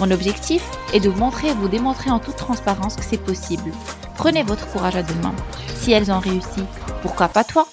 Mon 0.00 0.12
objectif 0.12 0.62
est 0.94 1.00
de 1.00 1.08
vous 1.08 1.18
montrer 1.18 1.48
et 1.48 1.54
vous 1.54 1.68
démontrer 1.68 2.08
en 2.10 2.20
toute 2.20 2.36
transparence 2.36 2.94
que 2.94 3.02
c'est 3.02 3.18
possible. 3.18 3.72
Prenez 4.14 4.44
votre 4.44 4.70
courage 4.70 4.94
à 4.94 5.02
deux 5.02 5.14
mains. 5.16 5.34
Si 5.74 5.90
elles 5.90 6.12
ont 6.12 6.20
réussi, 6.20 6.62
pourquoi 7.02 7.28
pas 7.28 7.42
toi? 7.42 7.66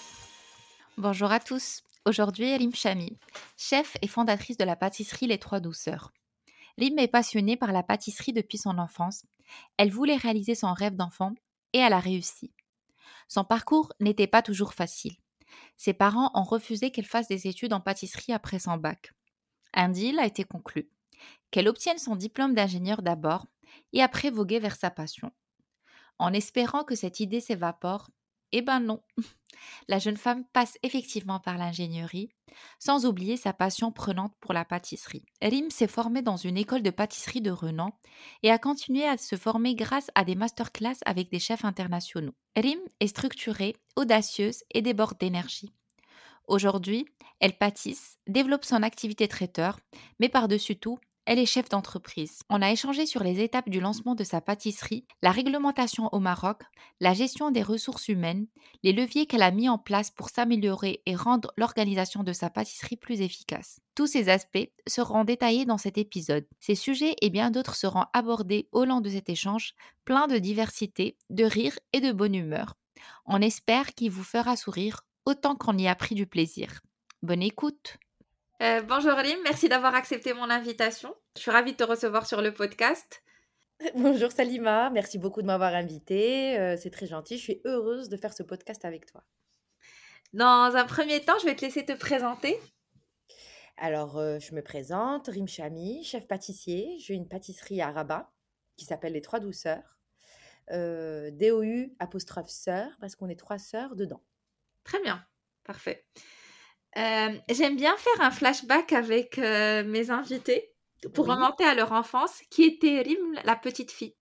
Bonjour 0.97 1.31
à 1.31 1.39
tous. 1.39 1.83
Aujourd'hui, 2.03 2.57
Rim 2.57 2.73
Chami, 2.73 3.15
chef 3.57 3.95
et 4.01 4.07
fondatrice 4.07 4.57
de 4.57 4.63
la 4.63 4.75
pâtisserie 4.75 5.27
Les 5.27 5.37
Trois 5.37 5.59
Douceurs. 5.59 6.13
Rim 6.79 6.97
est 6.97 7.07
passionnée 7.07 7.57
par 7.57 7.71
la 7.71 7.83
pâtisserie 7.83 8.33
depuis 8.33 8.57
son 8.57 8.79
enfance. 8.79 9.23
Elle 9.77 9.91
voulait 9.91 10.15
réaliser 10.15 10.55
son 10.55 10.73
rêve 10.73 10.95
d'enfant 10.95 11.35
et 11.73 11.77
elle 11.77 11.93
a 11.93 11.99
réussi. 11.99 12.51
Son 13.27 13.43
parcours 13.43 13.93
n'était 13.99 14.25
pas 14.25 14.41
toujours 14.41 14.73
facile. 14.73 15.15
Ses 15.77 15.93
parents 15.93 16.31
ont 16.33 16.43
refusé 16.43 16.89
qu'elle 16.89 17.05
fasse 17.05 17.27
des 17.27 17.45
études 17.45 17.73
en 17.73 17.81
pâtisserie 17.81 18.33
après 18.33 18.57
son 18.57 18.77
bac. 18.77 19.13
Un 19.75 19.89
deal 19.89 20.17
a 20.17 20.25
été 20.25 20.43
conclu. 20.43 20.89
Qu'elle 21.55 21.69
obtienne 21.69 21.99
son 21.99 22.17
diplôme 22.17 22.53
d'ingénieur 22.53 23.01
d'abord 23.01 23.45
et 23.93 24.03
après 24.03 24.29
voguer 24.29 24.59
vers 24.59 24.75
sa 24.75 24.91
passion. 24.91 25.31
En 26.19 26.33
espérant 26.33 26.83
que 26.83 26.95
cette 26.95 27.21
idée 27.21 27.39
s'évapore, 27.39 28.09
eh 28.51 28.61
ben 28.61 28.81
non. 28.81 29.01
La 29.87 29.97
jeune 29.97 30.17
femme 30.17 30.43
passe 30.51 30.77
effectivement 30.83 31.39
par 31.39 31.57
l'ingénierie, 31.57 32.27
sans 32.77 33.05
oublier 33.05 33.37
sa 33.37 33.53
passion 33.53 33.93
prenante 33.93 34.33
pour 34.41 34.51
la 34.51 34.65
pâtisserie. 34.65 35.23
Rim 35.41 35.69
s'est 35.69 35.87
formée 35.87 36.21
dans 36.21 36.35
une 36.35 36.57
école 36.57 36.83
de 36.83 36.89
pâtisserie 36.89 37.39
de 37.39 37.51
renom 37.51 37.93
et 38.43 38.51
a 38.51 38.59
continué 38.59 39.05
à 39.07 39.17
se 39.17 39.37
former 39.37 39.75
grâce 39.75 40.11
à 40.13 40.25
des 40.25 40.35
masterclass 40.35 40.97
avec 41.05 41.31
des 41.31 41.39
chefs 41.39 41.63
internationaux. 41.63 42.35
Rim 42.57 42.79
est 42.99 43.07
structurée, 43.07 43.77
audacieuse 43.95 44.65
et 44.73 44.81
déborde 44.81 45.17
d'énergie. 45.19 45.71
Aujourd'hui, 46.49 47.05
elle 47.39 47.57
pâtisse, 47.57 48.17
développe 48.27 48.65
son 48.65 48.83
activité 48.83 49.29
traiteur, 49.29 49.79
mais 50.19 50.27
par-dessus 50.27 50.75
tout, 50.75 50.99
elle 51.25 51.39
est 51.39 51.45
chef 51.45 51.69
d'entreprise. 51.69 52.39
On 52.49 52.61
a 52.61 52.71
échangé 52.71 53.05
sur 53.05 53.23
les 53.23 53.41
étapes 53.41 53.69
du 53.69 53.79
lancement 53.79 54.15
de 54.15 54.23
sa 54.23 54.41
pâtisserie, 54.41 55.05
la 55.21 55.31
réglementation 55.31 56.09
au 56.11 56.19
Maroc, 56.19 56.61
la 56.99 57.13
gestion 57.13 57.51
des 57.51 57.63
ressources 57.63 58.07
humaines, 58.07 58.47
les 58.83 58.93
leviers 58.93 59.25
qu'elle 59.25 59.41
a 59.41 59.51
mis 59.51 59.69
en 59.69 59.77
place 59.77 60.11
pour 60.11 60.29
s'améliorer 60.29 61.01
et 61.05 61.15
rendre 61.15 61.51
l'organisation 61.57 62.23
de 62.23 62.33
sa 62.33 62.49
pâtisserie 62.49 62.97
plus 62.97 63.21
efficace. 63.21 63.79
Tous 63.95 64.07
ces 64.07 64.29
aspects 64.29 64.69
seront 64.87 65.23
détaillés 65.23 65.65
dans 65.65 65.77
cet 65.77 65.97
épisode. 65.97 66.45
Ces 66.59 66.75
sujets 66.75 67.15
et 67.21 67.29
bien 67.29 67.49
d'autres 67.49 67.75
seront 67.75 68.05
abordés 68.13 68.67
au 68.71 68.85
long 68.85 69.01
de 69.01 69.09
cet 69.09 69.29
échange, 69.29 69.73
plein 70.03 70.27
de 70.27 70.37
diversité, 70.37 71.17
de 71.29 71.45
rire 71.45 71.77
et 71.93 72.01
de 72.01 72.11
bonne 72.11 72.35
humeur. 72.35 72.75
On 73.25 73.41
espère 73.41 73.93
qu'il 73.93 74.11
vous 74.11 74.23
fera 74.23 74.55
sourire 74.55 75.01
autant 75.25 75.55
qu'on 75.55 75.77
y 75.77 75.87
a 75.87 75.95
pris 75.95 76.15
du 76.15 76.27
plaisir. 76.27 76.81
Bonne 77.23 77.41
écoute 77.41 77.97
euh, 78.61 78.81
bonjour 78.83 79.15
Lim, 79.15 79.37
merci 79.43 79.67
d'avoir 79.67 79.95
accepté 79.95 80.33
mon 80.33 80.49
invitation. 80.49 81.13
Je 81.35 81.41
suis 81.41 81.51
ravie 81.51 81.73
de 81.73 81.77
te 81.77 81.83
recevoir 81.83 82.25
sur 82.25 82.41
le 82.41 82.53
podcast. 82.53 83.21
Bonjour 83.95 84.31
Salima, 84.31 84.89
merci 84.89 85.17
beaucoup 85.17 85.41
de 85.41 85.47
m'avoir 85.47 85.73
invitée. 85.75 86.57
Euh, 86.57 86.77
c'est 86.77 86.91
très 86.91 87.07
gentil, 87.07 87.37
je 87.37 87.43
suis 87.43 87.61
heureuse 87.65 88.07
de 88.07 88.15
faire 88.15 88.33
ce 88.33 88.41
podcast 88.41 88.85
avec 88.85 89.05
toi. 89.05 89.25
Dans 90.31 90.73
un 90.75 90.85
premier 90.85 91.19
temps, 91.19 91.37
je 91.41 91.45
vais 91.45 91.55
te 91.57 91.65
laisser 91.65 91.85
te 91.85 91.91
présenter. 91.91 92.57
Alors, 93.75 94.17
euh, 94.17 94.39
je 94.39 94.55
me 94.55 94.61
présente, 94.61 95.27
Rim 95.27 95.47
Chami, 95.47 96.05
chef 96.05 96.25
pâtissier. 96.25 96.95
J'ai 96.99 97.15
une 97.15 97.27
pâtisserie 97.27 97.81
à 97.81 97.91
Rabat 97.91 98.31
qui 98.77 98.85
s'appelle 98.85 99.11
Les 99.11 99.21
Trois 99.21 99.41
Douceurs. 99.41 99.97
DOU 100.71 101.93
apostrophe 101.99 102.49
sœur 102.49 102.89
parce 103.01 103.17
qu'on 103.17 103.27
est 103.27 103.39
trois 103.39 103.59
sœurs 103.59 103.95
dedans. 103.95 104.23
Très 104.85 105.01
bien, 105.01 105.23
parfait. 105.65 106.05
Euh, 106.97 107.37
j'aime 107.49 107.75
bien 107.75 107.95
faire 107.97 108.21
un 108.21 108.31
flashback 108.31 108.93
avec 108.93 109.37
euh, 109.37 109.83
mes 109.83 110.11
invités 110.11 110.73
pour 111.13 111.27
remonter 111.27 111.65
à 111.65 111.75
leur 111.75 111.91
enfance. 111.91 112.41
Qui 112.49 112.63
était 112.63 113.01
Rim, 113.01 113.39
la 113.43 113.55
petite 113.57 113.91
fille 113.91 114.15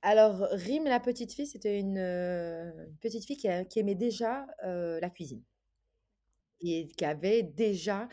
Alors, 0.00 0.48
Rim, 0.52 0.84
la 0.84 1.00
petite 1.00 1.34
fille, 1.34 1.46
c'était 1.46 1.78
une, 1.78 1.98
euh, 1.98 2.70
petite 3.02 3.26
fille 3.26 3.36
qui, 3.36 3.78
aimait 3.78 3.94
déjà 3.94 4.46
la 4.62 5.10
cuisine. 5.10 5.42
Et 6.62 6.88
qui 6.88 7.04
avait 7.04 7.42
déjà, 7.42 8.08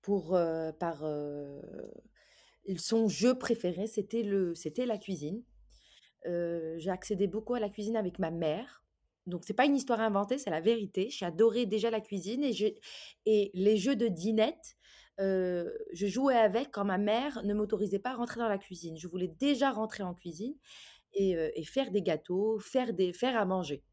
pour, 0.00 0.38
par 0.78 1.04
son 2.76 3.08
jeu 3.08 3.36
préféré, 3.36 3.88
c'était 3.88 4.22
la 4.86 4.98
cuisine. 4.98 5.42
J'ai 6.24 6.90
accédé 6.90 7.26
beaucoup 7.26 7.54
à 7.54 7.60
la 7.60 7.68
cuisine 7.68 7.96
avec 7.96 8.20
ma 8.20 8.30
mère 8.30 8.81
donc 9.26 9.44
c'est 9.44 9.54
pas 9.54 9.66
une 9.66 9.76
histoire 9.76 10.00
inventée, 10.00 10.38
c'est 10.38 10.50
la 10.50 10.60
vérité. 10.60 11.08
J'adorais 11.10 11.66
déjà 11.66 11.90
la 11.90 12.00
cuisine 12.00 12.42
et, 12.42 12.52
je, 12.52 12.66
et 13.26 13.50
les 13.54 13.76
jeux 13.76 13.96
de 13.96 14.08
dinette, 14.08 14.76
je 15.18 16.06
jouais 16.06 16.36
avec 16.36 16.72
quand 16.72 16.84
ma 16.84 16.98
mère 16.98 17.42
ne 17.44 17.54
m'autorisait 17.54 18.00
pas 18.00 18.10
à 18.10 18.16
rentrer 18.16 18.40
dans 18.40 18.48
la 18.48 18.58
cuisine. 18.58 18.96
Je 18.96 19.06
voulais 19.06 19.28
déjà 19.28 19.70
rentrer 19.70 20.02
en 20.02 20.14
cuisine 20.14 20.54
et, 21.14 21.64
faire 21.64 21.90
des 21.90 22.02
gâteaux, 22.02 22.58
faire, 22.58 22.92
des, 22.92 23.12
faire 23.12 23.36
à 23.36 23.44
manger. 23.44 23.84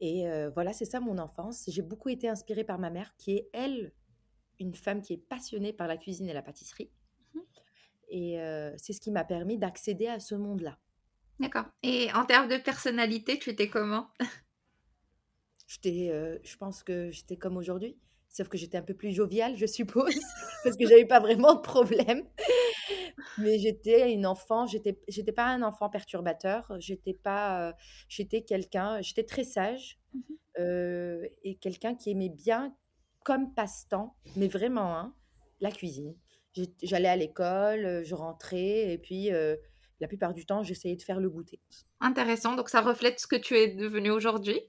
Et 0.00 0.24
voilà, 0.54 0.72
c'est 0.72 0.84
ça 0.84 1.00
mon 1.00 1.18
enfance. 1.18 1.64
J'ai 1.68 1.82
beaucoup 1.82 2.08
été 2.08 2.28
inspirée 2.28 2.64
par 2.64 2.78
ma 2.78 2.90
mère, 2.90 3.14
qui 3.16 3.32
est, 3.36 3.50
elle, 3.52 3.92
une 4.58 4.74
femme 4.74 5.02
qui 5.02 5.12
est 5.12 5.28
passionnée 5.28 5.72
par 5.72 5.86
la 5.86 5.96
cuisine 5.96 6.28
et 6.28 6.32
la 6.32 6.42
pâtisserie. 6.42 6.90
Mmh 7.34 7.40
et 8.10 8.38
c'est 8.78 8.94
ce 8.94 9.00
qui 9.00 9.10
m'a 9.10 9.24
permis 9.24 9.58
d'accéder 9.58 10.06
à 10.06 10.18
ce 10.18 10.34
monde-là. 10.34 10.78
D'accord. 11.40 11.66
Et 11.82 12.12
en 12.14 12.24
termes 12.24 12.48
de 12.48 12.56
personnalité, 12.56 13.38
tu 13.38 13.50
étais 13.50 13.68
comment? 13.68 14.08
J'étais, 15.68 16.08
euh, 16.10 16.38
je 16.42 16.56
pense 16.56 16.82
que 16.82 17.10
j'étais 17.10 17.36
comme 17.36 17.56
aujourd'hui, 17.56 17.98
sauf 18.28 18.48
que 18.48 18.56
j'étais 18.56 18.78
un 18.78 18.82
peu 18.82 18.94
plus 18.94 19.12
joviale, 19.12 19.56
je 19.56 19.66
suppose, 19.66 20.14
parce 20.64 20.76
que 20.76 20.86
j'avais 20.86 21.04
pas 21.04 21.20
vraiment 21.20 21.54
de 21.54 21.60
problème. 21.60 22.24
Mais 23.36 23.58
j'étais 23.58 24.12
une 24.12 24.26
enfant, 24.26 24.66
j'étais, 24.66 24.98
j'étais 25.08 25.32
pas 25.32 25.46
un 25.46 25.62
enfant 25.62 25.90
perturbateur, 25.90 26.72
j'étais 26.78 27.12
pas, 27.12 27.68
euh, 27.68 27.72
j'étais 28.08 28.42
quelqu'un, 28.42 29.00
j'étais 29.02 29.24
très 29.24 29.44
sage 29.44 29.98
mmh 30.14 30.20
euh, 30.58 31.24
et 31.44 31.54
quelqu'un 31.54 31.94
qui 31.94 32.10
aimait 32.10 32.30
bien, 32.30 32.74
comme 33.22 33.54
passe-temps, 33.54 34.16
mais 34.34 34.48
vraiment, 34.48 34.96
hein, 34.96 35.14
la 35.60 35.70
cuisine. 35.70 36.16
J'allais 36.82 37.08
à 37.08 37.14
l'école, 37.14 38.02
je 38.04 38.14
rentrais 38.16 38.92
et 38.92 38.98
puis 38.98 39.30
la 40.00 40.08
plupart 40.08 40.34
du 40.34 40.46
temps, 40.46 40.62
j'essayais 40.62 40.96
de 40.96 41.02
faire 41.02 41.20
le 41.20 41.28
goûter. 41.28 41.60
Intéressant. 42.00 42.54
Donc, 42.54 42.68
ça 42.68 42.80
reflète 42.80 43.20
ce 43.20 43.26
que 43.26 43.36
tu 43.36 43.56
es 43.56 43.68
devenu 43.68 44.10
aujourd'hui? 44.10 44.60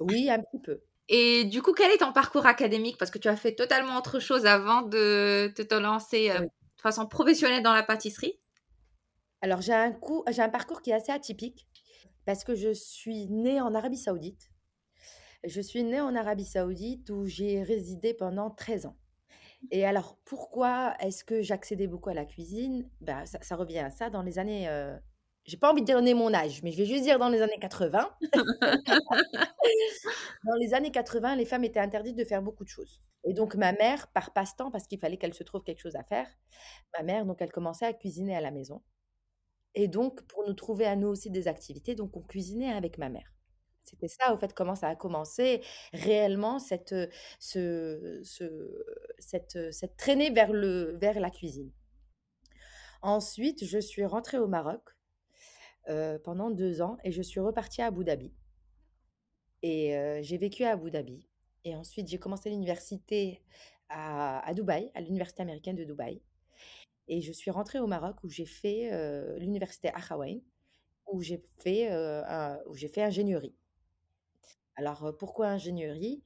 Oui, 0.00 0.30
un 0.30 0.40
petit 0.40 0.60
peu. 0.62 0.80
Et 1.08 1.44
du 1.44 1.62
coup, 1.62 1.72
quel 1.72 1.90
est 1.92 1.98
ton 1.98 2.12
parcours 2.12 2.46
académique? 2.46 2.96
Parce 2.98 3.10
que 3.10 3.18
tu 3.18 3.28
as 3.28 3.36
fait 3.36 3.54
totalement 3.54 3.98
autre 3.98 4.18
chose 4.20 4.46
avant 4.46 4.82
de 4.82 5.52
te, 5.54 5.74
lancer 5.74 6.30
euh, 6.30 6.40
de 6.40 6.80
façon 6.82 7.06
professionnelle 7.06 7.62
dans 7.62 7.74
la 7.74 7.82
pâtisserie. 7.82 8.38
Alors, 9.42 9.60
j'ai 9.60 9.74
un, 9.74 9.94
j'ai 10.30 10.42
un 10.42 10.48
parcours 10.48 10.80
qui 10.80 10.90
est 10.90 10.94
assez 10.94 11.12
atypique 11.12 11.66
parce 12.24 12.44
que 12.44 12.54
je 12.54 12.72
suis 12.72 13.28
née 13.28 13.60
en 13.60 13.74
Arabie 13.74 13.98
Saoudite. 13.98 14.50
Je 15.44 15.60
suis 15.60 15.84
née 15.84 16.00
en 16.00 16.14
Arabie 16.16 16.46
Saoudite 16.46 17.10
où 17.10 17.26
j'ai 17.26 17.62
résidé 17.62 18.14
pendant 18.14 18.50
13 18.50 18.86
ans. 18.86 18.96
Et 19.70 19.84
alors, 19.84 20.18
pourquoi 20.24 20.94
est-ce 21.00 21.24
que 21.24 21.42
j'accédais 21.42 21.86
beaucoup 21.86 22.10
à 22.10 22.14
la 22.14 22.24
cuisine? 22.24 22.88
Ben, 23.00 23.24
ça, 23.26 23.56
revient 23.56 23.78
à 23.78 23.90
ça 23.90 24.10
dans 24.10 24.22
les 24.22 24.38
années. 24.38 24.68
Euh, 24.68 24.96
j'ai 25.44 25.56
pas 25.56 25.70
envie 25.70 25.82
de 25.82 25.92
donner 25.92 26.14
mon 26.14 26.32
âge, 26.32 26.62
mais 26.62 26.72
je 26.72 26.78
vais 26.78 26.86
juste 26.86 27.02
dire 27.02 27.18
dans 27.18 27.28
les 27.28 27.42
années 27.42 27.58
80. 27.60 28.10
dans 30.44 30.54
les 30.58 30.74
années 30.74 30.90
80, 30.90 31.36
les 31.36 31.44
femmes 31.44 31.64
étaient 31.64 31.80
interdites 31.80 32.16
de 32.16 32.24
faire 32.24 32.42
beaucoup 32.42 32.64
de 32.64 32.68
choses. 32.68 33.02
Et 33.24 33.34
donc, 33.34 33.54
ma 33.54 33.72
mère, 33.72 34.08
par 34.08 34.32
passe-temps, 34.32 34.70
parce 34.70 34.86
qu'il 34.86 34.98
fallait 34.98 35.16
qu'elle 35.16 35.34
se 35.34 35.44
trouve 35.44 35.62
quelque 35.62 35.80
chose 35.80 35.96
à 35.96 36.04
faire, 36.04 36.28
ma 36.96 37.02
mère, 37.04 37.26
donc, 37.26 37.40
elle 37.40 37.52
commençait 37.52 37.86
à 37.86 37.92
cuisiner 37.92 38.36
à 38.36 38.40
la 38.40 38.50
maison. 38.50 38.82
Et 39.74 39.88
donc, 39.88 40.22
pour 40.22 40.46
nous 40.46 40.54
trouver 40.54 40.86
à 40.86 40.96
nous 40.96 41.08
aussi 41.08 41.30
des 41.30 41.48
activités, 41.48 41.94
donc, 41.94 42.16
on 42.16 42.22
cuisinait 42.22 42.72
avec 42.72 42.98
ma 42.98 43.08
mère. 43.08 43.34
C'était 43.84 44.08
ça, 44.08 44.32
au 44.32 44.38
fait, 44.38 44.54
comment 44.54 44.74
ça 44.74 44.88
a 44.88 44.96
commencé 44.96 45.62
réellement, 45.92 46.58
cette, 46.58 46.94
ce, 47.38 48.22
cette, 49.18 49.72
cette 49.72 49.96
traînée 49.96 50.30
vers, 50.30 50.52
le, 50.52 50.96
vers 51.00 51.20
la 51.20 51.30
cuisine. 51.30 51.70
Ensuite, 53.02 53.64
je 53.64 53.78
suis 53.78 54.04
rentrée 54.04 54.38
au 54.38 54.46
Maroc 54.48 54.82
pendant 56.24 56.50
deux 56.50 56.80
ans 56.80 56.96
et 57.04 57.12
je 57.12 57.20
suis 57.20 57.40
repartie 57.40 57.82
à 57.82 57.86
Abu 57.86 58.04
Dhabi. 58.04 58.32
Et 59.62 59.94
j'ai 60.22 60.38
vécu 60.38 60.64
à 60.64 60.72
Abu 60.72 60.90
Dhabi. 60.90 61.28
Et 61.64 61.76
ensuite, 61.76 62.08
j'ai 62.08 62.18
commencé 62.18 62.50
l'université 62.50 63.42
à, 63.90 64.46
à 64.46 64.54
Dubaï, 64.54 64.90
à 64.94 65.02
l'université 65.02 65.42
américaine 65.42 65.76
de 65.76 65.84
Dubaï. 65.84 66.22
Et 67.08 67.20
je 67.20 67.32
suis 67.32 67.50
rentrée 67.50 67.80
au 67.80 67.86
Maroc 67.86 68.16
où 68.24 68.30
j'ai 68.30 68.46
fait 68.46 68.90
l'université 69.38 69.88
Akhawaïn, 69.88 70.40
où 71.06 71.20
j'ai 71.20 71.42
fait, 71.58 71.90
où 72.66 72.74
j'ai 72.74 72.88
fait 72.88 73.02
ingénierie. 73.02 73.54
Alors, 74.76 75.16
pourquoi 75.18 75.48
ingénierie? 75.48 76.22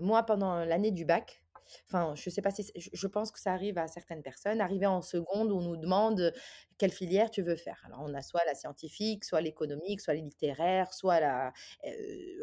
Moi, 0.00 0.22
pendant 0.24 0.64
l'année 0.64 0.90
du 0.90 1.04
bac, 1.04 1.42
enfin, 1.86 2.14
je 2.16 2.28
sais 2.30 2.42
pas 2.42 2.50
si, 2.50 2.70
je 2.74 3.06
pense 3.06 3.30
que 3.30 3.38
ça 3.38 3.52
arrive 3.52 3.78
à 3.78 3.86
certaines 3.86 4.22
personnes, 4.22 4.60
arrivé 4.60 4.86
en 4.86 5.02
seconde, 5.02 5.52
on 5.52 5.60
nous 5.60 5.76
demande 5.76 6.32
quelle 6.78 6.90
filière 6.90 7.30
tu 7.30 7.42
veux 7.42 7.56
faire. 7.56 7.80
Alors, 7.86 8.00
on 8.02 8.12
a 8.14 8.22
soit 8.22 8.44
la 8.44 8.54
scientifique, 8.54 9.24
soit 9.24 9.40
l'économique, 9.40 10.00
soit 10.00 10.14
les 10.14 10.22
littéraires, 10.22 10.92
soit 10.92 11.20
la, 11.20 11.52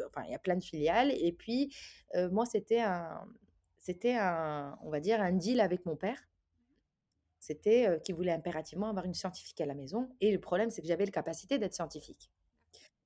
enfin, 0.06 0.22
il 0.26 0.32
y 0.32 0.34
a 0.34 0.38
plein 0.38 0.56
de 0.56 0.64
filiales. 0.64 1.10
Et 1.12 1.32
puis, 1.32 1.74
moi, 2.30 2.46
c'était 2.46 2.80
un, 2.80 3.26
c'était 3.78 4.16
un, 4.16 4.78
on 4.82 4.90
va 4.90 5.00
dire, 5.00 5.20
un 5.20 5.32
deal 5.32 5.60
avec 5.60 5.84
mon 5.86 5.96
père. 5.96 6.18
C'était 7.38 8.00
qu'il 8.04 8.14
voulait 8.14 8.32
impérativement 8.32 8.88
avoir 8.88 9.04
une 9.04 9.14
scientifique 9.14 9.60
à 9.60 9.66
la 9.66 9.74
maison. 9.74 10.14
Et 10.20 10.30
le 10.32 10.40
problème, 10.40 10.70
c'est 10.70 10.80
que 10.82 10.88
j'avais 10.88 11.04
la 11.06 11.10
capacité 11.10 11.58
d'être 11.58 11.74
scientifique. 11.74 12.30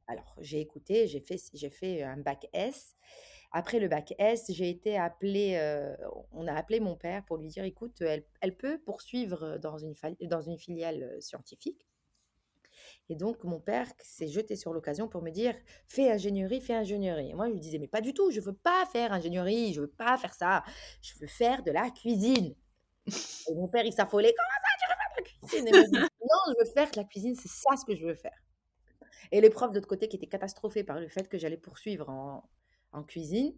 Alors, 0.07 0.35
j'ai 0.41 0.61
écouté, 0.61 1.07
j'ai 1.07 1.21
fait, 1.21 1.39
j'ai 1.53 1.71
fait 1.71 2.03
un 2.03 2.19
bac 2.19 2.49
S. 2.53 2.95
Après 3.53 3.79
le 3.79 3.89
bac 3.89 4.15
S, 4.19 4.47
j'ai 4.51 4.69
été 4.69 4.99
appelée, 4.99 5.57
euh, 5.57 5.95
on 6.33 6.47
a 6.47 6.53
appelé 6.53 6.81
mon 6.81 6.97
père 6.97 7.25
pour 7.25 7.37
lui 7.37 7.49
dire, 7.49 7.65
écoute, 7.65 8.01
elle, 8.01 8.25
elle 8.41 8.57
peut 8.57 8.79
poursuivre 8.79 9.59
dans 9.59 9.79
une, 9.79 9.95
dans 10.23 10.41
une 10.41 10.59
filiale 10.59 11.17
scientifique. 11.21 11.87
Et 13.09 13.17
donc, 13.17 13.45
mon 13.45 13.61
père 13.61 13.87
s'est 14.03 14.29
jeté 14.29 14.57
sur 14.57 14.73
l'occasion 14.73 15.09
pour 15.09 15.23
me 15.23 15.31
dire, 15.31 15.55
fais 15.87 16.11
ingénierie, 16.11 16.61
fais 16.61 16.75
ingénierie. 16.75 17.31
Et 17.31 17.35
moi, 17.35 17.47
je 17.49 17.53
lui 17.53 17.61
disais, 17.61 17.79
mais 17.79 17.89
pas 17.89 18.01
du 18.01 18.15
tout, 18.15 18.31
je 18.31 18.41
veux 18.41 18.55
pas 18.55 18.87
faire 18.87 19.13
ingénierie, 19.13 19.73
je 19.73 19.83
veux 19.83 19.91
pas 19.91 20.17
faire 20.17 20.35
ça, 20.35 20.65
je 21.03 21.13
veux 21.21 21.27
faire 21.27 21.63
de 21.63 21.71
la 21.71 21.91
cuisine. 21.91 22.55
Et 23.07 23.55
mon 23.55 23.69
père, 23.69 23.85
il 23.85 23.93
s'affolait, 23.93 24.35
comment 24.35 24.49
ça, 24.63 24.75
tu 24.81 24.87
veux 24.89 24.97
faire 24.97 25.11
de 25.11 25.21
la 25.21 25.79
cuisine? 25.79 26.01
Je 26.01 26.01
non, 26.01 26.55
je 26.55 26.65
veux 26.65 26.73
faire 26.73 26.91
de 26.91 26.97
la 26.97 27.05
cuisine, 27.05 27.35
c'est 27.35 27.49
ça 27.49 27.77
ce 27.77 27.85
que 27.85 27.95
je 27.95 28.05
veux 28.05 28.15
faire. 28.15 28.44
Et 29.33 29.41
les 29.41 29.51
profs 29.51 29.71
de 29.71 29.77
l'autre 29.77 29.89
côté 29.89 30.09
qui 30.09 30.17
étaient 30.17 30.27
catastrophés 30.27 30.85
par 30.85 31.01
le 31.01 31.09
fait 31.09 31.29
que 31.29 31.39
j'allais 31.39 31.57
poursuivre 31.57 32.09
en, 32.09 32.49
en 32.93 33.03
cuisine. 33.03 33.55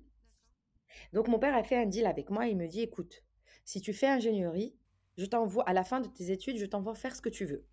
Donc 1.13 1.29
mon 1.29 1.39
père 1.39 1.55
a 1.55 1.63
fait 1.63 1.77
un 1.77 1.87
deal 1.87 2.07
avec 2.07 2.31
moi. 2.31 2.47
Il 2.47 2.57
me 2.57 2.67
dit, 2.67 2.81
écoute, 2.81 3.25
si 3.65 3.81
tu 3.81 3.93
fais 3.93 4.07
ingénierie, 4.07 4.77
je 5.17 5.27
t'envoie 5.27 5.65
à 5.69 5.73
la 5.73 5.85
fin 5.85 6.01
de 6.01 6.09
tes 6.09 6.31
études, 6.31 6.59
je 6.59 6.67
t'envoie 6.67 6.95
faire 6.95 7.15
ce 7.15 7.23
que 7.23 7.29
tu 7.29 7.45
veux. 7.45 7.67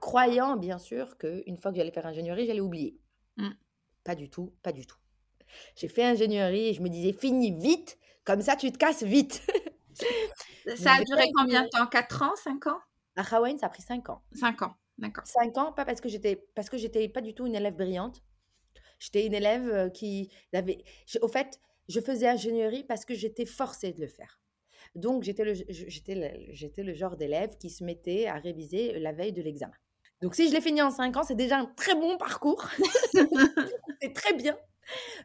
Croyant 0.00 0.56
bien 0.56 0.78
sûr 0.78 1.18
qu'une 1.18 1.58
fois 1.58 1.72
que 1.72 1.76
j'allais 1.76 1.90
faire 1.90 2.06
ingénierie, 2.06 2.46
j'allais 2.46 2.60
oublier. 2.60 2.98
Mm. 3.36 3.50
Pas 4.04 4.14
du 4.14 4.30
tout, 4.30 4.54
pas 4.62 4.72
du 4.72 4.86
tout. 4.86 4.98
J'ai 5.76 5.88
fait 5.88 6.04
ingénierie 6.04 6.68
et 6.68 6.74
je 6.74 6.82
me 6.82 6.88
disais, 6.88 7.12
finis 7.12 7.52
vite, 7.52 7.98
comme 8.24 8.42
ça 8.42 8.56
tu 8.56 8.70
te 8.70 8.78
casses 8.78 9.02
vite. 9.02 9.42
Ça 10.76 10.94
a 10.94 11.04
duré 11.04 11.30
combien 11.34 11.62
de 11.64 11.68
temps? 11.68 11.86
4 11.86 12.22
ans? 12.22 12.36
5 12.36 12.66
ans? 12.66 12.80
À 13.16 13.36
Hawaï, 13.36 13.58
ça 13.58 13.66
a 13.66 13.68
pris 13.68 13.82
5 13.82 14.08
ans. 14.10 14.22
5 14.32 14.62
ans, 14.62 14.74
d'accord. 14.98 15.26
5 15.26 15.58
ans, 15.58 15.72
pas 15.72 15.84
parce 15.84 16.00
que 16.00 16.08
j'étais 16.08 16.44
parce 16.54 16.68
que 16.68 16.76
j'étais 16.76 17.08
pas 17.08 17.20
du 17.20 17.34
tout 17.34 17.46
une 17.46 17.54
élève 17.54 17.74
brillante. 17.74 18.22
J'étais 18.98 19.26
une 19.26 19.34
élève 19.34 19.68
euh, 19.68 19.88
qui 19.88 20.30
avait 20.52 20.84
au 21.20 21.28
fait, 21.28 21.60
je 21.88 22.00
faisais 22.00 22.28
ingénierie 22.28 22.84
parce 22.84 23.04
que 23.04 23.14
j'étais 23.14 23.46
forcée 23.46 23.92
de 23.92 24.00
le 24.00 24.08
faire. 24.08 24.40
Donc 24.94 25.22
j'étais 25.24 25.44
le 25.44 25.54
j'étais 25.54 26.14
le, 26.14 26.52
j'étais 26.52 26.82
le 26.82 26.94
genre 26.94 27.16
d'élève 27.16 27.56
qui 27.58 27.70
se 27.70 27.82
mettait 27.82 28.26
à 28.26 28.34
réviser 28.34 28.98
la 28.98 29.12
veille 29.12 29.32
de 29.32 29.42
l'examen. 29.42 29.74
Donc 30.22 30.34
si 30.34 30.48
je 30.48 30.54
l'ai 30.54 30.60
fini 30.60 30.80
en 30.80 30.90
5 30.90 31.16
ans, 31.16 31.22
c'est 31.22 31.34
déjà 31.34 31.58
un 31.58 31.66
très 31.66 31.94
bon 31.94 32.16
parcours. 32.16 32.68
c'est 34.00 34.12
très 34.14 34.34
bien. 34.34 34.56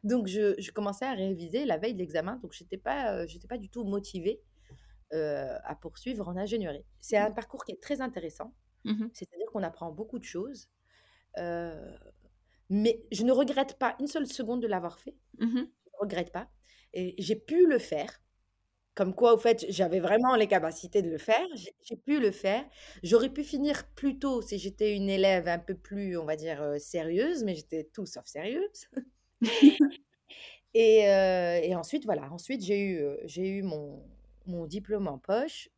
Donc 0.04 0.28
je, 0.28 0.56
je 0.60 0.72
commençais 0.72 1.06
à 1.06 1.14
réviser 1.14 1.66
la 1.66 1.78
veille 1.78 1.94
de 1.94 2.00
l'examen, 2.00 2.38
donc 2.42 2.54
j'étais 2.54 2.78
pas 2.78 3.14
euh, 3.14 3.28
j'étais 3.28 3.48
pas 3.48 3.58
du 3.58 3.70
tout 3.70 3.84
motivée 3.84 4.42
euh, 5.14 5.58
à 5.64 5.76
poursuivre 5.76 6.28
en 6.28 6.38
ingénierie. 6.38 6.86
C'est 7.00 7.18
un 7.18 7.32
parcours 7.32 7.66
qui 7.66 7.72
est 7.72 7.82
très 7.82 8.00
intéressant. 8.00 8.54
Mhm. 8.86 9.10
C'est-à-dire 9.14 9.48
qu'on 9.52 9.64
apprend 9.64 9.92
beaucoup 9.92 10.20
de 10.20 10.24
choses. 10.24 10.70
Euh, 11.40 11.98
mais 12.70 13.04
je 13.12 13.24
ne 13.24 13.32
regrette 13.32 13.78
pas 13.80 13.96
une 14.00 14.08
seule 14.08 14.28
seconde 14.28 14.62
de 14.62 14.68
l'avoir 14.68 15.00
fait. 15.00 15.16
Mhm. 15.40 15.50
Je 15.86 15.92
ne 15.94 16.00
regrette 16.02 16.32
pas. 16.32 16.50
Et 16.94 17.16
j'ai 17.20 17.36
pu 17.36 17.68
le 17.68 17.80
faire. 17.80 18.22
Comme 18.96 19.16
quoi, 19.16 19.34
au 19.34 19.38
fait, 19.38 19.66
j'avais 19.70 20.00
vraiment 20.02 20.36
les 20.36 20.48
capacités 20.48 21.02
de 21.02 21.10
le 21.10 21.18
faire. 21.20 21.46
J'ai 21.84 21.98
pu 21.98 22.20
le 22.20 22.32
faire. 22.32 22.66
J'aurais 23.04 23.30
pu 23.30 23.44
finir 23.44 23.88
plus 23.96 24.20
tôt 24.20 24.42
si 24.42 24.60
j'étais 24.60 24.96
une 24.96 25.10
élève 25.10 25.48
un 25.48 25.60
peu 25.60 25.76
plus, 25.76 26.18
on 26.18 26.26
va 26.26 26.36
dire, 26.36 26.62
euh, 26.62 26.78
sérieuse, 26.80 27.44
mais 27.44 27.56
j'étais 27.56 27.86
tout 27.94 28.06
sauf 28.06 28.26
sérieuse. 28.28 28.88
Et, 30.74 31.10
euh, 31.10 31.60
et 31.64 31.76
ensuite, 31.76 32.06
voilà, 32.06 32.32
ensuite 32.32 32.64
j'ai 32.64 32.80
eu, 32.82 33.02
j'ai 33.26 33.48
eu 33.50 33.64
mon, 33.64 34.04
mon 34.46 34.66
diplôme 34.68 35.08
en 35.08 35.18
poche. 35.18 35.70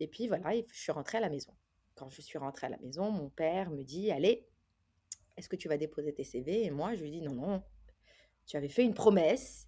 Et 0.00 0.08
puis 0.08 0.28
voilà, 0.28 0.52
je 0.72 0.78
suis 0.80 0.92
rentrée 0.92 1.18
à 1.18 1.22
la 1.22 1.30
maison. 1.30 1.52
Quand 1.98 2.08
je 2.10 2.22
suis 2.22 2.38
rentrée 2.38 2.68
à 2.68 2.70
la 2.70 2.78
maison, 2.78 3.10
mon 3.10 3.28
père 3.28 3.70
me 3.70 3.82
dit, 3.82 4.12
allez, 4.12 4.46
est-ce 5.36 5.48
que 5.48 5.56
tu 5.56 5.68
vas 5.68 5.76
déposer 5.76 6.14
tes 6.14 6.24
CV 6.24 6.64
Et 6.64 6.70
moi, 6.70 6.94
je 6.94 7.02
lui 7.02 7.10
dis, 7.10 7.22
non, 7.22 7.34
non, 7.34 7.62
tu 8.46 8.56
avais 8.56 8.68
fait 8.68 8.84
une 8.84 8.94
promesse 8.94 9.66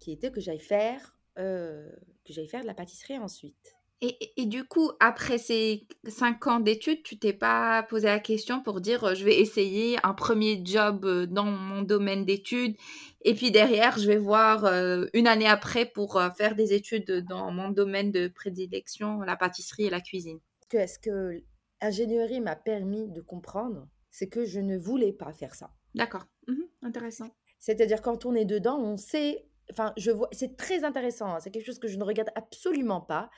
qui 0.00 0.12
était 0.12 0.32
que 0.32 0.40
j'aille 0.40 0.60
faire, 0.60 1.18
euh, 1.38 1.88
que 2.24 2.32
j'aille 2.32 2.48
faire 2.48 2.62
de 2.62 2.66
la 2.66 2.74
pâtisserie 2.74 3.18
ensuite. 3.18 3.76
Et, 4.00 4.16
et- 4.20 4.42
et 4.42 4.46
du 4.46 4.64
coup, 4.64 4.92
après 5.00 5.38
ces 5.38 5.86
5 6.06 6.46
ans 6.46 6.60
d'études, 6.60 7.02
tu 7.02 7.18
t'es 7.18 7.32
pas 7.32 7.82
posé 7.84 8.06
la 8.06 8.20
question 8.20 8.62
pour 8.62 8.80
dire 8.80 9.02
euh, 9.02 9.14
je 9.14 9.24
vais 9.24 9.40
essayer 9.40 9.98
un 10.04 10.14
premier 10.14 10.62
job 10.64 11.04
euh, 11.04 11.26
dans 11.26 11.44
mon 11.46 11.82
domaine 11.82 12.24
d'études 12.24 12.76
et 13.22 13.34
puis 13.34 13.50
derrière, 13.50 13.98
je 13.98 14.06
vais 14.06 14.16
voir 14.18 14.64
euh, 14.64 15.06
une 15.14 15.26
année 15.26 15.48
après 15.48 15.84
pour 15.84 16.20
faire 16.36 16.54
des 16.54 16.72
études 16.74 17.24
dans 17.28 17.50
mon 17.50 17.70
domaine 17.70 18.12
de 18.12 18.28
prédilection, 18.28 19.20
la 19.22 19.36
pâtisserie 19.36 19.86
et 19.86 19.90
la 19.90 20.00
cuisine? 20.00 20.38
Ce 20.70 20.98
que, 20.98 21.42
l'ingénierie 21.82 22.40
m'a 22.40 22.56
permis 22.56 23.08
de 23.08 23.20
comprendre, 23.20 23.88
c'est 24.10 24.28
que 24.28 24.44
je 24.44 24.60
ne 24.60 24.76
voulais 24.76 25.12
pas 25.12 25.32
faire 25.32 25.54
ça. 25.54 25.70
D'accord. 25.94 26.24
Mhm, 26.46 26.64
intéressant. 26.82 27.30
C'est-à-dire 27.58 28.02
quand 28.02 28.26
on 28.26 28.34
est 28.34 28.44
dedans, 28.44 28.78
on 28.78 28.96
sait. 28.96 29.48
Enfin, 29.70 29.92
je 29.96 30.10
vois. 30.10 30.28
C'est 30.32 30.56
très 30.56 30.84
intéressant. 30.84 31.34
hein, 31.34 31.40
C'est 31.40 31.50
quelque 31.50 31.66
chose 31.66 31.78
que 31.78 31.88
je 31.88 31.98
ne 31.98 32.04
regarde 32.04 32.30
absolument 32.34 33.00
pas. 33.00 33.30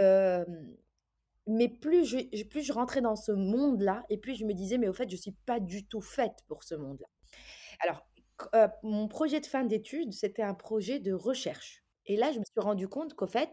Euh, 0.00 0.44
mais 1.46 1.68
plus 1.68 2.04
je, 2.04 2.44
plus 2.44 2.62
je 2.62 2.72
rentrais 2.72 3.00
dans 3.00 3.16
ce 3.16 3.32
monde-là, 3.32 4.04
et 4.10 4.18
plus 4.18 4.34
je 4.34 4.44
me 4.44 4.52
disais, 4.52 4.76
mais 4.78 4.88
au 4.88 4.92
fait, 4.92 5.10
je 5.10 5.16
suis 5.16 5.32
pas 5.46 5.60
du 5.60 5.86
tout 5.86 6.00
faite 6.02 6.44
pour 6.46 6.62
ce 6.62 6.74
monde-là. 6.74 7.06
Alors, 7.80 8.06
euh, 8.54 8.68
mon 8.82 9.08
projet 9.08 9.40
de 9.40 9.46
fin 9.46 9.64
d'études, 9.64 10.12
c'était 10.12 10.42
un 10.42 10.54
projet 10.54 11.00
de 11.00 11.12
recherche. 11.12 11.84
Et 12.06 12.16
là, 12.16 12.32
je 12.32 12.38
me 12.40 12.44
suis 12.44 12.60
rendu 12.60 12.88
compte 12.88 13.14
qu'au 13.14 13.26
fait, 13.26 13.50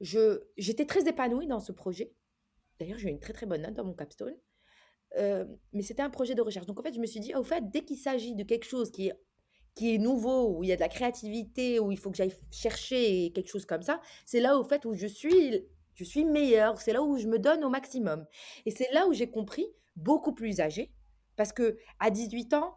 j'étais 0.00 0.86
très 0.86 1.08
épanouie 1.08 1.46
dans 1.46 1.60
ce 1.60 1.72
projet. 1.72 2.14
D'ailleurs, 2.78 2.98
j'ai 2.98 3.08
eu 3.08 3.12
une 3.12 3.20
très 3.20 3.32
très 3.32 3.46
bonne 3.46 3.62
note 3.62 3.74
dans 3.74 3.84
mon 3.84 3.94
capstone. 3.94 4.36
Mais 5.16 5.82
c'était 5.82 6.02
un 6.02 6.10
projet 6.10 6.34
de 6.34 6.42
recherche. 6.42 6.66
Donc, 6.66 6.78
en 6.78 6.82
fait, 6.82 6.94
je 6.94 7.00
me 7.00 7.06
suis 7.06 7.20
dit, 7.20 7.34
au 7.34 7.42
fait, 7.42 7.70
dès 7.70 7.84
qu'il 7.84 7.96
s'agit 7.98 8.34
de 8.34 8.44
quelque 8.44 8.66
chose 8.66 8.90
qui 8.90 9.08
est, 9.08 9.20
qui 9.74 9.94
est 9.94 9.98
nouveau, 9.98 10.56
où 10.56 10.64
il 10.64 10.68
y 10.68 10.72
a 10.72 10.76
de 10.76 10.80
la 10.80 10.88
créativité, 10.88 11.78
où 11.80 11.90
il 11.92 11.98
faut 11.98 12.10
que 12.10 12.16
j'aille 12.16 12.34
chercher 12.50 13.32
quelque 13.32 13.48
chose 13.48 13.64
comme 13.64 13.82
ça, 13.82 14.00
c'est 14.26 14.40
là, 14.40 14.58
au 14.58 14.64
fait, 14.64 14.84
où 14.84 14.94
je 14.94 15.06
suis, 15.06 15.66
je 15.94 16.04
suis 16.04 16.24
meilleure. 16.24 16.80
C'est 16.80 16.92
là 16.92 17.02
où 17.02 17.16
je 17.16 17.26
me 17.26 17.38
donne 17.38 17.64
au 17.64 17.68
maximum. 17.68 18.26
Et 18.66 18.70
c'est 18.70 18.92
là 18.92 19.06
où 19.06 19.12
j'ai 19.12 19.30
compris, 19.30 19.66
beaucoup 19.96 20.32
plus 20.32 20.60
âgée, 20.60 20.92
parce 21.36 21.52
que 21.52 21.78
à 22.00 22.10
18 22.10 22.54
ans, 22.54 22.76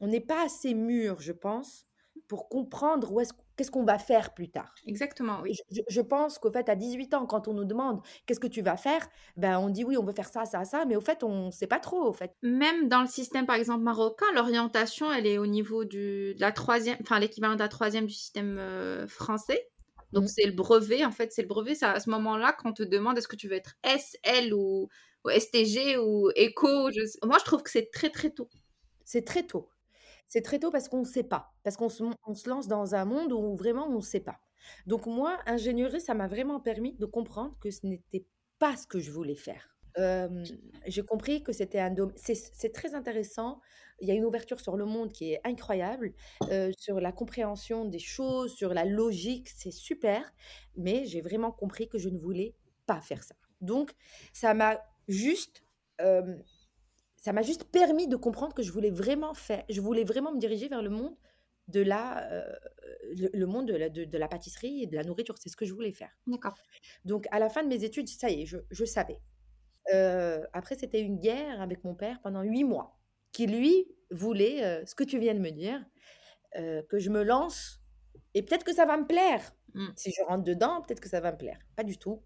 on 0.00 0.06
n'est 0.06 0.20
pas 0.20 0.44
assez 0.44 0.74
mûr, 0.74 1.20
je 1.20 1.32
pense, 1.32 1.86
pour 2.28 2.48
comprendre 2.48 3.12
où 3.12 3.20
est-ce, 3.20 3.32
qu'est-ce 3.58 3.70
qu'on 3.72 3.84
va 3.84 3.98
faire 3.98 4.32
plus 4.32 4.48
tard? 4.48 4.72
Exactement, 4.86 5.40
oui. 5.42 5.56
Je, 5.88 6.00
pense 6.00 6.38
qu'au 6.38 6.50
fait, 6.50 6.68
à 6.68 6.76
18 6.76 7.12
ans, 7.14 7.26
quand 7.26 7.48
on 7.48 7.54
nous 7.54 7.64
demande 7.64 8.00
qu'est-ce 8.24 8.40
que 8.40 8.46
tu 8.46 8.62
vas 8.62 8.76
faire, 8.76 9.06
ben 9.36 9.58
on 9.58 9.68
dit 9.68 9.84
oui, 9.84 9.96
on 9.98 10.04
veut 10.04 10.12
faire 10.12 10.28
ça, 10.28 10.44
ça, 10.44 10.64
ça, 10.64 10.84
mais 10.86 10.94
au 10.94 11.00
fait, 11.00 11.24
on 11.24 11.46
ne 11.46 11.50
sait 11.50 11.66
pas 11.66 11.80
trop, 11.80 12.02
au 12.08 12.12
fait. 12.12 12.36
Même 12.42 12.88
dans 12.88 13.02
le 13.02 13.08
système, 13.08 13.46
par 13.46 13.56
exemple, 13.56 13.82
marocain, 13.82 14.26
l'orientation, 14.34 15.12
elle 15.12 15.26
est 15.26 15.38
au 15.38 15.46
niveau 15.46 15.84
du, 15.84 16.34
de 16.34 16.40
la 16.40 16.52
troisième, 16.52 16.96
enfin 17.02 17.18
l'équivalent 17.18 17.54
de 17.54 17.60
la 17.60 17.68
troisième 17.68 18.06
du 18.06 18.14
système 18.14 18.56
euh, 18.58 19.06
français. 19.08 19.68
Donc, 20.12 20.24
Mm. 20.24 20.28
c'est 20.28 20.46
le 20.46 20.52
brevet, 20.52 21.04
en 21.04 21.10
fait, 21.10 21.32
c'est 21.32 21.42
le 21.42 21.48
brevet. 21.48 21.74
C'est 21.74 21.86
à 21.86 22.00
ce 22.00 22.08
moment-là 22.10 22.52
qu'on 22.52 22.72
te 22.72 22.82
demande 22.82 23.18
est-ce 23.18 23.28
que 23.28 23.36
tu 23.36 23.48
veux 23.48 23.56
être 23.56 23.74
S, 23.82 24.16
L 24.22 24.54
ou, 24.54 24.88
ou 25.24 25.30
STG 25.30 25.98
ou 25.98 26.30
éco. 26.36 26.90
je 26.90 27.26
Moi, 27.26 27.38
je 27.38 27.44
trouve 27.44 27.62
que 27.62 27.70
c'est 27.70 27.90
très, 27.90 28.10
très 28.10 28.30
tôt. 28.30 28.48
C'est 29.04 29.24
très 29.24 29.42
tôt. 29.42 29.68
C'est 30.28 30.42
très 30.42 30.58
tôt 30.58 30.70
parce 30.70 30.88
qu'on 30.88 31.00
ne 31.00 31.04
sait 31.04 31.22
pas, 31.22 31.52
parce 31.64 31.76
qu'on 31.76 31.88
se, 31.88 32.48
lance 32.48 32.68
dans 32.68 32.94
un 32.94 33.04
monde 33.04 33.32
où 33.32 33.56
vraiment 33.56 33.86
on 33.88 33.96
ne 33.96 34.00
sait 34.00 34.20
pas. 34.20 34.38
Donc 34.86 35.06
moi, 35.06 35.38
ingénierie, 35.46 36.00
ça 36.00 36.14
m'a 36.14 36.28
vraiment 36.28 36.60
permis 36.60 36.94
de 36.94 37.06
comprendre 37.06 37.56
que 37.60 37.70
ce 37.70 37.86
n'était 37.86 38.26
pas 38.58 38.76
ce 38.76 38.86
que 38.86 39.00
je 39.00 39.10
voulais 39.10 39.36
faire. 39.36 39.74
J'ai 40.86 41.02
compris 41.02 41.42
que 41.42 41.52
c'était 41.52 41.80
un 41.80 41.90
domaine. 41.90 42.16
C'est 42.16 42.72
très 42.72 42.94
intéressant. 42.94 43.60
Il 44.00 44.06
y 44.06 44.12
a 44.12 44.14
une 44.14 44.24
ouverture 44.24 44.60
sur 44.60 44.76
le 44.76 44.84
monde 44.84 45.12
qui 45.12 45.32
est 45.32 45.40
incroyable, 45.44 46.12
sur 46.76 47.00
la 47.00 47.10
compréhension 47.10 47.84
des 47.84 47.98
choses, 47.98 48.54
sur 48.54 48.74
la 48.74 48.84
logique, 48.84 49.48
c'est 49.48 49.72
super. 49.72 50.32
Mais 50.76 51.04
j'ai 51.06 51.20
vraiment 51.20 51.50
compris 51.50 51.88
que 51.88 51.98
je 51.98 52.08
ne 52.08 52.18
voulais 52.18 52.54
pas 52.86 53.00
faire 53.00 53.24
ça. 53.24 53.34
Donc, 53.60 53.92
ça 54.32 54.54
m'a 54.54 54.80
juste, 55.08 55.64
ça 57.28 57.34
m'a 57.34 57.42
juste 57.42 57.64
permis 57.64 58.08
de 58.08 58.16
comprendre 58.16 58.54
que 58.54 58.62
je 58.62 58.72
voulais 58.72 58.88
vraiment 58.88 59.34
faire, 59.34 59.62
je 59.68 59.82
voulais 59.82 60.04
vraiment 60.04 60.32
me 60.32 60.38
diriger 60.38 60.66
vers 60.66 60.80
le 60.80 60.88
monde 60.88 61.14
de 61.66 61.82
la, 61.82 62.26
euh, 62.32 62.56
le, 63.18 63.28
le 63.34 63.44
monde 63.44 63.68
de 63.68 63.74
la, 63.74 63.90
de, 63.90 64.04
de 64.04 64.18
la 64.18 64.28
pâtisserie 64.28 64.84
et 64.84 64.86
de 64.86 64.96
la 64.96 65.04
nourriture. 65.04 65.34
C'est 65.36 65.50
ce 65.50 65.56
que 65.58 65.66
je 65.66 65.74
voulais 65.74 65.92
faire. 65.92 66.10
D'accord. 66.26 66.54
Donc, 67.04 67.26
à 67.30 67.38
la 67.38 67.50
fin 67.50 67.62
de 67.62 67.68
mes 67.68 67.84
études, 67.84 68.08
ça 68.08 68.30
y 68.30 68.40
est, 68.40 68.46
je, 68.46 68.56
je 68.70 68.84
savais. 68.86 69.20
Euh, 69.92 70.42
après, 70.54 70.74
c'était 70.74 71.02
une 71.02 71.18
guerre 71.18 71.60
avec 71.60 71.84
mon 71.84 71.94
père 71.94 72.18
pendant 72.22 72.40
huit 72.40 72.64
mois, 72.64 72.98
qui 73.32 73.46
lui 73.46 73.86
voulait 74.10 74.64
euh, 74.64 74.86
ce 74.86 74.94
que 74.94 75.04
tu 75.04 75.18
viens 75.18 75.34
de 75.34 75.40
me 75.40 75.50
dire, 75.50 75.84
que 76.88 76.98
je 76.98 77.10
me 77.10 77.22
lance 77.24 77.82
et 78.32 78.42
peut-être 78.42 78.64
que 78.64 78.74
ça 78.74 78.86
va 78.86 78.96
me 78.96 79.06
plaire. 79.06 79.42
Mm. 79.74 79.88
Si 79.96 80.12
je 80.12 80.22
rentre 80.22 80.44
dedans, 80.44 80.80
peut-être 80.80 81.00
que 81.00 81.10
ça 81.10 81.20
va 81.20 81.32
me 81.32 81.36
plaire. 81.36 81.58
Pas 81.76 81.84
du 81.84 81.98
tout. 81.98 82.22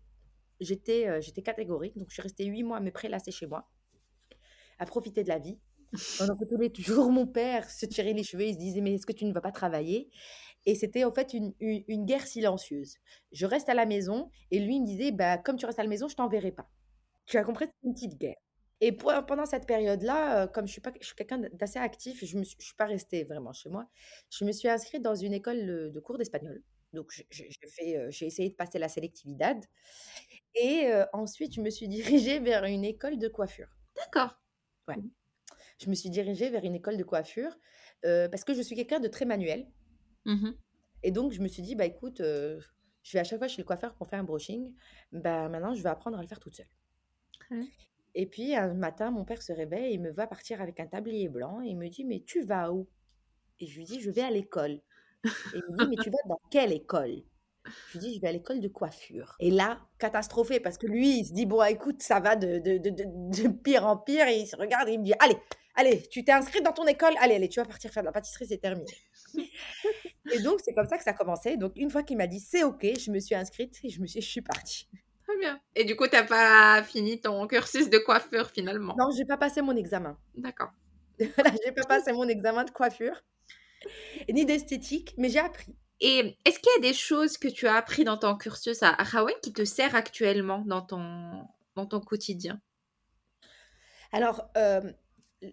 J'étais 0.60 1.20
j'étais 1.20 1.42
catégorique, 1.42 1.98
donc 1.98 2.08
je 2.10 2.14
suis 2.14 2.22
restée 2.22 2.44
huit 2.44 2.62
mois 2.62 2.76
à 2.76 2.80
me 2.80 2.92
prélasser 2.92 3.32
chez 3.32 3.48
moi, 3.48 3.68
à 4.78 4.86
profiter 4.86 5.22
de 5.22 5.28
la 5.28 5.38
vie. 5.38 5.58
Pendant 6.18 6.36
que 6.36 6.44
tous 6.46 6.56
les 6.56 6.72
mon 7.10 7.26
père 7.26 7.68
se 7.70 7.84
tirait 7.84 8.14
les 8.14 8.22
cheveux, 8.22 8.44
il 8.44 8.54
se 8.54 8.58
disait 8.58 8.80
Mais 8.80 8.94
est-ce 8.94 9.06
que 9.06 9.12
tu 9.12 9.24
ne 9.26 9.32
vas 9.32 9.42
pas 9.42 9.52
travailler? 9.52 10.08
Et 10.64 10.74
c'était 10.74 11.04
en 11.04 11.12
fait 11.12 11.34
une, 11.34 11.52
une- 11.60 12.06
guerre 12.06 12.26
silencieuse. 12.26 12.96
Je 13.32 13.46
reste 13.46 13.68
à 13.68 13.74
la 13.74 13.84
maison 13.84 14.30
et 14.50 14.58
lui 14.60 14.80
me 14.80 14.86
disait 14.86 15.10
bah, 15.10 15.36
Comme 15.38 15.56
tu 15.56 15.66
restes 15.66 15.78
à 15.78 15.82
la 15.82 15.88
maison, 15.88 16.08
je 16.08 16.14
t'enverrai 16.14 16.52
pas. 16.52 16.70
Tu 17.26 17.36
as 17.36 17.44
compris? 17.44 17.66
C'est 17.66 17.88
une 17.88 17.94
petite 17.94 18.18
guerre. 18.18 18.36
Et 18.80 18.90
pendant 18.90 19.46
cette 19.46 19.66
période-là, 19.66 20.42
euh, 20.42 20.46
comme 20.48 20.66
je 20.66 20.72
suis, 20.72 20.80
pas, 20.80 20.90
je 21.00 21.06
suis 21.06 21.14
quelqu'un 21.14 21.38
d'assez 21.52 21.78
actif, 21.78 22.24
je 22.24 22.36
ne 22.36 22.42
suis 22.42 22.74
pas 22.76 22.86
restée 22.86 23.22
vraiment 23.22 23.52
chez 23.52 23.68
moi. 23.68 23.86
Je 24.28 24.44
me 24.44 24.50
suis 24.50 24.68
inscrite 24.68 25.02
dans 25.02 25.14
une 25.14 25.32
école 25.32 25.92
de, 25.92 26.00
cours 26.00 26.18
d'espagnol. 26.18 26.60
Donc, 26.92 27.12
euh, 27.20 28.08
j'ai 28.10 28.26
essayé 28.26 28.48
de 28.50 28.54
passer 28.54 28.80
la 28.80 28.88
sélectividad. 28.88 29.64
Et 30.56 30.86
euh, 30.86 31.04
ensuite, 31.12 31.54
je 31.54 31.60
me 31.60 31.70
suis 31.70 31.86
dirigée 32.26 32.40
vers 32.40 32.64
une 32.64 32.84
école 32.84 33.18
de 33.18 33.28
coiffure. 33.28 33.68
D'accord. 33.94 34.41
Je 35.78 35.90
me 35.90 35.94
suis 35.94 36.10
dirigée 36.10 36.50
vers 36.50 36.64
une 36.64 36.74
école 36.74 36.96
de 36.96 37.04
coiffure 37.04 37.56
euh, 38.04 38.28
parce 38.28 38.44
que 38.44 38.54
je 38.54 38.62
suis 38.62 38.76
quelqu'un 38.76 39.00
de 39.00 39.08
très 39.08 39.24
manuel. 39.24 39.66
Mhm. 40.24 40.56
Et 41.02 41.10
donc, 41.10 41.32
je 41.32 41.40
me 41.40 41.48
suis 41.48 41.62
dit, 41.62 41.74
bah 41.74 41.84
écoute, 41.84 42.20
euh, 42.20 42.60
je 43.02 43.12
vais 43.12 43.20
à 43.20 43.24
chaque 43.24 43.38
fois 43.38 43.48
chez 43.48 43.60
le 43.60 43.66
coiffeur 43.66 43.94
pour 43.94 44.06
faire 44.06 44.20
un 44.20 44.24
brushing. 44.24 44.72
Bah 45.10 45.48
maintenant, 45.48 45.74
je 45.74 45.82
vais 45.82 45.88
apprendre 45.88 46.18
à 46.18 46.22
le 46.22 46.28
faire 46.28 46.40
toute 46.40 46.54
seule. 46.54 46.68
Et 48.14 48.26
puis, 48.26 48.54
un 48.54 48.74
matin, 48.74 49.10
mon 49.10 49.24
père 49.24 49.42
se 49.42 49.52
réveille 49.52 49.94
et 49.94 49.98
me 49.98 50.10
va 50.10 50.26
partir 50.26 50.60
avec 50.60 50.78
un 50.80 50.86
tablier 50.86 51.28
blanc 51.28 51.62
et 51.62 51.68
il 51.68 51.78
me 51.78 51.88
dit, 51.88 52.04
mais 52.04 52.22
tu 52.24 52.42
vas 52.42 52.72
où? 52.72 52.88
Et 53.58 53.66
je 53.66 53.76
lui 53.76 53.84
dis, 53.84 54.00
je 54.00 54.10
vais 54.10 54.22
à 54.22 54.30
l'école. 54.30 54.80
Et 55.54 55.58
il 55.68 55.72
me 55.72 55.78
dit, 55.78 55.88
mais 55.88 55.96
tu 55.96 56.10
vas 56.10 56.18
dans 56.28 56.40
quelle 56.50 56.72
école? 56.72 57.22
Je 57.64 57.98
lui 57.98 58.06
dis, 58.06 58.14
je 58.16 58.20
vais 58.20 58.28
à 58.28 58.32
l'école 58.32 58.60
de 58.60 58.68
coiffure. 58.68 59.36
Et 59.40 59.50
là, 59.50 59.80
catastrophé, 59.98 60.60
parce 60.60 60.78
que 60.78 60.86
lui, 60.86 61.20
il 61.20 61.26
se 61.26 61.32
dit, 61.32 61.46
bon, 61.46 61.62
écoute, 61.62 62.02
ça 62.02 62.20
va 62.20 62.36
de, 62.36 62.58
de, 62.58 62.78
de, 62.78 62.90
de, 62.90 63.48
pire 63.48 63.86
en 63.86 63.96
pire. 63.96 64.26
Et 64.28 64.38
il 64.38 64.46
se 64.46 64.56
regarde 64.56 64.88
et 64.88 64.92
il 64.92 64.98
me 64.98 65.04
dit, 65.04 65.14
allez, 65.20 65.36
allez, 65.74 66.02
tu 66.08 66.24
t'es 66.24 66.32
inscrite 66.32 66.64
dans 66.64 66.72
ton 66.72 66.86
école, 66.86 67.12
allez, 67.20 67.36
allez, 67.36 67.48
tu 67.48 67.60
vas 67.60 67.66
partir 67.66 67.90
faire 67.90 68.02
de 68.02 68.06
la 68.06 68.12
pâtisserie, 68.12 68.46
c'est 68.46 68.58
terminé. 68.58 68.90
et 70.32 70.40
donc, 70.40 70.60
c'est 70.64 70.74
comme 70.74 70.88
ça 70.88 70.98
que 70.98 71.04
ça 71.04 71.10
a 71.10 71.14
commencé. 71.14 71.56
Donc, 71.56 71.72
une 71.76 71.90
fois 71.90 72.02
qu'il 72.02 72.16
m'a 72.16 72.26
dit, 72.26 72.40
c'est 72.40 72.64
OK, 72.64 72.84
je 72.98 73.10
me 73.10 73.20
suis 73.20 73.34
inscrite 73.34 73.78
et 73.84 73.88
je, 73.88 74.00
me 74.00 74.06
suis, 74.06 74.20
je 74.20 74.28
suis 74.28 74.42
partie. 74.42 74.88
Très 75.26 75.38
bien. 75.38 75.60
Et 75.76 75.84
du 75.84 75.94
coup, 75.94 76.06
tu 76.08 76.16
n'as 76.16 76.24
pas 76.24 76.82
fini 76.82 77.20
ton 77.20 77.46
cursus 77.46 77.88
de 77.88 77.98
coiffeur 77.98 78.50
finalement? 78.50 78.94
Non, 78.98 79.10
je 79.12 79.18
n'ai 79.18 79.24
pas 79.24 79.36
passé 79.36 79.62
mon 79.62 79.76
examen. 79.76 80.18
D'accord. 80.34 80.70
Voilà, 81.36 81.52
j'ai 81.64 81.70
pas 81.70 81.84
passé 81.84 82.12
mon 82.12 82.26
examen 82.26 82.64
de 82.64 82.70
coiffure, 82.70 83.22
ni 84.28 84.44
d'esthétique, 84.44 85.14
mais 85.18 85.28
j'ai 85.28 85.38
appris. 85.38 85.76
Et 86.04 86.36
est-ce 86.44 86.58
qu'il 86.58 86.72
y 86.74 86.78
a 86.86 86.90
des 86.90 86.94
choses 86.94 87.38
que 87.38 87.46
tu 87.46 87.68
as 87.68 87.76
appris 87.76 88.02
dans 88.02 88.18
ton 88.18 88.36
cursus 88.36 88.82
à 88.82 88.90
Hawaï 88.90 89.34
qui 89.40 89.52
te 89.52 89.64
sert 89.64 89.94
actuellement 89.94 90.64
dans 90.66 90.82
ton, 90.82 91.46
dans 91.76 91.86
ton 91.86 92.00
quotidien? 92.00 92.60
Alors, 94.10 94.50
euh, 94.56 94.80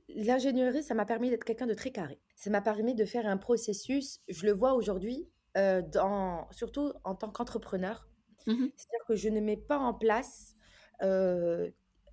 l'ingénierie, 0.10 0.82
ça 0.82 0.96
m'a 0.96 1.06
permis 1.06 1.30
d'être 1.30 1.44
quelqu'un 1.44 1.68
de 1.68 1.76
très 1.76 1.92
carré. 1.92 2.20
Ça 2.36 2.50
m'a 2.50 2.62
permis 2.62 2.96
de 2.96 3.06
faire 3.06 3.28
un 3.28 3.38
processus, 3.38 4.22
je 4.28 4.48
le 4.48 4.52
vois 4.52 4.74
aujourd'hui, 4.74 5.30
euh, 5.56 5.84
dans, 5.84 6.50
surtout 6.52 6.94
en 7.04 7.14
tant 7.14 7.30
qu'entrepreneur. 7.30 8.10
Mhm. 8.48 8.72
C'est-à-dire 8.76 9.06
que 9.08 9.16
je 9.16 9.30
ne 9.30 9.42
mets 9.42 9.56
pas 9.58 9.78
en 9.78 9.94
place, 9.94 10.56
euh, 11.04 11.70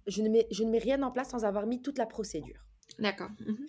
je, 0.07 0.21
ne 0.21 0.29
mets, 0.29 0.47
je 0.51 0.63
ne 0.63 0.71
mets 0.71 0.79
rien 0.79 1.03
en 1.03 1.11
place 1.11 1.31
sans 1.31 1.47
avoir 1.47 1.67
mis 1.67 1.81
toute 1.81 1.97
la 1.97 2.07
procédure. 2.07 2.67
D'accord. 2.99 3.31
Mhm. 3.41 3.67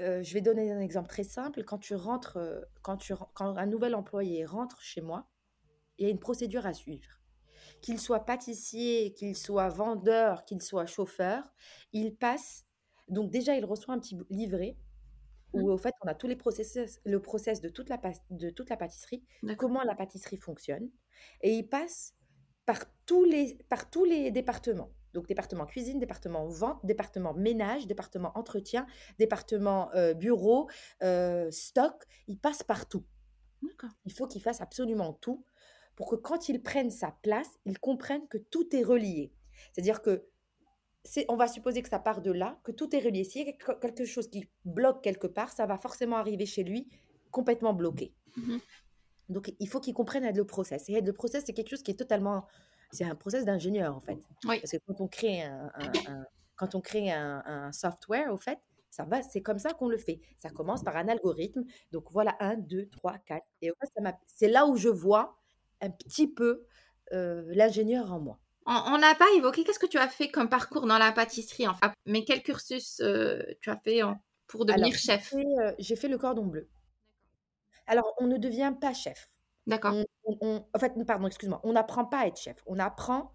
Euh, 0.00 0.22
je 0.22 0.34
vais 0.34 0.40
donner 0.40 0.72
un 0.72 0.80
exemple 0.80 1.08
très 1.08 1.24
simple. 1.24 1.64
Quand 1.64 1.78
tu 1.78 1.94
rentres, 1.94 2.38
quand, 2.82 2.96
tu, 2.96 3.12
ren- 3.14 3.30
quand 3.34 3.56
un 3.56 3.66
nouvel 3.66 3.94
employé 3.94 4.44
rentre 4.44 4.80
chez 4.82 5.00
moi, 5.00 5.28
il 5.98 6.04
y 6.04 6.08
a 6.08 6.10
une 6.10 6.20
procédure 6.20 6.66
à 6.66 6.74
suivre. 6.74 7.20
Qu'il 7.80 7.98
soit 7.98 8.24
pâtissier, 8.24 9.14
qu'il 9.14 9.36
soit 9.36 9.68
vendeur, 9.68 10.44
qu'il 10.44 10.60
soit 10.62 10.86
chauffeur, 10.86 11.54
il 11.92 12.14
passe. 12.16 12.66
Donc 13.08 13.30
déjà, 13.30 13.56
il 13.56 13.64
reçoit 13.64 13.94
un 13.94 13.98
petit 13.98 14.18
livret 14.30 14.76
où 15.52 15.72
en 15.72 15.78
fait 15.78 15.94
on 16.02 16.08
a 16.08 16.14
tous 16.14 16.26
les 16.26 16.36
processus, 16.36 17.00
le 17.04 17.22
process 17.22 17.60
de 17.62 17.70
toute 17.70 17.88
la, 17.88 17.98
de 18.30 18.50
toute 18.50 18.68
la 18.68 18.76
pâtisserie, 18.76 19.24
comment 19.56 19.82
la 19.82 19.94
pâtisserie 19.94 20.36
fonctionne, 20.36 20.90
et 21.40 21.52
il 21.54 21.68
passe 21.68 22.14
par 22.66 22.80
tous 23.06 23.24
les, 23.24 23.56
par 23.68 23.88
tous 23.88 24.04
les 24.04 24.30
départements. 24.30 24.90
Donc 25.16 25.26
département 25.26 25.64
cuisine, 25.64 25.98
département 25.98 26.46
vente, 26.46 26.84
département 26.84 27.32
ménage, 27.32 27.86
département 27.86 28.32
entretien, 28.34 28.86
département 29.18 29.90
euh, 29.94 30.12
bureau, 30.12 30.68
euh, 31.02 31.50
stock, 31.50 32.04
il 32.28 32.38
passe 32.38 32.62
partout. 32.62 33.02
Il 34.04 34.12
faut 34.12 34.26
qu'il 34.26 34.42
fasse 34.42 34.60
absolument 34.60 35.14
tout 35.14 35.42
pour 35.96 36.10
que 36.10 36.16
quand 36.16 36.50
il 36.50 36.62
prenne 36.62 36.90
sa 36.90 37.12
place, 37.22 37.48
il 37.64 37.78
comprenne 37.78 38.28
que 38.28 38.36
tout 38.36 38.76
est 38.76 38.82
relié. 38.82 39.32
C'est-à-dire 39.72 40.02
que 40.02 40.28
c'est, 41.02 41.24
on 41.30 41.36
va 41.36 41.48
supposer 41.48 41.80
que 41.80 41.88
ça 41.88 41.98
part 41.98 42.20
de 42.20 42.30
là, 42.30 42.60
que 42.62 42.70
tout 42.70 42.94
est 42.94 43.00
relié. 43.00 43.24
S'il 43.24 43.46
y 43.46 43.48
a 43.48 43.52
quelque 43.52 44.04
chose 44.04 44.28
qui 44.28 44.46
bloque 44.66 45.02
quelque 45.02 45.26
part, 45.26 45.50
ça 45.50 45.64
va 45.64 45.78
forcément 45.78 46.16
arriver 46.16 46.44
chez 46.44 46.62
lui 46.62 46.90
complètement 47.30 47.72
bloqué. 47.72 48.12
Mhm. 48.36 48.60
Donc 49.30 49.54
il 49.58 49.68
faut 49.68 49.80
qu'il 49.80 49.94
comprenne 49.94 50.30
le 50.30 50.44
process. 50.44 50.90
Et 50.90 51.00
le 51.00 51.12
process, 51.14 51.44
c'est 51.46 51.54
quelque 51.54 51.70
chose 51.70 51.82
qui 51.82 51.92
est 51.92 51.98
totalement... 51.98 52.46
C'est 52.92 53.04
un 53.04 53.14
process 53.14 53.44
d'ingénieur, 53.44 53.94
en 53.96 54.00
fait. 54.00 54.18
Oui. 54.44 54.60
Parce 54.60 54.72
que 54.72 54.76
quand 54.86 55.00
on 55.00 55.08
crée 55.08 55.42
un, 55.42 55.70
un- 55.74 56.12
un- 56.12 56.24
quand 56.54 56.74
on 56.74 56.80
crée 56.80 57.10
un, 57.12 57.42
un 57.44 57.72
software, 57.72 58.32
au 58.32 58.36
fait, 58.38 58.58
ça 58.90 59.04
va, 59.04 59.22
c'est 59.22 59.42
comme 59.42 59.58
ça 59.58 59.72
qu'on 59.74 59.88
le 59.88 59.98
fait. 59.98 60.20
Ça 60.38 60.48
commence 60.50 60.82
par 60.82 60.96
un 60.96 61.08
algorithme. 61.08 61.64
Donc 61.92 62.10
voilà, 62.10 62.36
1, 62.40 62.56
2, 62.56 62.86
3, 62.88 63.18
4. 63.18 63.44
Et 63.60 63.70
c'est 64.26 64.48
là 64.48 64.66
où 64.66 64.76
je 64.76 64.88
vois 64.88 65.36
un 65.82 65.90
petit 65.90 66.26
peu 66.28 66.64
euh, 67.12 67.44
l'ingénieur 67.48 68.12
en 68.12 68.20
moi. 68.20 68.38
On 68.64 68.98
n'a 68.98 69.14
pas 69.14 69.26
évoqué 69.36 69.62
qu'est-ce 69.64 69.78
que 69.78 69.86
tu 69.86 69.98
as 69.98 70.08
fait 70.08 70.28
comme 70.30 70.48
parcours 70.48 70.86
dans 70.86 70.98
la 70.98 71.12
pâtisserie, 71.12 71.68
enfin, 71.68 71.92
mais 72.04 72.24
quel 72.24 72.42
cursus 72.42 72.98
euh, 73.00 73.40
tu 73.60 73.70
as 73.70 73.76
fait 73.76 74.02
en- 74.02 74.18
pour 74.48 74.64
devenir 74.64 74.86
Alors, 74.86 74.98
chef? 74.98 75.28
j'ai 75.30 75.36
fait, 75.42 75.46
euh, 75.60 75.72
j'ai 75.78 75.94
fait 75.96 76.08
le 76.08 76.18
cordon 76.18 76.46
bleu. 76.46 76.68
Alors, 77.86 78.12
on 78.18 78.26
ne 78.26 78.38
devient 78.38 78.72
pas 78.80 78.92
chef. 78.94 79.28
D'accord. 79.66 79.94
On, 79.94 80.04
on- 80.26 80.38
on- 80.42 80.66
en 80.74 80.78
fait, 80.78 80.92
pardon, 81.06 81.26
excuse-moi, 81.28 81.60
on 81.64 81.72
n'apprend 81.74 82.04
pas 82.06 82.20
à 82.20 82.26
être 82.28 82.38
chef. 82.40 82.56
On 82.66 82.78
apprend 82.78 83.34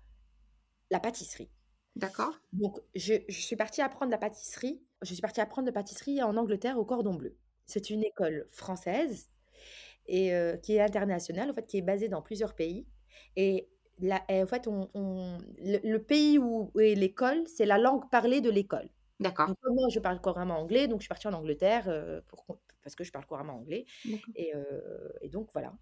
la 0.92 1.00
pâtisserie. 1.02 1.52
D'accord. 1.96 2.36
Donc, 2.54 2.80
je, 2.96 3.14
je 3.30 3.40
suis 3.42 3.56
partie 3.56 3.82
apprendre 3.82 4.12
la 4.12 4.18
pâtisserie. 4.18 4.82
Je 5.02 5.14
suis 5.14 5.22
partie 5.22 5.42
apprendre 5.42 5.68
la 5.68 5.72
pâtisserie 5.72 6.22
en 6.22 6.36
Angleterre 6.38 6.78
au 6.78 6.86
Cordon 6.86 7.14
Bleu. 7.16 7.38
C'est 7.66 7.90
une 7.90 8.04
école 8.04 8.46
française 8.50 9.30
et 10.08 10.34
euh, 10.36 10.58
qui 10.58 10.76
est 10.76 10.82
internationale, 10.82 11.52
en 11.52 11.54
fait, 11.54 11.68
qui 11.68 11.78
est 11.80 11.82
basée 11.84 12.10
dans 12.10 12.22
plusieurs 12.22 12.56
pays. 12.56 12.88
Et, 13.38 13.70
en 14.04 14.48
fait, 14.48 14.68
on, 14.68 14.90
on- 14.96 15.38
le, 15.60 15.80
le 15.90 16.04
pays 16.04 16.40
où, 16.40 16.72
où 16.76 16.80
est 16.82 16.96
l'école, 16.96 17.48
c'est 17.48 17.66
la 17.66 17.78
langue 17.80 18.10
parlée 18.10 18.42
de 18.42 18.50
l'école. 18.52 18.90
D'accord. 19.20 19.52
Moi, 19.70 19.90
je 19.90 20.00
parle 20.00 20.22
couramment 20.22 20.60
anglais, 20.60 20.88
donc 20.88 21.02
je 21.02 21.06
suis 21.06 21.10
partie 21.10 21.28
en 21.28 21.34
Angleterre 21.34 21.86
euh, 21.88 22.22
pour, 22.28 22.46
parce 22.84 22.96
que 22.96 23.04
je 23.04 23.12
parle 23.12 23.26
couramment 23.26 23.56
anglais. 23.56 23.86
Et, 24.36 24.56
euh, 24.56 25.10
et 25.22 25.30
donc, 25.30 25.50
voilà. 25.54 25.74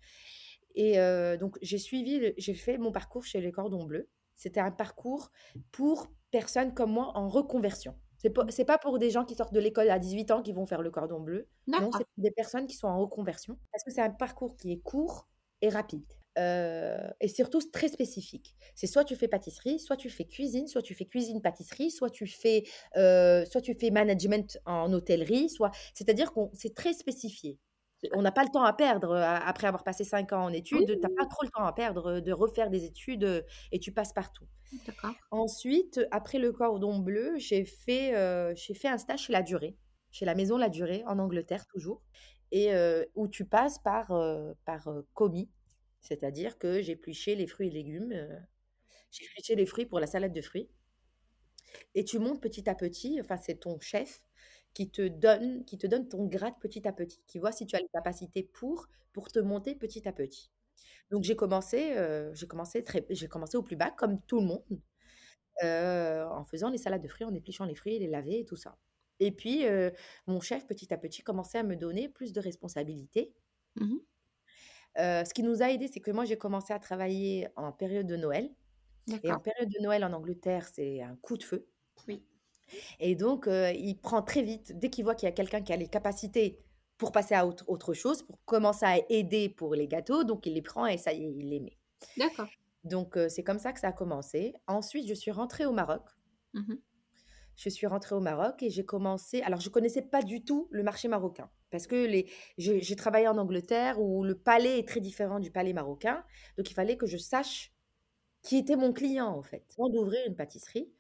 Et 0.76 1.00
euh, 1.00 1.38
donc, 1.38 1.58
j'ai 1.62 1.78
suivi, 1.78 2.34
j'ai 2.38 2.54
fait 2.54 2.78
mon 2.78 2.92
parcours 2.92 3.26
chez 3.26 3.42
les 3.42 3.52
Cordons 3.52 3.86
Bleus. 3.86 4.10
C'était 4.36 4.60
un 4.60 4.72
parcours 4.72 5.32
pour 5.72 6.08
personnes 6.32 6.74
comme 6.74 6.92
moi 6.92 7.12
en 7.16 7.28
reconversion. 7.28 7.96
C'est 8.20 8.30
pas, 8.30 8.46
pas 8.46 8.78
pour 8.78 9.00
des 9.00 9.12
gens 9.12 9.24
qui 9.24 9.36
sortent 9.36 9.54
de 9.54 9.60
l'école 9.60 9.90
à 9.90 9.98
18 9.98 10.32
ans 10.32 10.42
qui 10.42 10.52
vont 10.52 10.66
faire 10.66 10.82
le 10.82 10.92
cordon 10.92 11.22
bleu. 11.22 11.48
Non, 11.68 11.90
c'est 11.94 12.04
pour 12.04 12.24
des 12.24 12.32
personnes 12.32 12.68
qui 12.68 12.76
sont 12.76 12.88
en 12.88 13.00
reconversion. 13.00 13.58
Parce 13.72 13.84
que 13.84 13.92
c'est 13.92 14.02
un 14.02 14.10
parcours 14.10 14.58
qui 14.58 14.74
est 14.74 14.80
court 14.80 15.30
et 15.62 15.70
rapide. 15.70 16.06
Euh, 16.38 17.10
et 17.22 17.28
surtout 17.28 17.60
très 17.72 17.88
spécifique. 17.88 18.56
C'est 18.76 18.88
soit 18.88 19.04
tu 19.04 19.16
fais 19.16 19.28
pâtisserie, 19.28 19.80
soit 19.80 19.98
tu 19.98 20.10
fais 20.10 20.26
cuisine, 20.26 20.68
soit 20.68 20.82
tu 20.82 20.94
fais 20.94 21.06
cuisine-pâtisserie, 21.06 21.92
soit 21.92 22.10
tu 22.10 22.28
fais, 22.28 22.64
euh, 22.98 23.46
soit 23.46 23.62
tu 23.62 23.74
fais 23.74 23.90
management 23.90 24.60
en 24.66 24.94
hôtellerie, 24.94 25.50
soit... 25.50 25.72
C'est-à-dire 25.94 26.32
qu'on 26.32 26.50
c'est 26.54 26.76
très 26.76 26.94
spécifié. 26.94 27.58
On 28.14 28.22
n'a 28.22 28.32
pas 28.32 28.44
le 28.44 28.50
temps 28.50 28.64
à 28.64 28.74
perdre 28.74 29.16
après 29.16 29.68
avoir 29.68 29.84
passé 29.84 30.04
5 30.04 30.32
ans 30.34 30.46
en 30.46 30.54
études. 30.54 30.88
Tu 30.88 31.00
n'as 31.00 31.16
pas 31.16 31.26
trop 31.26 31.44
le 31.44 31.50
temps 31.50 31.66
à 31.66 31.74
perdre 31.74 32.20
de 32.20 32.32
refaire 32.32 32.70
des 32.70 32.86
études 32.86 33.46
et 33.72 33.80
tu 33.80 33.92
passes 33.92 34.14
partout. 34.14 34.48
D'accord. 34.86 35.16
Ensuite, 35.32 36.00
après 36.12 36.38
le 36.38 36.52
cordon 36.52 37.00
bleu, 37.00 37.34
j'ai 37.38 37.66
fait, 37.66 38.16
euh, 38.16 38.54
j'ai 38.56 38.74
fait 38.74 38.88
un 38.88 38.98
stage 38.98 39.24
chez 39.24 39.34
La 39.34 39.42
Durée, 39.42 39.78
chez 40.12 40.26
la 40.26 40.36
maison 40.36 40.58
La 40.58 40.70
Durée, 40.70 41.04
en 41.08 41.20
Angleterre 41.20 41.66
toujours, 41.66 42.04
et 42.52 42.74
euh, 42.74 43.04
où 43.16 43.28
tu 43.28 43.46
passes 43.46 43.80
par, 43.80 44.12
euh, 44.12 44.54
par 44.66 44.88
commis, 45.14 45.50
c'est-à-dire 46.02 46.58
que 46.58 46.82
j'épluchais 46.82 47.36
les 47.36 47.48
fruits 47.48 47.68
et 47.68 47.72
légumes, 47.72 48.14
j'épluchais 49.12 49.56
les 49.56 49.66
fruits 49.66 49.86
pour 49.86 50.00
la 50.00 50.08
salade 50.08 50.34
de 50.34 50.42
fruits, 50.42 50.70
et 51.96 52.04
tu 52.04 52.20
montes 52.20 52.42
petit 52.42 52.70
à 52.70 52.76
petit, 52.76 53.20
enfin 53.20 53.38
c'est 53.38 53.60
ton 53.60 53.80
chef 53.80 54.22
qui 54.74 54.90
te 54.90 55.08
donne, 55.08 55.66
qui 55.66 55.78
te 55.78 55.88
donne 55.88 56.08
ton 56.08 56.26
grade 56.26 56.54
petit 56.60 56.88
à 56.88 56.94
petit, 56.94 57.22
qui 57.28 57.40
voit 57.40 57.52
si 57.52 57.66
tu 57.66 57.76
as 57.76 57.80
les 57.80 57.90
capacités 57.94 58.44
pour, 58.44 58.88
pour 59.14 59.32
te 59.32 59.40
monter 59.40 59.76
petit 59.76 60.08
à 60.08 60.14
petit. 60.14 60.52
Donc 61.12 61.24
j'ai 61.24 61.36
commencé, 61.36 61.98
euh, 61.98 62.34
j'ai 62.34 62.48
commencé 62.48 62.84
très, 62.84 63.06
j'ai 63.10 63.28
commencé 63.28 63.58
au 63.58 63.64
plus 63.64 63.76
bas 63.76 63.92
comme 63.92 64.22
tout 64.22 64.40
le 64.40 64.46
monde, 64.46 64.82
euh, 65.64 66.26
en 66.26 66.44
faisant 66.46 66.70
les 66.70 66.78
salades 66.78 67.02
de 67.02 67.08
fruits, 67.08 67.26
en 67.26 67.34
épluchant 67.34 67.66
les 67.66 67.76
fruits, 67.76 68.00
les 68.00 68.08
laver 68.08 68.40
et 68.40 68.46
tout 68.46 68.56
ça. 68.56 68.78
Et 69.20 69.32
puis 69.32 69.66
euh, 69.66 69.92
mon 70.28 70.40
chef 70.40 70.66
petit 70.68 70.94
à 70.94 70.98
petit 70.98 71.24
commençait 71.24 71.58
à 71.58 71.64
me 71.64 71.76
donner 71.76 72.08
plus 72.10 72.32
de 72.32 72.40
responsabilités. 72.40 73.34
Mmh 73.76 73.98
ce 74.98 75.34
qui 75.34 75.44
nous 75.44 75.62
a 75.62 75.72
aidé, 75.72 75.88
c'est 75.88 76.02
que 76.02 76.12
moi 76.12 76.26
j'ai 76.26 76.38
commencé 76.38 76.74
à 76.74 76.80
travailler 76.80 77.48
en 77.56 77.72
période 77.72 78.06
de 78.06 78.18
Noël. 78.18 78.50
Et 79.24 79.32
en 79.32 79.40
période 79.40 79.70
de 79.70 79.82
Noël 79.82 80.04
en 80.04 80.12
Angleterre, 80.12 80.68
c'est 80.68 81.02
un 81.02 81.16
coup 81.16 81.38
de 81.38 81.44
feu. 81.44 81.66
Et 83.00 83.16
donc, 83.16 83.48
euh, 83.48 83.72
il 83.72 83.96
prend 83.96 84.22
très 84.22 84.42
vite, 84.42 84.78
dès 84.78 84.90
qu'il 84.90 85.04
voit 85.04 85.16
qu'il 85.16 85.28
y 85.28 85.32
a 85.32 85.36
quelqu'un 85.36 85.62
qui 85.62 85.74
a 85.74 85.78
les 85.78 85.88
capacités 85.88 86.60
pour 86.98 87.12
passer 87.12 87.34
à 87.34 87.48
autre, 87.48 87.64
autre 87.68 87.94
chose, 87.94 88.24
pour 88.24 88.44
commencer 88.46 88.86
à 88.86 88.98
aider 89.10 89.50
pour 89.50 89.74
les 89.74 89.88
gâteaux, 89.88 90.24
donc 90.24 90.46
il 90.46 90.54
les 90.54 90.62
prend 90.62 90.86
et 90.86 90.98
ça 90.98 91.14
y 91.14 91.24
est, 91.24 91.32
il 91.32 91.50
les 91.50 91.60
met. 91.60 91.78
D'accord. 92.18 92.50
Donc, 92.84 93.18
euh, 93.18 93.30
c'est 93.30 93.44
comme 93.44 93.60
ça 93.60 93.74
que 93.74 93.80
ça 93.80 93.90
a 93.90 93.92
commencé. 93.92 94.54
Ensuite, 94.68 95.08
je 95.08 95.14
suis 95.14 95.32
rentrée 95.32 95.66
au 95.66 95.72
Maroc. 95.72 96.04
Mmh 96.54 96.76
Je 97.56 97.70
suis 97.70 97.88
rentrée 97.88 98.16
au 98.16 98.20
Maroc 98.20 98.62
et 98.64 98.70
j'ai 98.70 98.86
commencé. 98.86 99.42
Alors, 99.42 99.62
je 99.62 99.70
connaissais 99.70 100.02
pas 100.02 100.22
du 100.22 100.44
tout 100.44 100.68
le 100.72 100.84
marché 100.84 101.08
marocain 101.08 101.50
parce 101.72 101.86
que 101.88 101.96
les, 101.96 102.30
j'ai 102.58 102.96
travaillé 102.96 103.28
en 103.28 103.38
Angleterre 103.38 104.02
où 104.02 104.24
le 104.24 104.36
palais 104.36 104.80
est 104.80 104.88
très 104.88 105.02
différent 105.02 105.40
du 105.40 105.52
palais 105.52 105.74
marocain. 105.74 106.24
Donc, 106.58 106.70
il 106.70 106.74
fallait 106.74 106.98
que 106.98 107.06
je 107.06 107.18
sache 107.18 107.74
qui 108.42 108.58
était 108.58 108.76
mon 108.76 108.94
client 108.94 109.28
en 109.28 109.44
fait. 109.44 109.66
Avant 109.78 109.90
d'ouvrir 109.90 110.22
une 110.28 110.36
pâtisserie, 110.36 110.92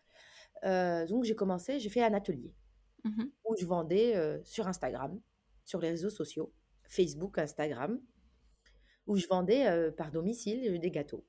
euh, 0.63 1.05
donc 1.07 1.23
j'ai 1.23 1.35
commencé, 1.35 1.79
j'ai 1.79 1.89
fait 1.89 2.03
un 2.03 2.13
atelier 2.13 2.53
Mmh 3.05 3.23
où 3.45 3.55
je 3.57 3.65
vendais 3.65 4.15
euh, 4.17 4.39
sur 4.43 4.67
Instagram, 4.67 5.19
sur 5.63 5.79
les 5.79 5.89
réseaux 5.89 6.09
sociaux, 6.09 6.53
Facebook, 6.83 7.37
Instagram, 7.39 7.99
où 9.07 9.15
je 9.15 9.25
vendais 9.25 9.67
euh, 9.67 9.89
par 9.89 10.11
domicile 10.11 10.77
des 10.79 10.91
gâteaux. 10.91 11.25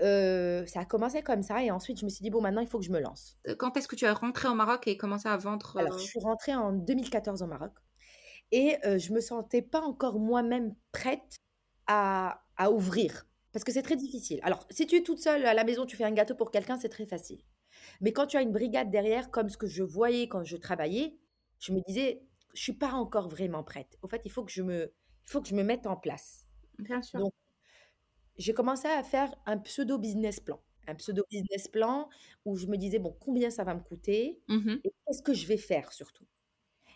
Ça 0.00 0.80
a 0.80 0.84
commencé 0.84 1.22
comme 1.22 1.42
ça 1.42 1.64
et 1.64 1.70
ensuite 1.72 1.98
je 1.98 2.04
me 2.04 2.10
suis 2.10 2.22
dit 2.22 2.30
bon 2.30 2.40
maintenant 2.40 2.60
il 2.60 2.68
faut 2.68 2.78
que 2.78 2.84
je 2.84 2.92
me 2.92 3.00
lance. 3.00 3.36
quand 3.58 3.76
est-ce 3.76 3.88
que 3.88 3.96
tu 3.96 4.04
es 4.04 4.10
rentrée 4.10 4.48
au 4.48 4.54
Maroc 4.54 4.86
et 4.86 4.96
commencé 4.96 5.28
à 5.28 5.36
vendre, 5.36 5.76
Alors 5.76 5.98
je 5.98 6.04
suis 6.04 6.20
rentrée 6.20 6.54
en 6.54 6.72
2014 6.72 7.42
au 7.42 7.46
Maroc 7.46 7.72
et 8.52 8.76
je 8.84 9.12
me 9.12 9.20
sentais 9.20 9.62
pas 9.62 9.80
encore 9.80 10.20
moi-même 10.20 10.74
prête 10.92 11.38
à, 11.88 12.40
à 12.56 12.70
ouvrir 12.70 13.26
parce 13.54 13.64
que 13.64 13.72
c'est 13.72 13.82
très 13.82 13.96
difficile. 13.96 14.40
Alors 14.42 14.66
si 14.70 14.86
tu 14.86 14.96
es 14.96 15.02
toute 15.02 15.20
seule 15.20 15.46
à 15.46 15.54
la 15.54 15.64
maison, 15.64 15.86
tu 15.86 15.96
fais 15.96 16.04
un 16.04 16.12
gâteau 16.12 16.34
pour 16.34 16.50
quelqu'un, 16.50 16.76
c'est 16.76 16.88
très 16.88 17.06
facile. 17.06 17.40
Mais 18.00 18.12
quand 18.12 18.26
tu 18.26 18.36
as 18.36 18.42
une 18.42 18.52
brigade 18.52 18.90
derrière, 18.90 19.30
comme 19.30 19.48
ce 19.48 19.56
que 19.56 19.66
je 19.66 19.82
voyais 19.82 20.28
quand 20.28 20.44
je 20.44 20.56
travaillais, 20.56 21.16
je 21.58 21.72
me 21.72 21.80
disais 21.86 22.22
je 22.54 22.62
suis 22.62 22.72
pas 22.72 22.92
encore 22.92 23.28
vraiment 23.28 23.64
prête. 23.64 23.98
Au 24.02 24.08
fait, 24.08 24.22
il 24.24 24.30
faut 24.30 24.44
que 24.44 24.52
je 24.52 24.62
me, 24.62 24.84
il 25.26 25.30
faut 25.30 25.42
que 25.42 25.48
je 25.48 25.54
me 25.54 25.62
mette 25.64 25.86
en 25.86 25.96
place. 25.96 26.46
Bien 26.78 27.02
sûr. 27.02 27.20
Donc 27.20 27.32
j'ai 28.36 28.54
commencé 28.54 28.88
à 28.88 29.02
faire 29.02 29.34
un 29.46 29.58
pseudo 29.58 29.98
business 29.98 30.40
plan. 30.40 30.60
Un 30.86 30.94
pseudo 30.96 31.24
business 31.30 31.68
plan 31.68 32.08
où 32.44 32.56
je 32.56 32.66
me 32.66 32.76
disais, 32.76 32.98
bon, 32.98 33.16
combien 33.20 33.50
ça 33.50 33.64
va 33.64 33.74
me 33.74 33.80
coûter 33.80 34.42
Mmh 34.48 34.76
et 34.84 34.90
qu'est-ce 35.06 35.22
que 35.22 35.32
je 35.34 35.46
vais 35.46 35.56
faire 35.56 35.92
surtout. 35.92 36.26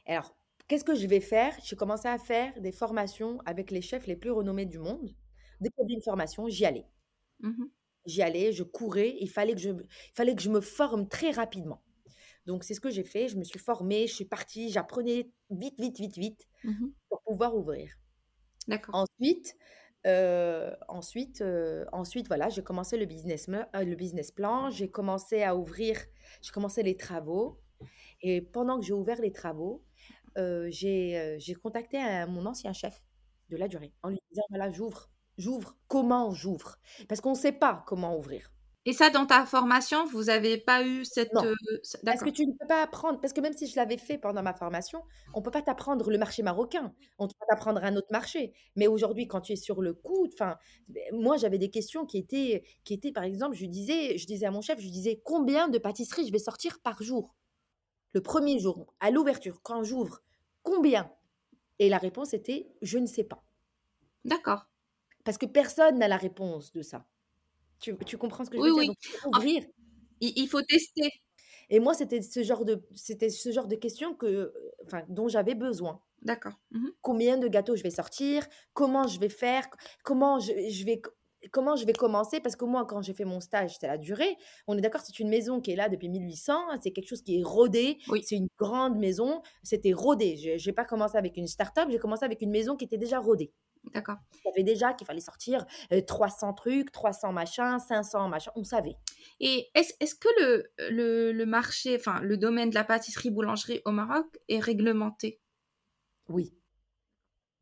Alors, 0.06 0.36
qu'est-ce 0.68 0.84
que 0.84 0.94
je 0.94 1.06
vais 1.06 1.20
faire? 1.20 1.54
J'ai 1.64 1.76
commencé 1.76 2.08
à 2.08 2.18
faire 2.18 2.60
des 2.60 2.72
formations 2.72 3.40
avec 3.46 3.70
les 3.70 3.82
chefs 3.82 4.06
les 4.06 4.16
plus 4.16 4.30
renommés 4.30 4.66
du 4.66 4.78
monde. 4.78 5.14
Dès 5.60 5.70
qu'il 5.70 5.82
y 5.82 5.84
avait 5.86 5.94
une 5.94 6.02
formation, 6.02 6.48
j'y 6.48 6.66
allais. 6.66 6.86
Mmh 7.40 7.64
J'y 8.08 8.22
allais, 8.22 8.52
je 8.52 8.64
courais, 8.64 9.16
il 9.20 9.30
fallait 9.30 9.54
que 9.54 9.60
je, 9.60 9.70
il 9.70 9.88
fallait 10.16 10.36
que 10.36 10.42
je 10.42 10.50
me 10.50 10.62
forme 10.62 11.08
très 11.08 11.32
rapidement. 11.32 11.84
Donc, 12.46 12.64
c'est 12.64 12.74
ce 12.74 12.80
que 12.80 12.90
j'ai 12.90 13.04
fait. 13.04 13.28
Je 13.28 13.36
me 13.38 13.44
suis 13.44 13.58
formée, 13.60 14.06
je 14.08 14.14
suis 14.14 14.24
partie, 14.26 14.70
j'apprenais 14.70 15.32
vite, 15.50 15.80
vite, 15.80 15.98
vite, 15.98 16.16
vite 16.18 16.48
Mmh 16.64 16.92
pour 17.10 17.22
pouvoir 17.22 17.56
ouvrir. 17.56 17.92
D'accord. 18.68 18.94
Ensuite, 18.94 19.56
heu, 20.06 20.74
ensuite, 20.88 21.42
heu, 21.42 21.86
ensuite 21.92 22.26
voilà, 22.28 22.48
j'ai 22.48 22.62
commencé 22.62 22.96
le 22.96 23.04
business 23.06 23.48
me 23.48 23.60
heu, 23.76 23.84
le 23.84 23.96
business 23.96 24.30
plan, 24.32 24.70
j'ai 24.70 24.90
commencé 24.90 25.42
à 25.42 25.56
ouvrir 25.56 25.98
j'ai 26.42 26.52
commencé 26.52 26.82
les 26.82 26.96
travaux 26.96 27.60
et 28.22 28.42
pendant 28.42 28.80
que 28.80 28.86
j'ai 28.86 28.94
ouvert 28.94 29.20
les 29.20 29.32
travaux, 29.32 29.84
j'ai, 30.70 31.16
contacté 31.56 31.98
un 31.98 32.26
mon 32.26 32.46
ancien 32.46 32.72
chef 32.74 33.04
de 33.50 33.56
la 33.58 33.68
durée 33.68 33.94
en 34.02 34.10
lui 34.10 34.18
disant: 34.30 34.42
«Voilà, 34.50 34.70
j'ouvre, 34.72 35.10
j'ouvre, 35.38 35.76
comment 35.88 36.32
j'ouvre?» 36.34 36.78
parce 37.08 37.20
qu'on 37.22 37.32
ne 37.32 37.36
sait 37.36 37.52
pas 37.52 37.84
comment 37.86 38.16
ouvrir. 38.18 38.50
Et 38.86 38.92
ça, 38.92 39.10
dans 39.10 39.26
ta 39.26 39.44
formation, 39.44 40.06
vous 40.06 40.30
avez 40.30 40.56
pas 40.58 40.82
eu 40.84 41.04
cette, 41.04 41.32
Non. 41.32 41.50
ce 41.82 41.96
Parce 42.04 42.22
que 42.22 42.30
tu 42.30 42.46
ne 42.46 42.52
peux 42.52 42.66
pas 42.66 42.82
apprendre 42.82 43.20
parce 43.20 43.32
que 43.34 43.40
même 43.40 43.52
si 43.52 43.66
je 43.66 43.76
l'avais 43.76 43.98
fait 43.98 44.16
pendant 44.18 44.42
ma 44.42 44.54
formation, 44.54 45.02
on 45.34 45.42
peut 45.42 45.50
pas 45.50 45.60
t'apprendre 45.62 46.10
le 46.10 46.16
marché 46.18 46.42
marocain. 46.42 46.94
On 47.18 47.28
peut 47.28 47.34
t'apprendre 47.48 47.82
un 47.84 47.96
autre 47.96 48.08
marché. 48.10 48.54
Mais 48.76 48.86
aujourd'hui, 48.86 49.26
quand 49.28 49.42
tu 49.42 49.52
es 49.52 49.56
sur 49.56 49.82
le 49.82 49.92
coup, 49.92 50.26
enfin, 50.32 50.56
moi, 51.12 51.36
j'avais 51.36 51.58
des 51.58 51.70
questions 51.70 52.06
qui 52.06 52.18
étaient 52.18 52.64
qui 52.84 52.94
étaient 52.94 53.12
par 53.12 53.24
exemple, 53.24 53.56
je 53.56 53.66
disais 53.66 54.16
je 54.18 54.26
disais 54.26 54.46
à 54.46 54.50
mon 54.50 54.62
chef, 54.62 54.80
je 54.80 54.88
disais: 54.88 55.20
«Combien 55.24 55.68
de 55.68 55.78
pâtisseries 55.78 56.26
je 56.26 56.32
vais 56.32 56.38
sortir 56.38 56.80
par 56.80 57.02
jour?» 57.02 57.36
Le 58.14 58.22
premier 58.22 58.58
jour, 58.60 58.94
à 59.00 59.10
l'ouverture, 59.10 59.60
quand 59.62 59.84
j'ouvre, 59.84 60.20
combien? 60.62 61.12
Et 61.80 61.88
la 61.90 61.98
réponse 61.98 62.34
était: 62.34 62.72
«Je 62.82 62.98
ne 62.98 63.06
sais 63.06 63.24
pas». 63.24 63.44
D'accord. 64.24 64.68
Parce 65.28 65.38
que 65.38 65.46
personne 65.46 65.98
n'a 65.98 66.08
la 66.08 66.16
réponse 66.16 66.72
de 66.72 66.82
ça. 66.82 67.06
Tu 67.80 67.96
tu 68.06 68.18
comprends 68.18 68.44
ce 68.46 68.50
que 68.50 68.58
je 68.58 68.62
Oui, 68.62 68.68
veux 68.68 68.74
dire? 68.74 68.84
oui. 68.84 68.86
Donc 68.86 68.96
il 69.04 69.10
faut 69.10 69.28
En 69.32 69.38
ouvrir. 69.38 69.64
il 70.20 70.32
il 70.36 70.48
faut 70.48 70.62
tester. 70.62 71.10
Et 71.70 71.80
moi, 71.80 71.94
c'était 71.94 72.22
ce 72.22 72.42
genre 72.42 72.64
de 72.64 72.82
c'était 72.94 73.30
ce 73.30 73.52
genre 73.52 73.66
de 73.68 73.76
questions 73.76 74.14
que, 74.14 74.52
enfin, 74.86 75.02
dont 75.08 75.28
j'avais 75.28 75.54
besoin. 75.54 76.02
D'accord. 76.22 76.54
Mmh 76.72 76.88
Combien 77.02 77.38
de 77.38 77.48
gâteaux 77.48 77.76
je 77.76 77.82
vais 77.82 77.90
sortir? 77.90 78.46
Comment 78.74 79.06
je 79.06 79.20
vais 79.20 79.28
faire? 79.28 79.64
Comment 80.04 80.40
je 80.40 80.52
je 80.70 80.84
vais 80.86 81.00
co 81.02 81.10
comment 81.52 81.76
je 81.76 81.86
vais 81.86 81.92
commencer? 81.94 82.40
Parce 82.40 82.56
que 82.56 82.64
moi, 82.64 82.84
quand 82.86 83.02
j'ai 83.02 83.14
fait 83.14 83.24
mon 83.26 83.40
stage, 83.40 83.74
c'était 83.74 83.86
la 83.88 83.98
durée. 83.98 84.36
On 84.66 84.76
est 84.78 84.80
d'accord, 84.80 85.02
c'est 85.04 85.18
une 85.20 85.28
maison 85.28 85.60
qui 85.60 85.70
est 85.72 85.76
là 85.76 85.88
depuis 85.88 86.08
1800, 86.08 86.80
c'est 86.82 86.90
quelque 86.92 87.08
chose 87.08 87.22
qui 87.22 87.38
est 87.40 87.44
rodé, 87.44 87.98
Oui. 88.08 88.22
c'est 88.24 88.36
une 88.36 88.48
grande 88.58 88.98
maison, 88.98 89.42
c'était 89.62 89.92
rodé. 89.92 90.36
J'ai 90.36 90.58
j'ai 90.58 90.72
pas 90.72 90.84
commencé 90.84 91.16
avec 91.18 91.36
une 91.36 91.46
start-up, 91.46 91.88
j'ai 91.90 91.98
commencé 91.98 92.24
avec 92.24 92.42
une 92.42 92.50
maison 92.50 92.76
qui 92.76 92.84
était 92.86 92.98
déjà 92.98 93.20
rodée. 93.20 93.52
D'accord. 93.94 94.18
On 94.44 94.50
savait 94.50 94.62
déjà 94.62 94.92
qu'il 94.94 95.06
fallait 95.06 95.20
sortir, 95.20 95.66
heu, 95.92 96.02
300 96.04 96.52
trucs, 96.54 96.92
300 96.92 97.32
machins, 97.32 97.78
500 97.78 98.28
machins, 98.28 98.52
on 98.56 98.64
savait. 98.64 98.96
Et 99.40 99.68
est-ce 99.74 100.14
que 100.14 100.28
le 100.40 100.70
le 100.90 101.32
le 101.32 101.46
marché, 101.46 101.96
enfin, 101.96 102.20
le 102.22 102.36
domaine 102.36 102.70
de 102.70 102.74
la 102.74 102.84
pâtisserie-boulangerie 102.84 103.82
au 103.84 103.90
Maroc 103.92 104.26
est 104.48 104.60
réglementé? 104.60 105.40
Oui, 106.28 106.52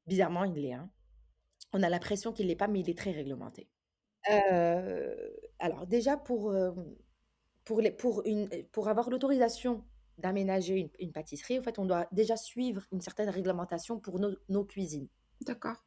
bizarrement, 0.07 0.45
il 0.45 0.55
l'est, 0.55 0.73
hein. 0.75 0.91
On 1.75 1.83
a 1.83 1.91
l'impression 1.91 2.33
qu'il 2.33 2.49
l'est 2.49 2.57
pas, 2.57 2.69
mais 2.69 2.81
il 2.81 2.91
est 2.91 2.99
très 2.99 3.13
réglementé. 3.13 3.69
Heu, 4.31 5.37
alors 5.61 5.87
déjà 5.87 6.17
pour, 6.19 6.55
hem, 6.57 6.97
pour 7.65 7.81
les 7.83 7.93
pour 7.93 8.23
une 8.27 8.49
pour 8.73 8.89
avoir 8.91 9.11
l'autorisation 9.11 9.85
d'aménager 10.19 10.77
une 10.77 10.91
une 11.01 11.13
pâtisserie, 11.13 11.61
en 11.61 11.65
fait, 11.65 11.79
on 11.81 11.87
doit 11.87 12.09
déjà 12.13 12.37
suivre 12.39 12.85
une 12.93 13.03
certaine 13.03 13.31
réglementation 13.31 14.01
pour 14.01 14.21
nos 14.21 14.37
nos 14.51 14.65
cuisines. 14.67 15.09
D'accord. 15.43 15.86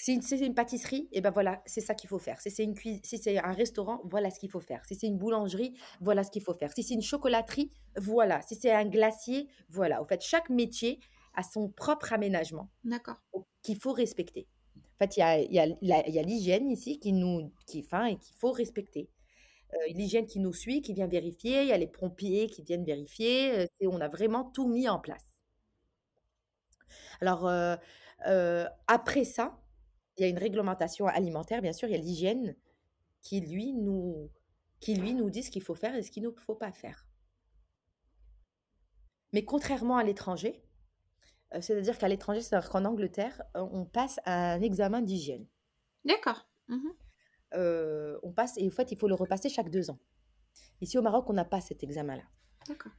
Si 0.00 0.22
c'est 0.22 0.38
une 0.38 0.54
pâtisserie 0.54 1.08
et 1.12 1.20
ben 1.20 1.30
voilà, 1.30 1.60
c'est 1.66 1.80
ça 1.80 1.94
qu'il 1.94 2.08
faut 2.08 2.20
faire. 2.20 2.40
Si 2.40 2.50
c'est 2.52 2.62
une 2.62 2.74
cui 2.74 3.00
si 3.02 3.18
c'est 3.18 3.36
un 3.38 3.52
restaurant, 3.52 4.00
voilà 4.04 4.30
ce 4.30 4.38
qu'il 4.38 4.50
faut 4.50 4.60
faire. 4.60 4.84
Si 4.86 4.94
c'est 4.94 5.08
une 5.08 5.18
boulangerie, 5.18 5.74
voilà 6.00 6.22
ce 6.22 6.30
qu'il 6.30 6.42
faut 6.42 6.54
faire. 6.54 6.72
Si 6.72 6.84
c'est 6.84 6.94
une 6.94 7.02
chocolaterie, 7.02 7.70
voilà. 7.96 8.40
Si 8.42 8.54
c'est 8.54 8.72
un 8.72 8.84
glacier, 8.86 9.48
voilà. 9.68 10.00
En 10.00 10.06
fait, 10.06 10.22
chaque 10.22 10.50
métier 10.50 11.00
a 11.34 11.42
son 11.42 11.68
propre 11.68 12.12
aménagement 12.12 12.70
D'accord. 12.82 13.22
qu'il 13.62 13.78
faut 13.80 13.92
respecter. 13.92 14.48
En 15.00 15.04
fait, 15.06 15.16
il 15.16 15.20
y 15.20 15.22
a 15.60 15.66
y 15.78 16.18
a 16.18 16.22
l'hygiène 16.22 16.70
ici 16.70 16.98
qui 17.00 17.12
nous 17.12 17.52
qui 17.66 17.80
enfin 17.84 18.06
et 18.06 18.18
qu'il 18.18 18.34
faut 18.36 18.52
respecter. 18.52 19.10
Heu, 19.74 19.78
l'hygiène 19.94 20.26
qui 20.26 20.40
nous 20.40 20.54
suit, 20.54 20.82
qui 20.82 20.94
vient 20.94 21.08
vérifier, 21.08 21.62
il 21.62 21.68
y 21.68 21.72
a 21.72 21.78
les 21.78 21.88
pompiers 21.88 22.48
qui 22.48 22.62
viennent 22.62 22.84
vérifier, 22.84 23.66
c'est 23.80 23.86
on 23.88 24.00
a 24.00 24.08
vraiment 24.08 24.44
tout 24.44 24.68
mis 24.68 24.88
en 24.88 25.00
place. 25.00 25.24
Alors, 27.20 27.48
heu, 27.48 28.66
après 28.86 29.24
ça, 29.24 29.58
il 30.18 30.22
y 30.22 30.24
a 30.24 30.28
une 30.28 30.38
réglementation 30.38 31.06
alimentaire, 31.06 31.62
bien 31.62 31.72
sûr, 31.72 31.88
il 31.88 31.92
y 31.92 31.94
a 31.94 31.98
l'hygiène 31.98 32.56
qui 33.22 33.40
lui 33.40 33.72
nous 33.74 34.30
qui 34.80 34.94
lui 34.96 35.14
nous 35.14 35.30
dit 35.30 35.42
ce 35.42 35.50
qu'il 35.50 35.62
faut 35.62 35.74
faire 35.74 35.96
et 35.96 36.02
ce 36.02 36.10
qu'il 36.10 36.22
ne 36.24 36.30
faut 36.30 36.54
pas 36.54 36.72
faire. 36.72 37.06
Mais 39.32 39.44
contrairement 39.44 39.96
à 39.96 40.04
l'étranger, 40.04 40.62
heu, 41.54 41.60
c'est-à-dire 41.60 41.98
qu'à 41.98 42.08
l'étranger, 42.08 42.42
c'est-à-dire 42.42 42.70
qu'en 42.70 42.84
Angleterre, 42.84 43.42
heu, 43.56 43.60
on 43.62 43.84
passe 43.86 44.20
un 44.26 44.60
examen 44.62 45.02
d'hygiène. 45.02 45.46
D'accord. 46.04 46.48
Mmh 46.68 46.88
Heu, 47.54 48.18
on 48.22 48.32
passe 48.32 48.56
et 48.58 48.66
en 48.66 48.70
fait, 48.70 48.92
il 48.92 48.98
faut 48.98 49.08
le 49.08 49.14
repasser 49.14 49.48
chaque 49.48 49.70
2 49.70 49.90
ans. 49.90 49.98
Ici, 50.80 50.98
au 50.98 51.02
Maroc, 51.02 51.28
on 51.30 51.34
n'a 51.34 51.44
pas 51.44 51.60
cet 51.60 51.82
examen-là. 51.82 52.24
D'accord. 52.66 52.92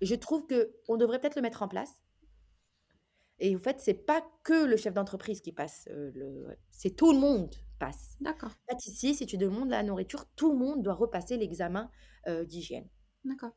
Je 0.00 0.14
trouve 0.14 0.46
qu'on 0.46 0.96
devrait 0.96 1.20
peut-être 1.20 1.36
le 1.36 1.42
mettre 1.42 1.62
en 1.62 1.68
place 1.68 2.02
et 3.40 3.56
en 3.56 3.58
fait, 3.58 3.80
c'est 3.80 3.94
pas 3.94 4.22
que 4.44 4.64
le 4.64 4.76
chef 4.76 4.94
d'entreprise 4.94 5.40
qui 5.40 5.52
passe, 5.52 5.88
le 5.90 6.46
c'est 6.70 6.96
tout 6.96 7.12
le 7.12 7.18
monde 7.18 7.54
passe. 7.78 8.16
D'accord. 8.20 8.50
Ici, 8.86 9.14
si 9.14 9.26
tu 9.26 9.38
demandes 9.38 9.70
la 9.70 9.82
nourriture, 9.82 10.26
tout 10.36 10.52
le 10.52 10.58
monde 10.58 10.82
doit 10.82 10.94
repasser 10.94 11.36
l'examen, 11.36 11.90
heu, 12.28 12.44
d'hygiène. 12.44 12.88
D'accord. 13.24 13.50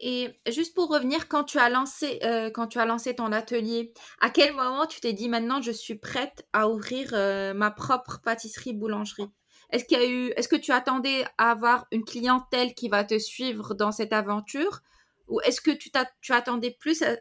Et 0.00 0.40
juste 0.48 0.74
pour 0.74 0.88
revenir, 0.88 1.28
quand 1.28 1.44
tu 1.44 1.58
as 1.58 1.68
lancé, 1.68 2.18
euh, 2.22 2.50
quand 2.50 2.66
tu 2.66 2.78
as 2.78 2.86
lancé 2.86 3.14
ton 3.14 3.30
atelier, 3.30 3.92
à 4.20 4.30
quel 4.30 4.54
moment 4.54 4.86
tu 4.86 5.00
t'es 5.00 5.12
dit 5.12 5.28
maintenant 5.28 5.60
je 5.60 5.70
suis 5.70 5.96
prête 5.96 6.46
à 6.54 6.68
ouvrir 6.68 7.10
euh, 7.12 7.52
ma 7.52 7.70
propre 7.70 8.20
pâtisserie-boulangerie 8.24 9.28
Est-ce 9.70 9.84
qu'il 9.84 9.98
y 9.98 10.02
a 10.02 10.08
eu, 10.08 10.28
est-ce 10.36 10.48
que 10.48 10.56
tu 10.56 10.72
attendais 10.72 11.24
à 11.36 11.50
avoir 11.50 11.86
une 11.92 12.04
clientèle 12.04 12.74
qui 12.74 12.88
va 12.88 13.04
te 13.04 13.18
suivre 13.18 13.74
dans 13.74 13.92
cette 13.92 14.14
aventure, 14.14 14.80
ou 15.28 15.40
est-ce 15.42 15.60
que 15.60 15.72
tu, 15.72 15.90
tu 16.22 16.32
attendais 16.32 16.70
plus, 16.70 17.02
à, 17.02 17.16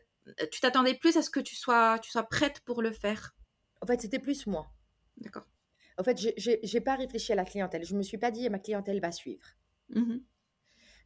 tu 0.51 0.61
t'attendais 0.61 0.95
plus 0.95 1.17
à 1.17 1.21
ce 1.21 1.29
que 1.29 1.39
tu 1.39 1.55
sois, 1.55 1.99
tu 1.99 2.11
sois 2.11 2.23
prête 2.23 2.59
pour 2.61 2.81
le 2.81 2.91
faire? 2.91 3.35
En 3.81 3.87
fait, 3.87 4.01
c'était 4.01 4.19
plus 4.19 4.47
moi. 4.47 4.71
D'accord. 5.17 5.45
En 5.97 6.03
fait, 6.03 6.17
je 6.19 6.73
n'ai 6.73 6.81
pas 6.81 6.95
réfléchi 6.95 7.31
à 7.31 7.35
la 7.35 7.45
clientèle. 7.45 7.85
Je 7.85 7.95
me 7.95 8.01
suis 8.01 8.17
pas 8.17 8.31
dit 8.31 8.49
ma 8.49 8.59
clientèle 8.59 8.99
va 8.99 9.11
suivre. 9.11 9.45
Mmh 9.89 10.17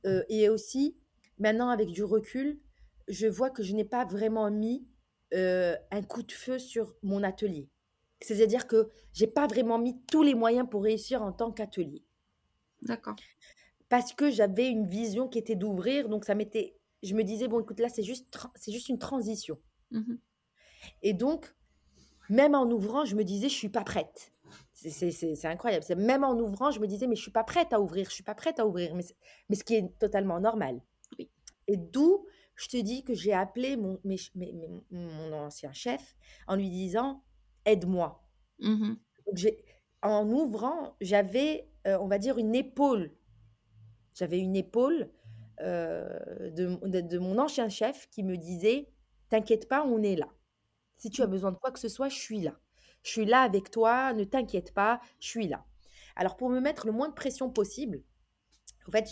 euh, 0.05 0.23
et 0.29 0.49
aussi, 0.49 0.95
maintenant, 1.39 1.69
avec 1.69 1.89
du 1.89 2.03
recul, 2.03 2.59
je 3.07 3.25
vois 3.25 3.49
que 3.49 3.63
je 3.63 3.73
n'ai 3.73 3.85
pas 3.85 4.05
vraiment 4.05 4.51
mis 4.51 4.87
euh, 5.33 5.75
un 5.89 6.03
coup 6.03 6.21
de 6.21 6.31
feu 6.31 6.59
sur 6.59 6.95
mon 7.01 7.23
atelier. 7.23 7.69
C'est-à-dire 8.21 8.67
que 8.67 8.89
j'ai 9.13 9.27
pas 9.27 9.47
vraiment 9.47 9.79
mis 9.79 9.99
tous 10.05 10.21
les 10.21 10.35
moyens 10.35 10.67
pour 10.69 10.83
réussir 10.83 11.23
en 11.23 11.31
tant 11.31 11.51
qu'atelier. 11.51 12.03
D'accord. 12.83 13.15
Parce 13.89 14.13
que 14.13 14.29
j'avais 14.29 14.69
une 14.69 14.85
vision 14.87 15.27
qui 15.27 15.39
était 15.39 15.55
d'ouvrir, 15.55 16.09
donc 16.09 16.25
ça 16.25 16.35
m'était. 16.35 16.77
Je 17.05 17.15
me 17.15 17.23
disais 17.23 17.47
bon, 17.47 17.61
écoute, 17.61 17.79
là 17.79 17.89
c'est 17.89 18.03
juste 18.03 18.27
c'est 18.55 18.71
juste 18.71 18.89
une 18.89 18.99
transition. 18.99 19.57
Mmh 19.91 20.15
et 21.01 21.13
donc, 21.13 21.55
même 22.29 22.53
en 22.53 22.69
ouvrant, 22.69 23.05
je 23.05 23.15
me 23.15 23.23
disais 23.23 23.49
je 23.49 23.55
suis 23.55 23.69
pas 23.69 23.83
prête. 23.83 24.31
C'est 24.73 25.45
incroyable. 25.45 25.83
Même 25.95 26.23
en 26.23 26.37
ouvrant, 26.37 26.69
je 26.69 26.79
me 26.79 26.85
disais, 26.85 27.07
mais 27.07 27.15
je 27.15 27.21
suis 27.21 27.31
pas 27.31 27.43
prête 27.43 27.73
à 27.73 27.81
ouvrir, 27.81 28.07
je 28.09 28.13
suis 28.13 28.23
pas 28.23 28.35
prête 28.35 28.59
à 28.59 28.67
ouvrir. 28.67 28.93
Mais, 28.93 29.03
mais 29.49 29.55
ce 29.55 29.63
qui 29.63 29.75
est 29.75 29.97
totalement 29.97 30.39
normal. 30.39 30.81
Et 31.67 31.77
d'où 31.77 32.27
je 32.55 32.67
te 32.67 32.77
dis 32.77 33.03
que 33.03 33.13
j'ai 33.13 33.33
appelé 33.33 33.77
mon, 33.77 33.99
mon 34.91 35.33
ancien 35.33 35.73
chef 35.73 36.15
en 36.47 36.55
lui 36.55 36.69
disant, 36.69 37.23
aide-moi. 37.65 38.23
Mmh 38.59 38.93
en 40.01 40.29
ouvrant, 40.29 40.95
j'avais, 41.01 41.67
euh, 41.87 41.97
on 41.99 42.07
va 42.07 42.19
dire, 42.19 42.37
une 42.37 42.53
épaule. 42.53 43.11
J'avais 44.13 44.37
une 44.37 44.55
épaule 44.55 45.09
euh, 45.61 46.49
de, 46.51 47.01
de, 47.01 47.17
mon 47.17 47.37
ancien 47.37 47.69
chef 47.69 48.07
qui 48.09 48.23
me 48.23 48.37
disait, 48.37 48.89
t'inquiète 49.29 49.67
pas, 49.67 49.85
on 49.85 50.01
est 50.03 50.15
là. 50.15 50.29
Si 50.97 51.09
tu 51.09 51.21
as 51.21 51.27
mmh. 51.27 51.31
besoin 51.31 51.51
de 51.51 51.57
quoi 51.57 51.71
que 51.71 51.79
ce 51.79 51.89
soit, 51.89 52.09
je 52.09 52.17
suis 52.17 52.41
là. 52.41 52.59
Je 53.03 53.11
suis 53.11 53.25
là 53.25 53.41
avec 53.41 53.69
toi, 53.69 54.13
ne 54.13 54.23
t'inquiète 54.23 54.73
pas, 54.73 54.99
je 55.19 55.27
suis 55.27 55.47
là. 55.47 55.65
Alors 56.15 56.37
pour 56.37 56.49
me 56.49 56.59
mettre 56.59 56.85
le 56.85 56.91
moins 56.91 57.09
de 57.09 57.13
pression 57.13 57.49
possible, 57.49 58.01
en 58.87 58.91
fait, 58.91 59.09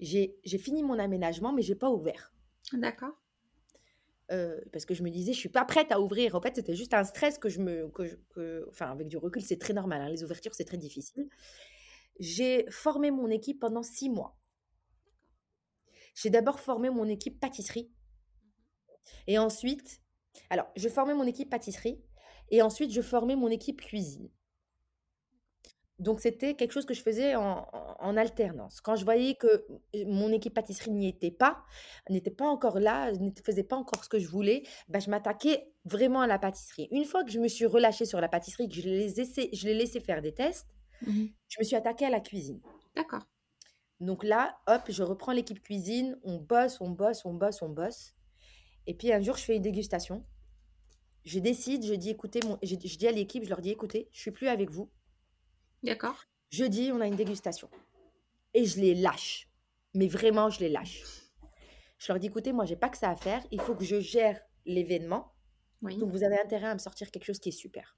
j'ai 0.00 0.58
fini 0.58 0.82
mon 0.82 0.98
aménagement, 0.98 1.52
mais 1.52 1.62
j'ai 1.62 1.74
pas 1.74 1.90
ouvert. 1.90 2.32
D'accord. 2.72 3.12
Euh, 4.32 4.58
parce 4.72 4.86
que 4.86 4.94
je 4.94 5.02
me 5.02 5.10
disais, 5.10 5.32
je 5.32 5.38
suis 5.38 5.48
pas 5.48 5.64
prête 5.64 5.92
à 5.92 6.00
ouvrir. 6.00 6.34
En 6.34 6.40
fait, 6.40 6.56
c'était 6.56 6.74
juste 6.74 6.94
un 6.94 7.04
stress 7.04 7.38
que 7.38 7.48
je 7.48 7.60
me, 7.60 7.88
que, 7.88 8.66
enfin, 8.68 8.90
avec 8.90 9.06
du 9.08 9.16
recul, 9.16 9.42
c'est 9.42 9.58
très 9.58 9.74
normal. 9.74 10.00
Hein. 10.00 10.08
Les 10.08 10.24
ouvertures, 10.24 10.54
c'est 10.54 10.64
très 10.64 10.78
difficile. 10.78 11.28
J'ai 12.18 12.66
formé 12.70 13.10
mon 13.10 13.28
équipe 13.28 13.60
pendant 13.60 13.82
six 13.82 14.08
mois. 14.08 14.36
J'ai 16.14 16.30
d'abord 16.30 16.60
formé 16.60 16.90
mon 16.90 17.06
équipe 17.06 17.40
pâtisserie. 17.40 17.90
Et 19.26 19.38
ensuite, 19.38 20.00
alors, 20.50 20.66
je 20.76 20.88
formais 20.88 21.14
mon 21.14 21.24
équipe 21.24 21.50
pâtisserie. 21.50 22.00
Et 22.50 22.62
ensuite, 22.62 22.92
je 22.92 23.00
formais 23.00 23.36
mon 23.36 23.48
équipe 23.48 23.80
cuisine. 23.80 24.28
Donc, 26.00 26.20
c'était 26.20 26.54
quelque 26.54 26.72
chose 26.72 26.86
que 26.86 26.94
je 26.94 27.02
faisais 27.02 27.36
en, 27.36 28.16
alternance. 28.16 28.80
Quand 28.80 28.96
je 28.96 29.04
voyais 29.04 29.34
que 29.34 29.66
mon 30.06 30.30
équipe 30.32 30.54
pâtisserie 30.54 30.90
n'y 30.90 31.08
était 31.08 31.30
pas, 31.30 31.64
n'était 32.10 32.30
pas 32.30 32.46
encore 32.46 32.78
là, 32.78 33.12
ne 33.12 33.30
faisait 33.44 33.64
pas 33.64 33.76
encore 33.76 34.04
ce 34.04 34.08
que 34.08 34.18
je 34.18 34.28
voulais, 34.28 34.64
bah, 34.88 34.98
je 34.98 35.08
m'attaquais 35.08 35.72
vraiment 35.84 36.20
à 36.20 36.26
la 36.26 36.38
pâtisserie. 36.38 36.88
Une 36.90 37.04
fois 37.04 37.24
que 37.24 37.30
je 37.30 37.38
me 37.38 37.48
suis 37.48 37.64
relâchée 37.64 38.04
sur 38.04 38.20
la 38.20 38.28
pâtisserie, 38.28 38.68
que 38.68 38.74
je 38.74 38.82
je 38.82 39.66
l'ai 39.66 39.74
laissé 39.74 40.00
faire 40.00 40.20
des 40.20 40.34
tests, 40.34 40.68
mmh 41.06 41.26
je 41.48 41.56
me 41.60 41.64
suis 41.64 41.76
attaquée 41.76 42.06
à 42.06 42.10
la 42.10 42.20
cuisine. 42.20 42.60
D'accord. 42.96 43.22
Donc 44.00 44.24
là, 44.24 44.58
hop, 44.66 44.82
je 44.88 45.02
reprends 45.02 45.32
l'équipe 45.32 45.62
cuisine, 45.62 46.18
on 46.24 46.38
bosse, 46.38 46.80
on 46.80 46.90
bosse, 46.90 47.24
on 47.24 47.34
bosse, 47.34 47.62
on 47.62 47.68
bosse. 47.68 48.14
Et 48.86 48.94
puis 48.94 49.12
un 49.12 49.20
jour, 49.20 49.36
je 49.36 49.44
fais 49.44 49.56
une 49.56 49.62
dégustation 49.62 50.24
je 51.24 51.38
décide, 51.38 51.84
je 51.84 51.94
dis, 51.94 52.10
écoutez, 52.10 52.40
mon, 52.44 52.58
je, 52.62 52.74
dis 52.74 53.08
à 53.08 53.12
l'équipe, 53.12 53.44
je 53.44 53.48
leur 53.48 53.60
dis, 53.60 53.70
écoutez, 53.70 54.08
je 54.12 54.20
suis 54.20 54.30
plus 54.30 54.48
avec 54.48 54.70
vous. 54.70 54.90
D'accord. 55.82 56.24
Jeudi, 56.50 56.90
on 56.92 57.00
a 57.00 57.06
une 57.06 57.16
dégustation. 57.16 57.68
Et 58.52 58.64
je 58.64 58.80
les 58.80 58.94
lâche. 58.94 59.48
Mais 59.94 60.06
vraiment, 60.06 60.50
je 60.50 60.60
les 60.60 60.68
lâche. 60.68 61.02
Je 61.98 62.12
leur 62.12 62.20
dis, 62.20 62.26
écoutez, 62.26 62.52
moi, 62.52 62.64
j'ai 62.64 62.76
pas 62.76 62.88
que 62.88 62.98
ça 62.98 63.10
à 63.10 63.16
faire. 63.16 63.42
Il 63.50 63.60
faut 63.60 63.74
que 63.74 63.84
je 63.84 64.00
gère 64.00 64.40
l'événement. 64.66 65.32
Donc, 65.82 66.10
vous 66.10 66.22
avez 66.22 66.38
intérêt 66.38 66.68
à 66.68 66.74
me 66.74 66.78
sortir 66.78 67.10
quelque 67.10 67.24
chose 67.24 67.38
qui 67.38 67.50
est 67.50 67.52
super. 67.52 67.96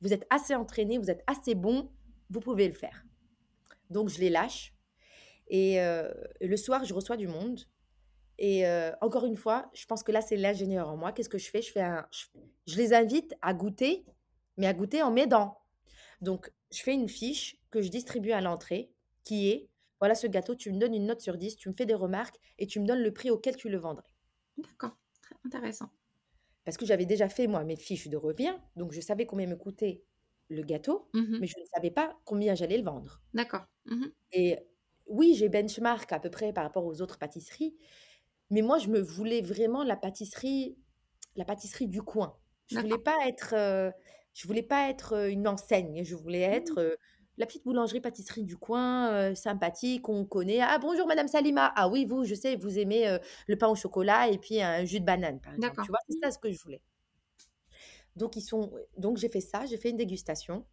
Vous 0.00 0.12
êtes 0.12 0.26
assez 0.30 0.54
entraîné, 0.54 0.98
vous 0.98 1.10
êtes 1.10 1.24
assez 1.26 1.54
bon, 1.54 1.90
vous 2.30 2.40
pouvez 2.40 2.68
le 2.68 2.74
faire. 2.74 3.04
Donc, 3.90 4.08
je 4.08 4.18
les 4.18 4.30
lâche. 4.30 4.73
Et 5.54 5.80
euh, 5.80 6.12
le 6.40 6.56
soir, 6.56 6.84
je 6.84 6.92
reçois 6.92 7.16
du 7.16 7.28
monde. 7.28 7.60
Et 8.40 8.66
encore 9.00 9.24
une 9.24 9.36
fois, 9.36 9.70
je 9.72 9.86
pense 9.86 10.02
que 10.02 10.10
là, 10.10 10.20
c'est 10.20 10.36
l'ingénieur 10.36 10.88
en 10.88 10.96
moi. 10.96 11.12
Qu'est-ce 11.12 11.28
que 11.28 11.38
je 11.38 11.48
fais? 11.48 11.62
Je, 11.62 11.70
fais 11.70 11.82
un, 11.82 12.04
je, 12.66 12.76
les 12.76 12.92
invite 12.92 13.36
à 13.40 13.54
goûter, 13.54 14.04
mais 14.56 14.66
à 14.66 14.74
goûter 14.74 15.00
en 15.00 15.12
m'aidant. 15.12 15.56
Donc, 16.20 16.50
je 16.72 16.82
fais 16.82 16.92
une 16.92 17.08
fiche 17.08 17.56
que 17.70 17.82
je 17.82 17.88
distribue 17.88 18.32
à 18.32 18.40
l'entrée 18.40 18.90
qui 19.22 19.50
est, 19.50 19.68
voilà 20.00 20.16
ce 20.16 20.26
gâteau, 20.26 20.56
tu 20.56 20.72
me 20.72 20.78
donnes 20.80 20.94
une 20.94 21.06
note 21.06 21.20
sur 21.20 21.38
10, 21.38 21.54
tu 21.54 21.68
me 21.68 21.74
fais 21.74 21.86
des 21.86 21.94
remarques 21.94 22.36
et 22.58 22.66
tu 22.66 22.80
me 22.80 22.86
donnes 22.86 23.02
le 23.02 23.12
prix 23.12 23.30
auquel 23.30 23.54
tu 23.54 23.68
le 23.68 23.78
vendrais. 23.78 24.10
D'accord, 24.58 24.96
très 25.22 25.36
intéressant. 25.44 25.90
Parce 26.64 26.76
que 26.76 26.84
j'avais 26.84 27.06
déjà 27.06 27.28
fait, 27.28 27.46
moi, 27.46 27.62
mes 27.62 27.76
fiches 27.76 28.08
de 28.08 28.16
revient, 28.16 28.56
donc 28.74 28.92
je 28.92 29.00
savais 29.00 29.26
combien 29.26 29.46
me 29.46 29.54
coûtait 29.54 30.02
le 30.48 30.62
gâteau, 30.62 31.08
mmh 31.14 31.38
mais 31.38 31.46
je 31.46 31.58
ne 31.60 31.64
savais 31.66 31.92
pas 31.92 32.18
combien 32.24 32.56
j'allais 32.56 32.78
le 32.78 32.84
vendre. 32.84 33.22
D'accord. 33.32 33.66
Mmh 33.86 34.06
et 34.32 34.58
oui, 35.06 35.34
j'ai 35.34 35.48
benchmark 35.48 36.10
à 36.12 36.18
peu 36.18 36.30
près 36.30 36.52
par 36.52 36.64
rapport 36.64 36.84
aux 36.84 37.00
autres 37.00 37.18
pâtisseries, 37.18 37.74
mais 38.50 38.62
moi, 38.62 38.78
je 38.78 38.88
me 38.88 39.00
voulais 39.00 39.42
vraiment 39.42 39.82
la 39.84 39.96
pâtisserie, 39.96 40.76
la 41.36 41.44
pâtisserie 41.44 41.88
du 41.88 42.02
coin. 42.02 42.36
Je 42.66 42.78
voulais 42.78 42.98
pas 42.98 43.16
être, 43.26 43.54
euh, 43.54 43.90
je 44.32 44.46
voulais 44.46 44.62
pas 44.62 44.88
être 44.88 45.14
euh, 45.14 45.30
une 45.30 45.46
enseigne. 45.46 46.02
Je 46.04 46.14
voulais 46.14 46.48
mmh. 46.48 46.52
être 46.52 46.78
euh, 46.78 46.96
la 47.36 47.46
petite 47.46 47.64
boulangerie 47.64 48.00
pâtisserie 48.00 48.44
du 48.44 48.56
coin, 48.56 49.34
sympathique, 49.34 50.08
on 50.08 50.24
connaît. 50.24 50.60
Ah 50.60 50.78
bonjour 50.78 51.06
Madame 51.08 51.26
Salima. 51.26 51.72
Ah 51.74 51.88
oui, 51.88 52.04
vous, 52.04 52.24
je 52.24 52.34
sais, 52.34 52.54
vous 52.54 52.78
aimez 52.78 53.18
le 53.48 53.58
pain 53.58 53.66
au 53.66 53.74
chocolat 53.74 54.28
et 54.28 54.38
puis 54.38 54.62
un 54.62 54.84
jus 54.84 55.00
de 55.00 55.04
banane, 55.04 55.40
par 55.40 55.52
exemple. 55.52 55.82
Tu 55.82 55.88
vois, 55.88 55.98
c'est 56.08 56.18
ça 56.22 56.30
ce 56.30 56.38
que 56.38 56.52
je 56.52 56.62
voulais. 56.62 56.80
Donc 58.14 58.36
ils 58.36 58.40
sont, 58.40 58.72
donc 58.96 59.16
j'ai 59.16 59.28
fait 59.28 59.40
ça, 59.40 59.66
j'ai 59.66 59.76
fait 59.76 59.90
une 59.90 59.96
dégustation. 59.96 60.64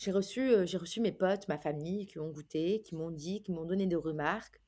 J'ai 0.00 0.12
reçu, 0.12 0.66
j'ai 0.66 0.78
reçu 0.78 1.02
mes 1.02 1.12
potes, 1.12 1.46
ma 1.48 1.58
famille 1.58 2.06
qui 2.06 2.18
ont 2.18 2.30
goûté, 2.30 2.80
qui 2.80 2.94
m'ont 2.94 3.10
dit, 3.10 3.42
qui 3.42 3.52
m'ont 3.52 3.66
donné 3.66 3.86
des 3.86 3.96
remarques. 3.96 4.62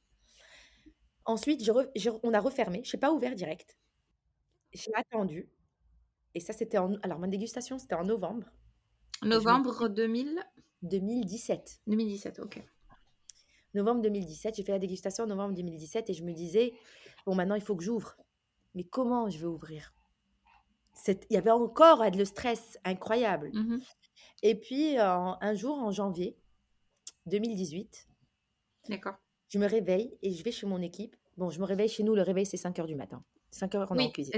Ensuite, 1.25 1.67
on 2.23 2.35
a 2.35 2.41
refermé. 2.41 2.83
Je 2.85 2.95
n'ai 2.95 3.01
pas 3.01 3.11
ouvert 3.11 3.35
direct. 3.35 3.79
J'ai 4.75 4.95
attendu. 4.95 5.49
Et 6.35 6.41
ça, 6.41 6.53
c'était 6.53 6.77
en. 6.77 6.97
Alors, 6.97 7.19
ma 7.19 7.29
dégustation, 7.29 7.79
c'était 7.79 7.95
en 7.95 8.05
novembre. 8.05 8.47
Novembre 9.23 9.89
2000 9.89 10.39
2017. 10.83 11.81
2017, 11.87 12.41
ok. 12.41 12.63
Novembre 13.73 14.03
2017. 14.03 14.57
J'ai 14.57 14.63
fait 14.63 14.73
la 14.73 14.79
dégustation 14.79 15.25
en 15.25 15.29
novembre 15.29 15.55
2017 15.55 16.11
et 16.11 16.13
je 16.13 16.25
me 16.25 16.35
disais, 16.35 16.75
bon, 17.25 17.35
maintenant, 17.35 17.55
il 17.55 17.63
faut 17.63 17.75
que 17.75 17.85
j'ouvre. 17.85 18.19
Mais 18.75 18.85
comment 18.85 19.31
je 19.31 19.39
vais 19.39 19.47
ouvrir? 19.47 19.95
Il 21.09 21.17
y 21.31 21.37
avait 21.37 21.51
encore 21.51 22.05
le 22.11 22.25
stress 22.25 22.79
incroyable. 22.85 23.51
Mmh 23.53 23.81
et 24.45 24.57
puis, 24.57 24.97
un 24.99 25.55
jour, 25.55 25.79
en 25.79 25.93
janvier 25.93 26.37
2018, 27.27 28.09
D'accord. 28.89 29.15
Je 29.49 29.59
me 29.59 29.67
réveille 29.67 30.17
et 30.23 30.33
je 30.33 30.43
vais 30.43 30.51
chez 30.51 30.67
mon 30.67 30.81
équipe. 30.81 31.17
Bon, 31.37 31.51
je 31.51 31.61
me 31.61 31.65
réveille 31.65 31.89
chez 31.89 32.03
nous, 32.03 32.15
le 32.15 32.23
réveil 32.23 32.47
c'est 32.47 32.57
5 32.57 32.79
heures 32.79 32.87
du 32.87 32.95
matin. 32.95 33.23
5 33.51 33.75
heures, 33.75 33.89
on 33.91 33.99
est 33.99 34.05
en 34.05 34.11
cuisine. 34.11 34.33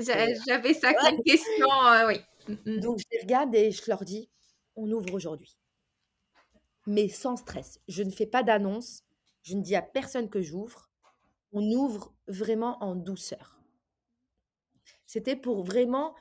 J'avais 0.47 0.75
ça 0.75 0.93
comme 0.95 1.23
question, 1.23 1.67
euh, 1.87 2.09
oui. 2.09 2.21
Mm, 2.49 2.71
mm. 2.71 2.81
Donc 2.81 2.99
je 2.99 3.05
les 3.13 3.21
regarde 3.21 3.55
et 3.55 3.71
je 3.71 3.83
leur 3.89 4.05
dis 4.05 4.29
on 4.77 4.91
ouvre 4.91 5.15
aujourd'hui. 5.15 5.57
Mais 6.87 7.09
sans 7.09 7.37
stress. 7.37 7.81
Je 7.89 8.03
ne 8.03 8.11
fais 8.11 8.27
pas 8.27 8.43
d'annonce. 8.43 9.03
Je 9.43 9.55
ne 9.55 9.63
dis 9.63 9.77
à 9.77 9.83
personne 9.83 10.29
que 10.29 10.43
j'ouvre. 10.43 10.91
On 11.53 11.63
ouvre 11.71 12.13
vraiment 12.27 12.83
en 12.83 12.95
douceur. 12.95 13.61
C'était 15.07 15.37
pour 15.37 15.63
vraiment 15.63 16.15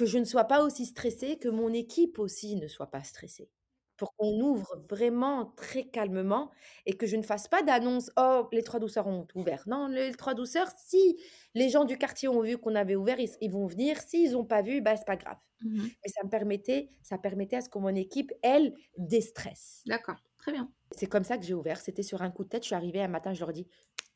que 0.00 0.06
je 0.06 0.16
ne 0.16 0.24
sois 0.24 0.44
pas 0.44 0.64
aussi 0.64 0.86
stressée, 0.86 1.36
que 1.36 1.50
mon 1.50 1.74
équipe 1.74 2.18
aussi 2.18 2.56
ne 2.56 2.68
soit 2.68 2.90
pas 2.90 3.02
stressée. 3.02 3.50
Pour 3.98 4.14
qu'on 4.16 4.40
ouvre 4.40 4.82
vraiment 4.88 5.52
très 5.56 5.84
calmement 5.84 6.50
et 6.86 6.94
que 6.94 7.06
je 7.06 7.16
ne 7.16 7.22
fasse 7.22 7.48
pas 7.48 7.62
d'annonce 7.62 8.10
oh 8.16 8.48
les 8.50 8.62
trois 8.62 8.80
douceurs 8.80 9.06
ont 9.06 9.26
ouvert. 9.34 9.62
Non 9.66 9.88
les 9.88 10.12
trois 10.12 10.32
douceurs 10.32 10.68
si 10.74 11.18
les 11.52 11.68
gens 11.68 11.84
du 11.84 11.98
quartier 11.98 12.28
ont 12.28 12.40
vu 12.40 12.56
qu'on 12.56 12.76
avait 12.76 12.96
ouvert 12.96 13.18
ils, 13.20 13.50
vont 13.50 13.66
venir. 13.66 14.00
S'ils 14.00 14.32
n'ont 14.32 14.46
pas 14.46 14.62
vu 14.62 14.80
bah 14.80 14.96
c'est 14.96 15.04
pas 15.04 15.16
grave. 15.18 15.36
Mmh 15.60 15.88
mais 16.02 16.10
ça 16.10 16.24
me 16.24 16.30
permettait 16.30 16.88
ça 17.02 17.18
permettait 17.18 17.56
à 17.56 17.60
ce 17.60 17.68
que 17.68 17.78
mon 17.78 17.94
équipe 17.94 18.32
elle 18.42 18.72
déstresse. 18.96 19.82
D'accord 19.84 20.16
très 20.38 20.52
bien. 20.52 20.72
C'est 20.92 21.08
comme 21.08 21.24
ça 21.24 21.36
que 21.36 21.44
j'ai 21.44 21.52
ouvert. 21.52 21.78
C'était 21.78 22.02
sur 22.02 22.22
un 22.22 22.30
coup 22.30 22.44
de 22.44 22.48
tête. 22.48 22.62
Je 22.62 22.68
suis 22.68 22.74
arrivée 22.74 23.02
un 23.02 23.08
matin 23.08 23.34
je 23.34 23.40
leur 23.40 23.52
dis 23.52 23.66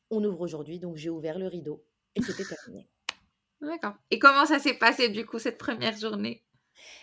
on 0.09 0.23
ouvre 0.23 0.41
aujourd'hui, 0.41 0.79
donc 0.79 0.95
j'ai 0.95 1.11
ouvert 1.11 1.37
le 1.37 1.45
rideau 1.45 1.85
et 2.15 2.23
c'était 2.23 2.43
terminé. 2.43 2.89
D'accord. 3.61 3.95
Et 4.11 4.19
comment 4.19 4.45
ça 4.45 4.59
s'est 4.59 4.77
passé 4.77 5.09
du 5.09 5.25
coup 5.25 5.39
cette 5.39 5.57
première 5.57 5.97
journée? 5.97 6.41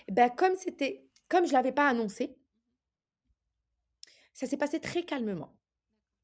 Ben, 0.09 0.31
comme 0.31 0.57
c'était 0.57 1.05
comme 1.29 1.47
je 1.47 1.53
l'avais 1.53 1.73
pas 1.73 1.89
annoncé 1.89 2.37
ça 4.35 4.47
s'est 4.47 4.57
passé 4.57 4.81
très 4.81 5.05
calmement 5.05 5.55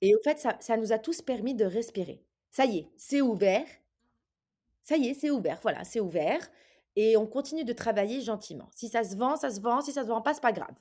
et 0.02 0.14
au 0.14 0.20
fait, 0.22 0.38
ça 0.38 0.56
ça 0.60 0.76
nous 0.76 0.92
a 0.92 0.98
tous 0.98 1.22
permis 1.22 1.54
de 1.54 1.64
respirer. 1.64 2.24
Ça 2.50 2.66
y 2.66 2.78
est, 2.78 2.90
c'est 2.96 3.20
ouvert. 3.20 3.66
Ça 4.82 4.96
y 4.96 5.08
est, 5.08 5.14
c'est 5.14 5.30
ouvert, 5.30 5.58
voilà, 5.62 5.84
c'est 5.84 6.00
ouvert 6.00 6.48
et 6.96 7.16
on 7.16 7.26
continue 7.26 7.64
de 7.64 7.72
travailler 7.72 8.20
gentiment. 8.22 8.68
Si 8.74 8.88
ça 8.88 9.04
se 9.04 9.16
vend, 9.16 9.36
ça 9.36 9.50
se 9.50 9.60
vend, 9.60 9.80
si 9.82 9.92
ça 9.92 10.02
se 10.02 10.08
vend 10.08 10.22
pas, 10.22 10.34
pas 10.34 10.52
grave. 10.52 10.74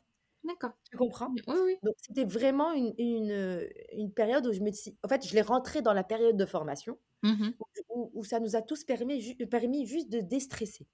D'accord. 0.48 0.74
Tu 0.90 0.98
comprends? 0.98 1.38
Oui, 1.48 1.56
oui. 1.64 1.78
Donc 1.84 1.96
c'était 2.02 2.26
vraiment 2.26 2.74
une 2.74 2.94
une, 2.98 3.70
une 3.94 4.14
période 4.14 4.48
où 4.48 4.54
je 4.54 4.62
me 4.62 4.72
dis 4.72 4.98
en 5.04 5.08
fait, 5.08 5.26
je 5.28 5.34
l'ai 5.36 5.42
rentré 5.42 5.82
dans 5.82 5.94
la 5.94 6.04
période 6.04 6.38
de 6.38 6.46
formation 6.46 7.00
Mmh 7.24 7.54
où 8.14 8.24
ça 8.24 8.40
nous 8.40 8.56
a 8.56 8.62
tous 8.62 8.84
permis 8.84 9.22
ju 9.22 9.36
permis 9.48 9.86
juste 9.88 10.10
de 10.10 10.20
déstresser. 10.22 10.88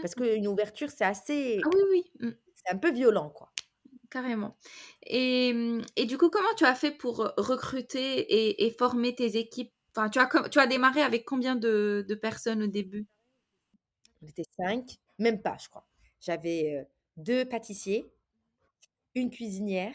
Parce 0.00 0.14
qu'une 0.14 0.48
ouverture, 0.48 0.90
c'est 0.90 1.04
assez 1.04 1.64
Ah 1.64 1.68
oui, 1.74 1.80
oui. 1.90 2.04
Mmh. 2.20 2.32
c'est 2.54 2.74
un 2.74 2.78
peu 2.78 2.92
violent, 2.92 3.30
quoi. 3.30 3.54
Carrément. 4.10 4.56
Et 5.06 5.52
mmh 5.52 5.82
et 5.96 6.04
du 6.06 6.18
coup, 6.18 6.30
comment 6.30 6.52
tu 6.56 6.64
as 6.64 6.74
fait 6.74 6.90
pour, 6.90 7.22
heu, 7.24 7.30
recruter 7.36 8.18
et 8.20 8.66
et 8.66 8.70
former 8.72 9.14
tes 9.14 9.36
équipes? 9.36 9.72
Enfin, 9.96 10.08
tu 10.10 10.18
as 10.18 10.28
tu 10.50 10.58
as 10.58 10.66
démarré 10.66 11.02
avec 11.02 11.24
combien 11.24 11.54
de 11.56 12.04
de 12.08 12.14
personnes 12.16 12.62
au 12.62 12.66
début? 12.66 13.06
On 14.22 14.26
était 14.26 14.44
5, 14.56 14.98
même 15.18 15.42
pas, 15.42 15.56
je 15.58 15.68
crois. 15.68 15.86
J'avais, 16.20 16.74
heu, 16.82 16.86
2 17.16 17.44
pâtissiers, 17.46 18.12
une 19.14 19.30
cuisinière, 19.30 19.94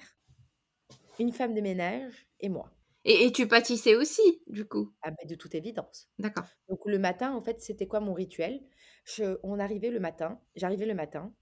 une 1.20 1.34
femme 1.34 1.54
de 1.56 1.62
ménage 1.62 2.28
et 2.42 2.50
moi. 2.50 2.72
Et 3.08 3.26
et 3.26 3.32
tu 3.32 3.48
pâtissais 3.48 3.96
aussi, 3.96 4.42
du 4.48 4.68
coup? 4.68 4.96
Ah 5.04 5.12
beh, 5.12 5.26
de 5.28 5.36
toute 5.36 5.56
évidence. 5.56 6.10
D'accord. 6.20 6.56
Donc 6.70 6.80
le 6.86 7.00
matin, 7.00 7.34
en 7.36 7.42
fait, 7.42 7.62
c'était 7.62 7.88
quoi 7.88 8.00
mon 8.00 8.14
rituel? 8.14 8.62
Je 9.06 9.38
on 9.44 9.60
arrivait 9.60 9.92
le 9.92 10.00
matin 10.00 10.42
j'arrivais 10.56 10.86
le 10.86 10.96
matin. 10.96 11.36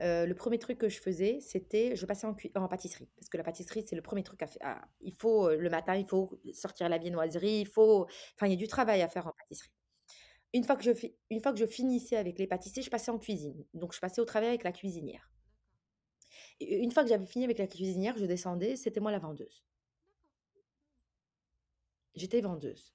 Heu, 0.00 0.26
le 0.26 0.34
1er 0.34 0.58
truc 0.58 0.78
que 0.78 0.88
je 0.88 1.00
faisais, 1.00 1.38
c'était 1.40 1.94
je 1.96 2.04
passais 2.06 2.26
en 2.26 2.34
pâtisserie. 2.68 3.08
Parce 3.16 3.28
que 3.28 3.36
la 3.36 3.44
pâtisserie, 3.44 3.84
c'est 3.86 3.94
le 3.96 4.02
1er 4.02 4.22
truc 4.24 4.42
à 4.42 4.46
f 4.46 4.56
à 4.60 4.82
il 5.00 5.14
faut, 5.14 5.48
heu, 5.50 5.56
le 5.56 5.70
matin, 5.70 5.94
il 5.94 6.06
faut 6.06 6.40
sortir 6.52 6.88
la 6.88 6.98
viennoiserie, 6.98 7.60
il 7.60 7.66
faut 7.66 8.06
enfin, 8.36 8.46
il 8.46 8.50
y 8.50 8.54
a 8.54 8.56
du 8.56 8.66
travail 8.68 9.02
à 9.02 9.08
faire 9.08 9.26
en 9.26 9.32
pâtisserie. 9.38 9.70
Une 10.54 10.64
fois 10.64 10.76
que 10.76 10.84
je 10.84 10.92
une 11.30 11.40
fois 11.42 11.52
que 11.52 11.58
je 11.60 11.66
finissais 11.66 12.16
avec 12.16 12.38
les 12.38 12.46
pâtissiers, 12.48 12.82
je 12.82 12.90
passais 12.90 13.10
en 13.12 13.18
cuisine. 13.18 13.64
Donc 13.74 13.94
je 13.94 14.00
passais 14.00 14.20
au 14.22 14.26
travail 14.26 14.48
avec 14.50 14.64
la 14.64 14.72
cuisinière. 14.72 15.30
Et 16.60 16.78
une 16.78 16.90
fois 16.92 17.02
que 17.02 17.08
j'avais 17.08 17.26
fini 17.26 17.44
avec 17.44 17.58
la 17.58 17.66
cuisinière, 17.66 18.16
je 18.18 18.24
descendais, 18.26 18.76
c'était 18.76 19.00
moi 19.00 19.10
la 19.12 19.18
vendeuse. 19.18 19.62
J'étais 22.14 22.40
vendeuse. 22.40 22.92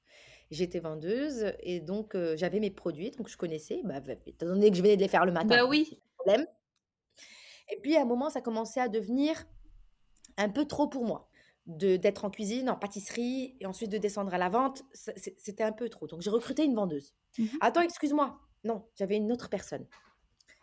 J'étais 0.51 0.79
vendeuse 0.79 1.53
et 1.59 1.79
donc 1.79 2.15
j'avais 2.35 2.59
mes 2.59 2.71
produits, 2.71 3.11
donc 3.11 3.27
je 3.29 3.37
connaissais, 3.37 3.81
bah, 3.83 3.99
étant 4.25 4.47
donné 4.47 4.71
que 4.71 4.77
je 4.77 4.81
venais 4.81 4.95
de 4.97 5.01
les 5.01 5.07
faire 5.07 5.25
le 5.25 5.31
matin, 5.31 5.57
Bah 5.57 5.65
oui. 5.65 6.01
problème. 6.17 6.47
Et 7.71 7.79
puis 7.81 7.95
à 7.95 8.01
un 8.01 8.05
moment, 8.05 8.29
ça 8.29 8.41
commençait 8.41 8.79
à 8.81 8.87
devenir 8.87 9.45
un 10.37 10.49
peu 10.49 10.65
trop 10.65 10.87
pour 10.87 11.05
moi, 11.05 11.29
de 11.67 11.97
d'être 11.97 12.25
en 12.25 12.31
cuisine, 12.31 12.69
en 12.69 12.75
pâtisserie 12.77 13.57
et 13.59 13.65
ensuite 13.65 13.91
de 13.91 13.97
descendre 13.97 14.33
à 14.33 14.37
la 14.37 14.49
vente, 14.49 14.83
c'était 14.93 15.63
un 15.63 15.73
peu 15.73 15.89
trop. 15.89 16.07
Donc 16.07 16.21
j'ai 16.21 16.29
recruté 16.31 16.63
une 16.65 16.75
vendeuse. 16.75 17.15
Mmh 17.37 17.43
mh. 17.45 17.59
«Attends, 17.61 17.81
excuse-moi!» 17.81 18.39
non, 18.65 18.89
j'avais 18.95 19.17
une 19.17 19.31
autre 19.31 19.49
personne. 19.49 19.87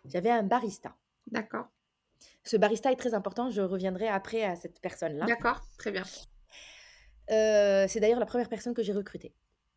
J'avais 0.07 0.31
un 0.31 0.43
barista. 0.45 0.97
D'accord. 1.27 1.69
Ce 2.47 2.57
barista 2.57 2.93
est 2.93 2.97
très 2.97 3.13
important, 3.13 3.51
je 3.51 3.61
reviendrai 3.61 4.07
après 4.09 4.45
à 4.45 4.55
cette 4.55 4.81
personne-là. 4.81 5.33
D'accord, 5.33 5.61
très 5.79 5.91
bien. 5.93 6.11
Heu, 7.29 7.87
c'est 7.89 8.01
d'ailleurs 8.01 8.21
la 8.21 8.27
1re 8.27 8.49
personne 8.49 8.75
que 8.75 8.83
j'ai 8.83 8.93
recrutée. 8.93 9.35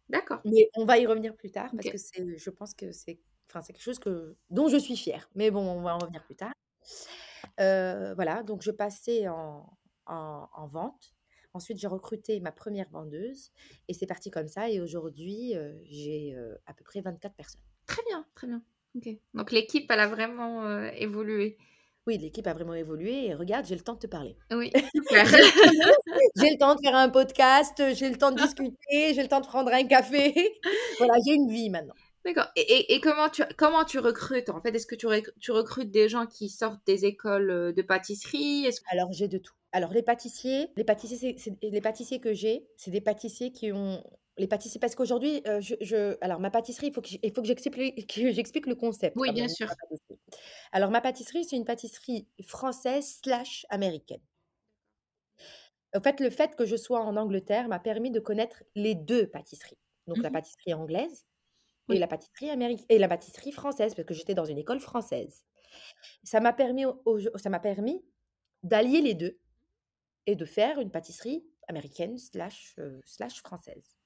D'accord. 0.10 0.42
Mais 0.46 0.70
on 0.76 0.86
va 0.86 1.00
y 1.00 1.08
revenir 1.08 1.36
plus 1.36 1.52
tard 1.52 1.74
parce 1.76 1.90
que 1.90 1.98
c'est 1.98 2.38
je 2.38 2.50
pense 2.52 2.74
que 2.76 2.92
c'est 2.92 3.20
enfin, 3.50 3.62
c'est 3.62 3.74
quelque 3.74 3.84
chose 3.84 4.00
que 4.00 4.38
dont 4.52 4.68
je 4.70 4.78
suis 4.78 4.98
fière. 4.98 5.30
Mais 5.36 5.52
bon, 5.52 5.62
on 5.62 5.82
va 5.82 5.96
en 5.96 6.00
revenir 6.00 6.24
plus 6.24 6.36
tard. 6.36 6.54
Heu, 7.60 8.14
voilà, 8.16 8.44
donc 8.44 8.62
je 8.64 8.72
passais 8.72 9.28
en 9.28 9.78
en 10.06 10.50
en 10.54 10.68
vente. 10.68 11.14
Ensuite, 11.54 11.80
j'ai 11.80 11.88
recruté 11.88 12.40
ma 12.42 12.52
1re 12.52 12.90
vendeuse 12.92 13.52
et 13.88 13.94
c'est 13.94 14.06
parti 14.06 14.30
comme 14.32 14.48
ça 14.48 14.70
et 14.70 14.80
aujourd'hui, 14.80 15.56
heu, 15.56 15.80
j'ai, 15.86 16.36
à 16.68 16.74
peu 16.74 16.84
près 16.84 17.02
24 17.02 17.36
personnes. 17.36 17.62
Très 17.88 18.04
bien, 18.08 18.26
très 18.36 18.48
bien. 18.48 18.64
OK. 18.96 19.20
Donc 19.34 19.52
l'équipe, 19.52 19.90
elle 19.92 20.00
a 20.00 20.08
vraiment, 20.08 20.68
évolué. 20.92 21.58
Oui, 22.10 22.18
l'équipe 22.18 22.48
a 22.48 22.54
vraiment 22.54 22.74
évolué 22.74 23.28
et 23.28 23.36
regarde, 23.36 23.68
j'ai 23.68 23.76
le 23.76 23.82
temps 23.82 23.94
de 23.94 24.00
te 24.00 24.08
parler. 24.08 24.36
Oui, 24.52 24.72
super. 24.96 25.28
J'ai 25.28 26.50
le 26.50 26.58
temps 26.58 26.74
de 26.74 26.80
faire 26.84 26.96
un 26.96 27.10
podcast, 27.10 27.80
j'ai 27.94 28.10
le 28.10 28.18
temps 28.18 28.32
de 28.32 28.42
discuter, 28.42 29.14
j'ai 29.14 29.22
le 29.22 29.28
temps 29.28 29.42
de 29.42 29.46
prendre 29.46 29.72
un 29.72 29.84
café. 29.84 30.34
Voilà, 30.98 31.14
j'ai 31.24 31.36
une 31.36 31.52
vie 31.52 31.70
maintenant. 31.70 31.94
D'accord 32.26 32.48
et 32.56 32.62
et 32.62 32.96
et 32.96 33.00
comment 33.00 33.30
tu 33.30 33.44
comment 33.58 33.86
tu 33.86 34.00
recrutes, 34.00 34.50
en 34.50 34.60
fait? 34.60 34.76
Est-ce 34.76 34.88
que 34.88 34.96
tu 34.96 35.06
rec 35.06 35.28
tu 35.40 35.52
recrutes 35.52 35.92
des 35.92 36.10
gens 36.10 36.26
qui 36.26 36.50
sortent 36.50 36.84
des 36.88 37.06
écoles, 37.06 37.52
heu, 37.52 37.74
de 37.74 37.82
pâtisserie? 37.84 38.68
Alors 38.92 39.12
j'ai 39.12 39.28
de 39.28 39.38
tout. 39.38 39.54
Alors 39.72 39.94
les 39.94 40.02
pâtissiers 40.02 40.72
les 40.78 40.84
pâtissiers, 40.84 41.38
les 41.62 41.82
pâtissiers 41.82 42.20
que 42.20 42.34
j'ai, 42.34 42.66
c'est 42.76 42.90
des 42.90 43.02
pâtissiers 43.02 43.52
qui 43.52 43.72
ont 43.72 44.04
les 44.40 44.48
pâtissiers 44.48 44.80
parce 44.80 44.96
qu'aujourd'hui, 44.96 45.42
heu, 45.48 45.62
je 45.62 45.76
je 45.82 46.18
alors 46.22 46.40
ma 46.40 46.52
pâtisserie, 46.52 46.88
il 46.88 46.94
faut 46.94 47.02
que 47.02 47.10
j 47.10 47.20
il 47.24 47.34
faut 47.34 47.42
que 47.42 47.48
j'explique 47.48 48.08
que 48.16 48.32
j'explique 48.32 48.68
le 48.68 48.76
concept 48.76 49.16
Oui, 49.16 49.32
bien 49.34 49.48
même. 49.48 49.48
sûr. 49.48 49.70
Alors 50.72 50.90
ma 50.92 51.02
pâtisserie, 51.02 51.46
c'est 51.46 51.56
une 51.58 51.66
pâtisserie 51.66 52.28
française/américaine. 52.44 54.22
En 55.96 56.02
fait, 56.02 56.20
le 56.20 56.30
fait 56.30 56.56
que 56.56 56.66
je 56.66 56.76
sois 56.76 57.02
en 57.02 57.16
Angleterre 57.18 57.68
m'a 57.68 57.80
permis 57.80 58.12
de 58.12 58.20
connaître 58.20 58.64
les 58.76 58.96
2 58.96 59.28
pâtisseries. 59.28 59.78
Donc 60.08 60.18
Mmh 60.18 60.24
la 60.24 60.32
mh. 60.32 60.32
pâtisserie 60.32 60.74
anglaise 60.74 61.26
et 61.90 62.00
la 62.00 62.08
pâtisserie 62.08 62.50
et 62.90 63.00
la 63.00 63.08
pâtisserie 63.10 63.52
française 63.54 63.96
parce 63.96 64.08
que 64.08 64.16
j'étais 64.16 64.36
dans 64.36 64.46
une 64.46 64.60
école 64.60 64.80
française. 64.82 65.46
Ça 66.24 66.42
m'a 66.42 66.54
permis 66.54 66.86
au 66.86 67.02
aujo 67.06 67.30
ça 67.38 67.50
m'a 67.50 67.60
permis 67.62 68.06
d'allier 68.64 69.02
les 69.02 69.16
2 69.16 69.40
et 70.28 70.36
de 70.36 70.46
faire 70.46 70.80
une 70.80 70.92
pâtisserie 70.92 71.46
américaine 71.68 72.18
slash, 72.20 72.76
heu, 72.80 73.02
slash 73.06 73.42
française. 73.42 73.99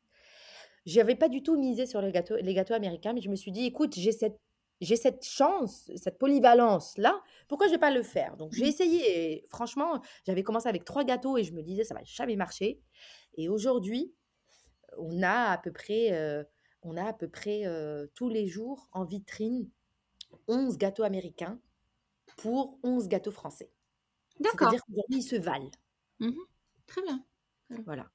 J'avais 0.86 1.16
pas 1.16 1.30
du 1.30 1.44
tout 1.44 1.58
misé 1.58 1.86
sur 1.86 2.02
les 2.02 2.12
gâteaux 2.12 2.36
les 2.38 2.54
gâteaux 2.54 2.74
américains, 2.74 3.14
mais 3.14 3.22
je 3.22 3.30
me 3.30 3.36
suis 3.36 3.52
dit: 3.52 3.66
«Écoute, 3.66 3.96
j'ai 3.96 4.12
cette 4.12 4.38
j'ai 4.82 4.96
cette 4.98 5.24
chance, 5.26 5.90
cette 5.96 6.18
polyvalence-là, 6.18 7.22
pourquoi 7.48 7.68
je 7.68 7.72
vais 7.74 7.78
pas 7.80 7.92
le 7.92 8.04
faire?» 8.04 8.36
donc 8.38 8.54
j'ai 8.54 8.66
Mmh. 8.66 8.70
essayé 8.70 9.34
et 9.34 9.46
franchement, 9.50 10.02
j'avais 10.26 10.44
commencé 10.44 10.68
avec 10.68 10.84
3 10.86 11.06
gâteaux 11.06 11.38
et 11.38 11.44
je 11.46 11.54
me 11.54 11.64
disais: 11.64 11.84
«Ça 11.86 11.94
va 11.96 12.04
jamais 12.04 12.36
marcher» 12.36 12.82
et 13.38 13.48
aujourd'hui, 13.50 14.14
on 14.98 15.24
a 15.24 15.52
à 15.54 15.58
peu 15.60 15.72
près, 15.74 16.12
heu, 16.14 16.46
on 16.84 16.98
a 16.98 17.06
à 17.10 17.14
peu 17.14 17.30
près, 17.30 17.66
heu, 17.68 18.12
tous 18.16 18.30
les 18.30 18.48
jours 18.48 18.90
en 18.94 19.06
vitrine 19.06 19.70
11 20.48 20.78
gâteaux 20.80 21.04
américains 21.04 21.62
pour 22.38 22.80
11 22.84 23.08
gâteaux 23.10 23.32
français. 23.32 23.72
D'accord. 24.40 24.76
C'est-à-dire 24.76 24.82
qu'aujourd'hui, 24.86 25.20
ils 25.20 25.24
se 25.24 25.36
valent. 25.38 25.72
Mmh 26.20 26.28
mh. 26.30 26.46
Très 26.88 27.02
bien. 27.02 27.26
Voilà. 27.70 28.12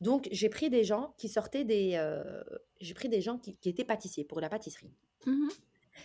Donc 0.00 0.28
j'ai 0.30 0.48
pris 0.50 0.68
des 0.70 0.84
gens 0.84 1.14
qui 1.18 1.28
sortaient 1.28 1.64
des, 1.64 1.96
heu, 1.96 2.44
j'ai 2.80 2.94
pris 2.94 3.08
des 3.08 3.20
gens 3.22 3.38
qui 3.38 3.56
qui 3.56 3.68
étaient 3.70 3.84
pâtissiers, 3.84 4.24
pour 4.24 4.40
la 4.40 4.48
pâtisserie. 4.50 4.96
Mmh 5.24 5.46
mh. 5.46 5.56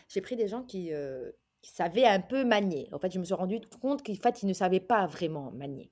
J'ai 0.10 0.22
pris 0.22 0.36
des 0.36 0.48
gens 0.48 0.64
qui, 0.64 0.92
heu, 0.94 1.36
qui 1.62 1.72
savaient 1.72 2.06
un 2.06 2.20
peu 2.22 2.44
manier. 2.44 2.90
En 2.94 3.00
fait, 3.00 3.12
je 3.14 3.20
me 3.20 3.24
suis 3.24 3.34
rendu 3.34 3.60
compte 3.82 4.04
qu'en 4.06 4.16
fait, 4.16 4.44
ils 4.44 4.48
ne 4.48 4.54
savaient 4.54 4.80
pas 4.80 5.06
vraiment 5.08 5.52
manier. 5.52 5.92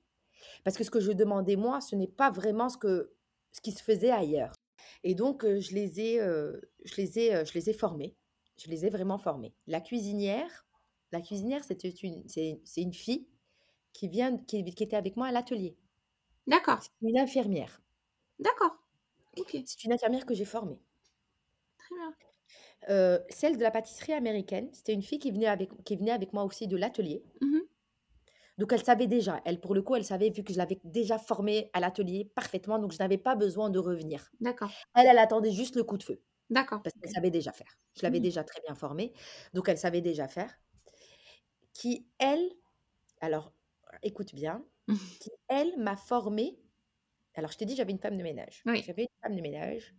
Parce 0.64 0.76
que 0.78 0.84
ce 0.84 0.90
que 0.92 1.00
je 1.00 1.12
demandais 1.12 1.56
moi, 1.56 1.80
ce 1.80 1.96
n'est 1.96 2.08
pas 2.08 2.30
vraiment 2.30 2.68
ce 2.70 2.78
que 2.78 3.14
ce 3.52 3.60
qui 3.62 3.72
se 3.72 3.82
faisait 3.82 4.10
ailleurs 4.12 4.54
et 5.04 5.14
donc 5.16 5.44
heu, 5.44 5.60
je 5.60 5.74
les 5.74 6.00
ai, 6.00 6.18
je 6.84 6.96
les 6.98 7.18
ai, 7.20 7.44
je 7.46 7.54
les 7.54 7.70
ai 7.70 7.74
formés. 7.74 8.16
Je 8.58 8.70
les 8.70 8.86
ai 8.86 8.90
vraiment 8.90 9.18
formés. 9.18 9.54
La 9.68 9.80
cuisinière 9.82 10.66
la 11.12 11.20
cuisinière, 11.22 11.64
c'était 11.64 11.90
une 11.90 12.24
c'est 12.28 12.60
c'est 12.64 12.82
une 12.82 12.94
fille 12.94 13.28
qui 13.94 14.08
vient 14.08 14.38
qui 14.38 14.64
qui 14.74 14.84
était 14.84 14.96
avec 14.96 15.16
moi 15.16 15.28
à 15.28 15.32
l'atelier. 15.32 15.76
D'accord. 16.46 16.82
C'est 16.82 16.90
une 17.02 17.18
infirmière. 17.18 17.82
D'accord. 18.40 18.80
OK. 19.36 19.56
C'est 19.64 19.84
une 19.84 19.92
infirmière 19.94 20.26
que 20.26 20.34
j'ai 20.34 20.44
formée. 20.44 20.78
Très 21.78 21.94
bien. 21.96 22.14
Heu, 22.88 23.20
celle 23.30 23.56
de 23.56 23.62
la 23.62 23.70
pâtisserie 23.70 24.12
américaine, 24.12 24.68
c'était 24.72 24.92
une 24.94 25.02
fille 25.02 25.18
qui 25.18 25.30
venait 25.30 25.46
avec 25.46 25.70
qui 25.84 25.96
venait 25.96 26.10
avec 26.12 26.32
moi 26.32 26.44
aussi 26.44 26.66
de 26.68 26.76
l'atelier. 26.76 27.24
Mmh 27.40 27.56
mh. 27.56 27.70
Donc 28.58 28.72
elle 28.72 28.82
savait 28.84 29.06
déjà. 29.06 29.40
Elle, 29.44 29.60
pour 29.60 29.74
le 29.74 29.82
coup, 29.82 29.96
elle 29.96 30.04
savait 30.04 30.30
vu 30.30 30.42
que 30.44 30.52
je 30.52 30.58
l'avais 30.58 30.80
déjà 30.84 31.18
formée 31.18 31.70
à 31.72 31.80
l'atelier 31.80 32.24
parfaitement, 32.34 32.78
donc 32.78 32.92
je 32.92 32.98
n'avais 32.98 33.18
pas 33.18 33.34
besoin 33.36 33.70
de 33.70 33.78
revenir. 33.78 34.30
D'accord. 34.40 34.72
Elle, 34.96 35.06
elle 35.08 35.18
attendait 35.18 35.52
juste 35.52 35.76
le 35.76 35.84
coup 35.84 35.98
de 35.98 36.02
feu 36.04 36.22
D'accord. 36.50 36.82
parce 36.84 36.94
qu'elle 36.96 37.10
savait 37.12 37.30
déjà 37.32 37.52
faire. 37.52 37.78
Je 37.96 38.02
l'avais 38.04 38.20
Mmh. 38.20 38.22
déjà 38.22 38.44
très 38.44 38.60
bien 38.66 38.74
formée, 38.76 39.12
donc 39.54 39.68
elle 39.68 39.78
savait 39.78 40.02
déjà 40.02 40.28
faire. 40.28 40.52
Qui 41.74 42.08
elle 42.18 42.50
alors 43.20 43.54
écoute 44.02 44.34
bien, 44.34 44.64
qui 45.20 45.30
elle 45.48 45.78
m'a 45.78 45.96
formée 45.96 46.60
alors 47.34 47.52
je 47.52 47.58
t'ai 47.58 47.64
dit, 47.64 47.76
j'avais 47.76 47.92
une 47.92 47.98
femme 47.98 48.16
de 48.16 48.22
ménage. 48.22 48.62
Oui. 48.66 48.82
J'avais 48.82 49.02
une 49.02 49.20
femme 49.22 49.36
de 49.36 49.40
ménage 49.40 49.94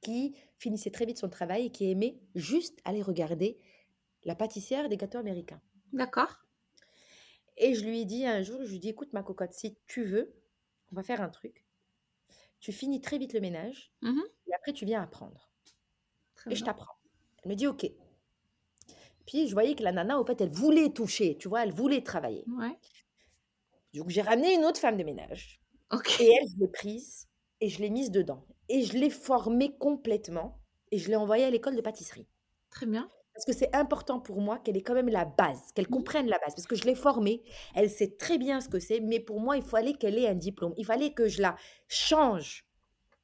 qui 0.00 0.36
finissait 0.58 0.90
très 0.90 1.06
vite 1.06 1.18
son 1.18 1.28
travail 1.28 1.66
et 1.66 1.70
qui 1.70 1.90
aimait 1.90 2.18
juste 2.34 2.80
aller 2.84 3.02
regarder 3.02 3.58
la 4.24 4.34
pâtissière 4.34 4.88
des 4.88 4.96
gâteaux 4.96 5.18
américains. 5.18 5.60
D'accord. 5.92 6.44
Et 7.56 7.74
je 7.74 7.84
lui 7.84 8.00
ai 8.00 8.04
dit 8.04 8.26
un 8.26 8.42
jour, 8.42 8.60
je 8.62 8.68
lui 8.68 8.76
ai 8.76 8.80
dit: 8.80 8.88
«Écoute 8.88 9.12
ma 9.12 9.22
cocotte, 9.22 9.52
si 9.52 9.78
tu 9.86 10.04
veux, 10.04 10.34
on 10.92 10.96
va 10.96 11.02
faire 11.02 11.20
un 11.20 11.28
truc. 11.28 11.64
tu 12.60 12.72
finis 12.72 13.00
très 13.00 13.18
vite 13.18 13.32
le 13.32 13.40
ménage 13.40 13.92
Mmh 14.02 14.20
et 14.48 14.54
après 14.54 14.72
tu 14.72 14.84
viens 14.84 15.02
apprendre 15.02 15.50
Très 16.36 16.52
et 16.52 16.54
je 16.54 16.64
t'apprends. 16.64 16.94
Elle 17.42 17.50
me 17.50 17.56
dit: 17.56 17.66
«OK». 17.66 17.86
Puis 19.26 19.48
je 19.48 19.52
voyais 19.52 19.74
que 19.74 19.82
la 19.82 19.92
nana, 19.92 20.20
au 20.20 20.24
fait, 20.24 20.40
elle 20.40 20.50
voulait 20.50 20.90
toucher, 20.90 21.36
tu 21.36 21.48
vois? 21.48 21.64
Elle 21.64 21.72
voulait 21.72 22.02
travailler. 22.02 22.44
Ouais. 22.46 22.78
Donc 23.94 24.10
j'ai 24.10 24.22
ramené 24.22 24.54
une 24.54 24.64
autre 24.64 24.78
femme 24.78 24.96
de 24.96 25.02
ménage 25.04 25.60
Et 26.18 26.26
elle, 26.30 26.48
je 26.48 26.58
l'ai 26.58 26.68
prise 26.68 27.28
et 27.60 27.68
je 27.68 27.80
l'ai 27.80 27.90
mise 27.90 28.10
dedans 28.10 28.46
et 28.68 28.82
je 28.84 28.96
l'ai 28.98 29.10
formée 29.10 29.76
complètement 29.78 30.60
et 30.90 30.98
je 30.98 31.08
l'ai 31.08 31.16
envoyée 31.16 31.44
à 31.44 31.50
l'école 31.50 31.76
de 31.76 31.80
pâtisserie. 31.80 32.28
Très 32.70 32.86
bien. 32.86 33.10
Parce 33.34 33.44
que 33.44 33.52
c'est 33.52 33.74
important 33.76 34.18
pour 34.18 34.40
moi 34.40 34.58
qu'elle 34.58 34.78
ait 34.78 34.82
quand 34.82 34.94
même 34.94 35.10
la 35.10 35.26
base, 35.26 35.72
qu'elle 35.74 35.88
comprenne 35.88 36.26
la 36.26 36.38
base. 36.38 36.54
Parce 36.54 36.66
que 36.66 36.74
je 36.74 36.84
l'ai 36.84 36.94
formée, 36.94 37.42
elle 37.74 37.90
sait 37.90 38.16
très 38.16 38.38
bien 38.38 38.62
ce 38.62 38.68
que 38.68 38.78
c'est, 38.78 39.00
mais 39.00 39.20
pour 39.20 39.40
moi, 39.40 39.58
il 39.58 39.62
fallait 39.62 39.92
qu'elle 39.92 40.18
ait 40.18 40.26
un 40.28 40.34
diplôme. 40.34 40.72
Il 40.78 40.86
fallait 40.86 41.12
que 41.12 41.28
je 41.28 41.42
la 41.42 41.54
change. 41.86 42.64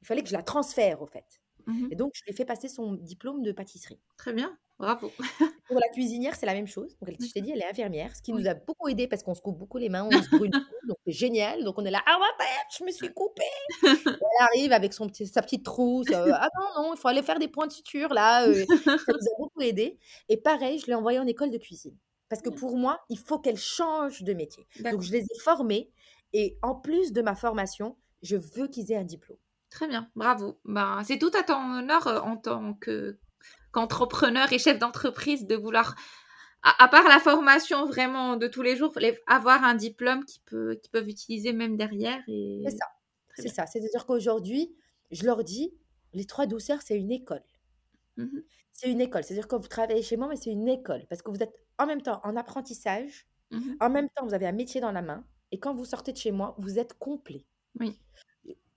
Il 0.03 0.07
fallait 0.07 0.22
que 0.22 0.29
je 0.29 0.35
la 0.35 0.42
transfère, 0.42 1.03
au 1.03 1.07
fait. 1.07 1.40
Mmh 1.66 1.88
Et 1.90 1.96
donc, 1.96 2.12
je 2.14 2.22
lui 2.25 2.33
ai 2.33 2.35
fait 2.37 2.44
passer 2.44 2.68
son 2.68 2.94
diplôme 2.94 3.42
de 3.42 3.53
pâtisserie. 3.53 4.01
Très 4.18 4.33
bien. 4.35 4.59
Bravo. 4.83 5.12
Pour 5.68 5.79
la 5.79 5.88
cuisinière, 5.95 6.35
c'est 6.35 6.45
la 6.45 6.55
même 6.55 6.66
chose. 6.66 6.97
Donc, 7.01 7.14
je 7.21 7.31
t'ai 7.33 7.40
dit, 7.40 7.53
elle 7.53 7.61
est 7.62 7.71
infirmière, 7.71 8.14
ce 8.16 8.21
qui 8.21 8.33
Oui. 8.33 8.42
nous 8.42 8.49
a 8.49 8.55
beaucoup 8.55 8.88
aidé 8.88 9.07
parce 9.07 9.23
qu'on 9.23 9.35
se 9.35 9.40
coupe 9.40 9.57
beaucoup 9.57 9.79
les 9.79 9.88
mains, 9.88 10.03
on 10.05 10.11
se 10.11 10.29
brûle 10.29 10.51
beaucoup. 10.51 10.87
Donc, 10.88 10.97
c'est 11.07 11.12
génial. 11.12 11.62
Donc, 11.62 11.79
on 11.79 11.85
est 11.85 11.90
là, 11.92 12.03
ah 12.05 12.18
ouais, 12.18 12.47
je 12.77 12.85
me 12.85 12.90
suis 12.90 13.09
coupée. 13.14 13.42
Elle 14.07 14.21
arrive 14.40 14.73
avec 14.73 14.92
son 14.92 15.07
petit, 15.07 15.27
sa 15.29 15.40
petite 15.40 15.64
trousse. 15.64 16.09
euh, 16.11 16.33
ah 16.35 16.49
non, 16.59 16.83
non, 16.83 16.95
il 16.95 16.99
faut 16.99 17.07
aller 17.09 17.23
faire 17.23 17.38
des 17.38 17.47
points 17.49 17.68
de 17.68 17.73
suture 17.73 18.12
là. 18.12 18.45
euh, 18.47 18.64
ça 18.66 18.97
nous 19.12 19.14
a 19.29 19.38
beaucoup 19.38 19.61
aidé. 19.61 19.99
Et 20.29 20.37
pareil, 20.37 20.79
je 20.81 20.87
l'ai 20.87 20.95
envoyée 20.95 21.21
en 21.21 21.27
école 21.27 21.51
de 21.51 21.59
cuisine. 21.59 21.97
Parce 22.29 22.42
que 22.42 22.51
pour 22.51 22.77
moi, 22.77 23.01
il 23.09 23.18
faut 23.18 23.38
qu'elle 23.38 23.57
change 23.59 24.23
de 24.23 24.33
métier. 24.35 24.66
Donc, 24.81 25.01
je 25.03 25.12
les 25.12 25.21
ai 25.21 25.38
formés. 25.45 25.90
Et 26.33 26.59
en 26.62 26.75
plus 26.75 27.12
de 27.12 27.23
ma 27.23 27.35
formation, 27.37 27.97
je 28.23 28.37
veux 28.37 28.66
qu'ils 28.66 28.90
aient 28.90 28.97
un 28.97 29.05
diplôme. 29.05 29.38
Très 29.71 29.87
bien. 29.87 30.11
Bravo. 30.16 30.59
Ben, 30.64 31.03
c'est 31.05 31.18
tout 31.18 31.31
à 31.38 31.42
ton 31.45 31.79
honneur 31.79 32.07
euh, 32.09 32.18
en 32.21 32.37
tant 32.37 32.75
que 32.75 33.18
qu'entrepreneur 33.73 34.53
et 34.53 34.59
chef 34.59 34.79
d'entreprise 34.79 35.47
de 35.47 35.57
vouloir, 35.57 35.95
à, 36.63 36.85
à 36.85 36.89
part 36.89 37.09
la 37.09 37.19
formation 37.19 37.87
vraiment 37.87 38.37
de 38.37 38.47
tous 38.47 38.63
les 38.63 38.77
jours, 38.77 38.93
les- 38.99 39.19
avoir 39.27 39.65
un 39.65 39.75
diplôme 39.75 40.25
qui 40.25 40.41
peut, 40.41 40.77
qu'ils 40.83 40.91
peuvent 40.91 41.09
utiliser 41.09 41.53
même 41.53 41.77
derrière. 41.77 42.21
Et... 42.29 42.63
C'est 42.65 42.77
ça. 42.77 42.87
C'est 43.37 43.49
ça. 43.49 43.67
C'est-à-dire 43.67 44.05
qu'aujourd'hui, 44.07 44.75
je 45.11 45.25
leur 45.25 45.43
dis, 45.43 45.75
les 46.13 46.27
trois 46.27 46.47
douceurs, 46.47 46.83
c'est 46.83 46.97
une 46.99 47.11
école. 47.11 47.43
Mhm. 48.19 48.43
C'est 48.75 48.91
une 48.91 49.01
école. 49.01 49.25
C'est-à-dire 49.25 49.49
que 49.49 49.57
vous 49.57 49.69
travaillez 49.69 50.03
chez 50.03 50.17
moi, 50.17 50.29
mais 50.29 50.37
c'est 50.37 50.51
une 50.51 50.69
école. 50.69 51.07
Parce 51.09 51.23
que 51.23 51.31
vous 51.31 51.43
êtes 51.43 51.55
en 51.79 51.87
même 51.87 52.03
temps 52.03 52.21
en 52.25 52.37
apprentissage, 52.37 53.27
Mhm. 53.51 53.77
en 53.81 53.91
même 53.91 54.09
temps, 54.11 54.25
vous 54.27 54.35
avez 54.35 54.47
un 54.47 54.53
métier 54.53 54.81
dans 54.81 54.93
la 54.93 55.03
main. 55.03 55.25
Et 55.51 55.59
quand 55.59 55.75
vous 55.75 55.85
sortez 55.85 56.13
de 56.13 56.17
chez 56.19 56.31
moi, 56.31 56.55
vous 56.59 56.79
êtes 56.79 56.95
complet. 56.99 57.45
Oui. 57.81 57.99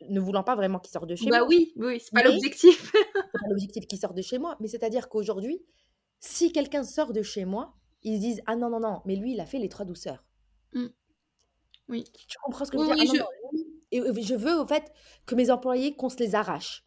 Ne 0.09 0.19
voulant 0.19 0.43
pas 0.43 0.55
vraiment 0.55 0.79
qu'ils 0.79 0.91
sortent 0.91 1.07
de 1.09 1.15
chez 1.15 1.29
Bah 1.29 1.39
moi. 1.39 1.47
oui, 1.47 1.73
oui, 1.77 1.99
c'est 2.03 2.11
pas 2.13 2.23
l'objectif. 2.23 2.91
C'est 2.93 3.11
pas 3.13 3.47
l'objectif 3.49 3.87
qu'ils 3.87 3.99
sortent 3.99 4.15
de 4.17 4.21
chez 4.21 4.37
moi. 4.37 4.57
Mais 4.59 4.67
c'est-à-dire 4.67 5.09
qu'aujourd'hui, 5.09 5.63
si 6.19 6.51
quelqu'un 6.51 6.83
sort 6.83 7.13
de 7.13 7.21
chez 7.21 7.45
moi, 7.45 7.75
ils 8.03 8.15
se 8.17 8.21
disent 8.21 8.41
Ah 8.45 8.55
non, 8.55 8.69
non, 8.69 8.79
non, 8.79 9.01
mais 9.05 9.15
lui, 9.15 9.33
il 9.33 9.39
a 9.39 9.45
fait 9.45 9.59
les 9.59 9.69
trois 9.69 9.85
douceurs. 9.85 10.23
Mm. 10.73 10.87
Oui. 11.87 12.03
Tu 12.27 12.37
comprends 12.43 12.65
ce 12.65 12.71
que 12.71 12.77
je 12.77 12.83
veux 12.83 12.87
dire? 12.95 12.95
oui, 12.99 13.07
Ah 13.09 13.13
non, 13.19 13.25
non, 13.25 13.51
lui- 13.53 13.81
Et 13.91 14.21
je 14.23 14.35
veux, 14.35 14.59
au 14.59 14.67
fait, 14.67 14.91
que 15.25 15.35
mes 15.35 15.49
employés, 15.51 15.95
qu'on 15.95 16.09
se 16.09 16.17
les 16.17 16.35
arrache. 16.35 16.83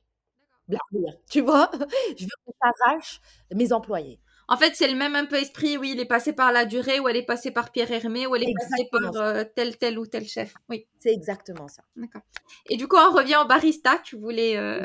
Bla, 0.66 0.78
bla, 0.92 1.12
Tu 1.30 1.40
vois? 1.40 1.70
Je 2.18 2.24
veux 2.24 2.30
qu'on 2.44 2.52
s'arrache 2.62 3.20
mes 3.54 3.72
employés. 3.72 4.20
En 4.48 4.56
fait, 4.56 4.74
c'est 4.74 4.88
le 4.88 4.94
même 4.96 5.14
un 5.14 5.26
peu 5.26 5.36
esprit. 5.36 5.76
Oui, 5.76 5.92
il 5.94 6.00
est 6.00 6.06
passé 6.06 6.32
par 6.32 6.52
la 6.52 6.64
durée, 6.64 7.00
ou 7.00 7.08
elle 7.08 7.16
est 7.16 7.26
passée 7.26 7.50
par 7.50 7.70
Pierre 7.70 7.90
Hermé, 7.90 8.26
ou 8.26 8.34
elle 8.34 8.44
est 8.44 8.54
passée 8.58 8.88
par 8.90 9.16
euh, 9.16 9.44
tel, 9.54 9.76
tel 9.76 9.98
ou 9.98 10.06
tel 10.06 10.26
chef. 10.26 10.54
Oui, 10.70 10.86
C'est 10.98 11.12
exactement 11.12 11.68
ça. 11.68 11.82
d'accord. 11.96 12.22
Et 12.70 12.76
du 12.76 12.88
coup, 12.88 12.96
on 12.96 13.12
revient 13.12 13.36
au 13.42 13.46
barista. 13.46 13.98
Tu 14.04 14.16
voulais. 14.16 14.56
euh, 14.56 14.84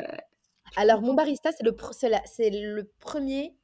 Alors, 0.76 1.00
mon 1.02 1.14
barista, 1.14 1.50
c'est 1.52 1.64
le, 1.64 1.74
c'est 2.26 2.50
le 2.50 2.90
premier. 3.00 3.56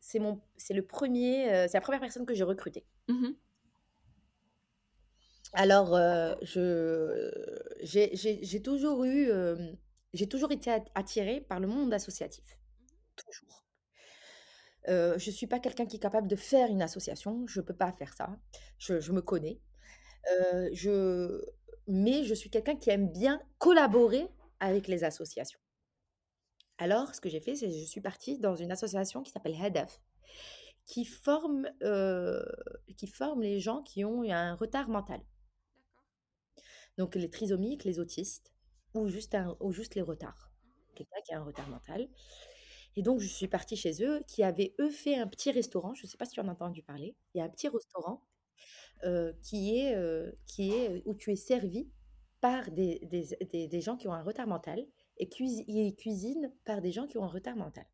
C'est 0.00 0.18
mon, 0.18 0.40
c'est 0.56 0.74
le 0.74 0.84
premier. 0.84 1.52
euh, 1.52 1.66
c'est 1.68 1.76
la 1.76 1.80
première 1.82 2.00
personne 2.00 2.26
que 2.26 2.34
j'ai 2.34 2.44
recrutée. 2.44 2.84
mhm. 3.08 3.34
Alors, 5.52 5.96
je, 6.42 7.30
j'ai, 7.82 8.62
toujours 8.62 9.04
eu, 9.04 9.30
j'ai 10.12 10.28
toujours 10.28 10.50
été 10.52 10.70
at- 10.70 10.84
attirée 10.94 11.40
par 11.40 11.60
le 11.60 11.66
monde 11.68 11.92
associatif. 11.94 12.58
Toujours. 13.16 13.63
Je 14.86 15.30
suis 15.30 15.46
pas 15.46 15.58
quelqu'un 15.58 15.86
qui 15.86 15.96
est 15.96 16.00
capable 16.00 16.28
de 16.28 16.36
faire 16.36 16.68
une 16.68 16.82
association. 16.82 17.46
Je 17.46 17.60
peux 17.60 17.74
pas 17.74 17.92
faire 17.92 18.12
ça. 18.14 18.36
Je, 18.78 19.12
me 19.12 19.20
connais. 19.20 19.60
Mais 21.86 22.24
je 22.24 22.34
suis 22.34 22.50
quelqu'un 22.50 22.76
qui 22.76 22.90
aime 22.90 23.10
bien 23.10 23.40
collaborer 23.58 24.28
avec 24.60 24.88
les 24.88 25.04
associations. 25.04 25.58
Alors, 26.78 27.14
ce 27.14 27.20
que 27.20 27.28
j'ai 27.28 27.40
fait, 27.40 27.54
c'est 27.54 27.68
que 27.68 27.72
je 27.72 27.84
suis 27.84 28.00
partie 28.00 28.38
dans 28.38 28.56
une 28.56 28.72
association 28.72 29.22
qui 29.22 29.30
s'appelle 29.30 29.54
HEDEF, 29.54 30.00
qui 30.86 31.04
forme, 31.04 31.68
qui 32.96 33.06
forme 33.06 33.42
les 33.42 33.60
gens 33.60 33.82
qui 33.82 34.04
ont 34.04 34.22
un 34.22 34.54
retard 34.54 34.88
mental. 34.88 35.20
Donc 36.96 37.14
les 37.16 37.30
trisomiques, 37.30 37.84
les 37.84 37.98
autistes, 37.98 38.52
ou 38.94 39.08
juste, 39.08 39.36
ou 39.60 39.72
juste 39.72 39.94
les 39.94 40.02
retards. 40.02 40.50
Quelqu'un 40.94 41.20
qui 41.24 41.34
a 41.34 41.40
un 41.40 41.44
retard 41.44 41.68
mental. 41.68 42.08
Et 42.96 43.02
donc, 43.02 43.20
je 43.20 43.26
suis 43.28 43.48
partie 43.48 43.76
chez 43.76 44.02
eux, 44.04 44.22
qui 44.26 44.42
avaient, 44.42 44.74
eux, 44.80 44.90
fait 44.90 45.16
un 45.16 45.26
petit 45.26 45.50
restaurant. 45.50 45.94
Je 45.94 46.04
ne 46.04 46.08
sais 46.10 46.16
pas 46.16 46.24
si 46.26 46.32
tu 46.34 46.40
en 46.40 46.48
as 46.48 46.52
entendu 46.52 46.82
parler. 46.82 47.16
Il 47.34 47.38
y 47.38 47.40
a 47.40 47.44
un 47.44 47.48
petit 47.48 47.68
restaurant 47.68 48.22
qui, 49.42 49.76
est, 49.78 49.94
qui 50.46 50.72
est 50.72 51.02
où 51.06 51.14
tu 51.14 51.32
es 51.32 51.36
servi 51.36 51.88
par 52.40 52.70
des, 52.70 53.00
des, 53.10 53.28
des- 53.52 53.68
des 53.68 53.80
gens 53.80 53.96
qui 53.96 54.08
ont 54.08 54.12
un 54.12 54.22
retard 54.22 54.46
mental 54.46 54.84
et 55.18 55.26
cuisi- 55.26 55.64
ils 55.68 55.94
cuisinent 55.96 56.52
par 56.64 56.80
des 56.82 56.92
gens 56.92 57.06
qui 57.06 57.18
ont 57.18 57.24
un 57.24 57.28
retard 57.28 57.56
mental. 57.56 57.86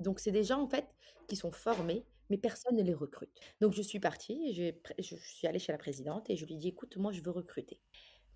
Donc, 0.00 0.20
c'est 0.20 0.32
des 0.32 0.44
gens, 0.44 0.60
en 0.62 0.68
fait, 0.68 0.86
qui 1.28 1.36
sont 1.36 1.52
formés, 1.52 2.04
mais 2.30 2.38
personne 2.38 2.76
ne 2.76 2.82
les 2.82 2.94
recrute. 2.94 3.30
Donc, 3.60 3.72
je 3.74 3.82
suis 3.82 4.00
partie, 4.00 4.72
pré- 4.82 4.94
je 4.98 5.16
suis 5.16 5.46
allée 5.46 5.58
chez 5.58 5.72
la 5.72 5.78
présidente 5.78 6.30
et 6.30 6.36
je 6.36 6.44
lui 6.46 6.54
ai 6.54 6.58
dit, 6.58 6.68
écoute, 6.68 6.96
moi, 6.96 7.12
je 7.12 7.20
veux 7.22 7.30
recruter. 7.30 7.80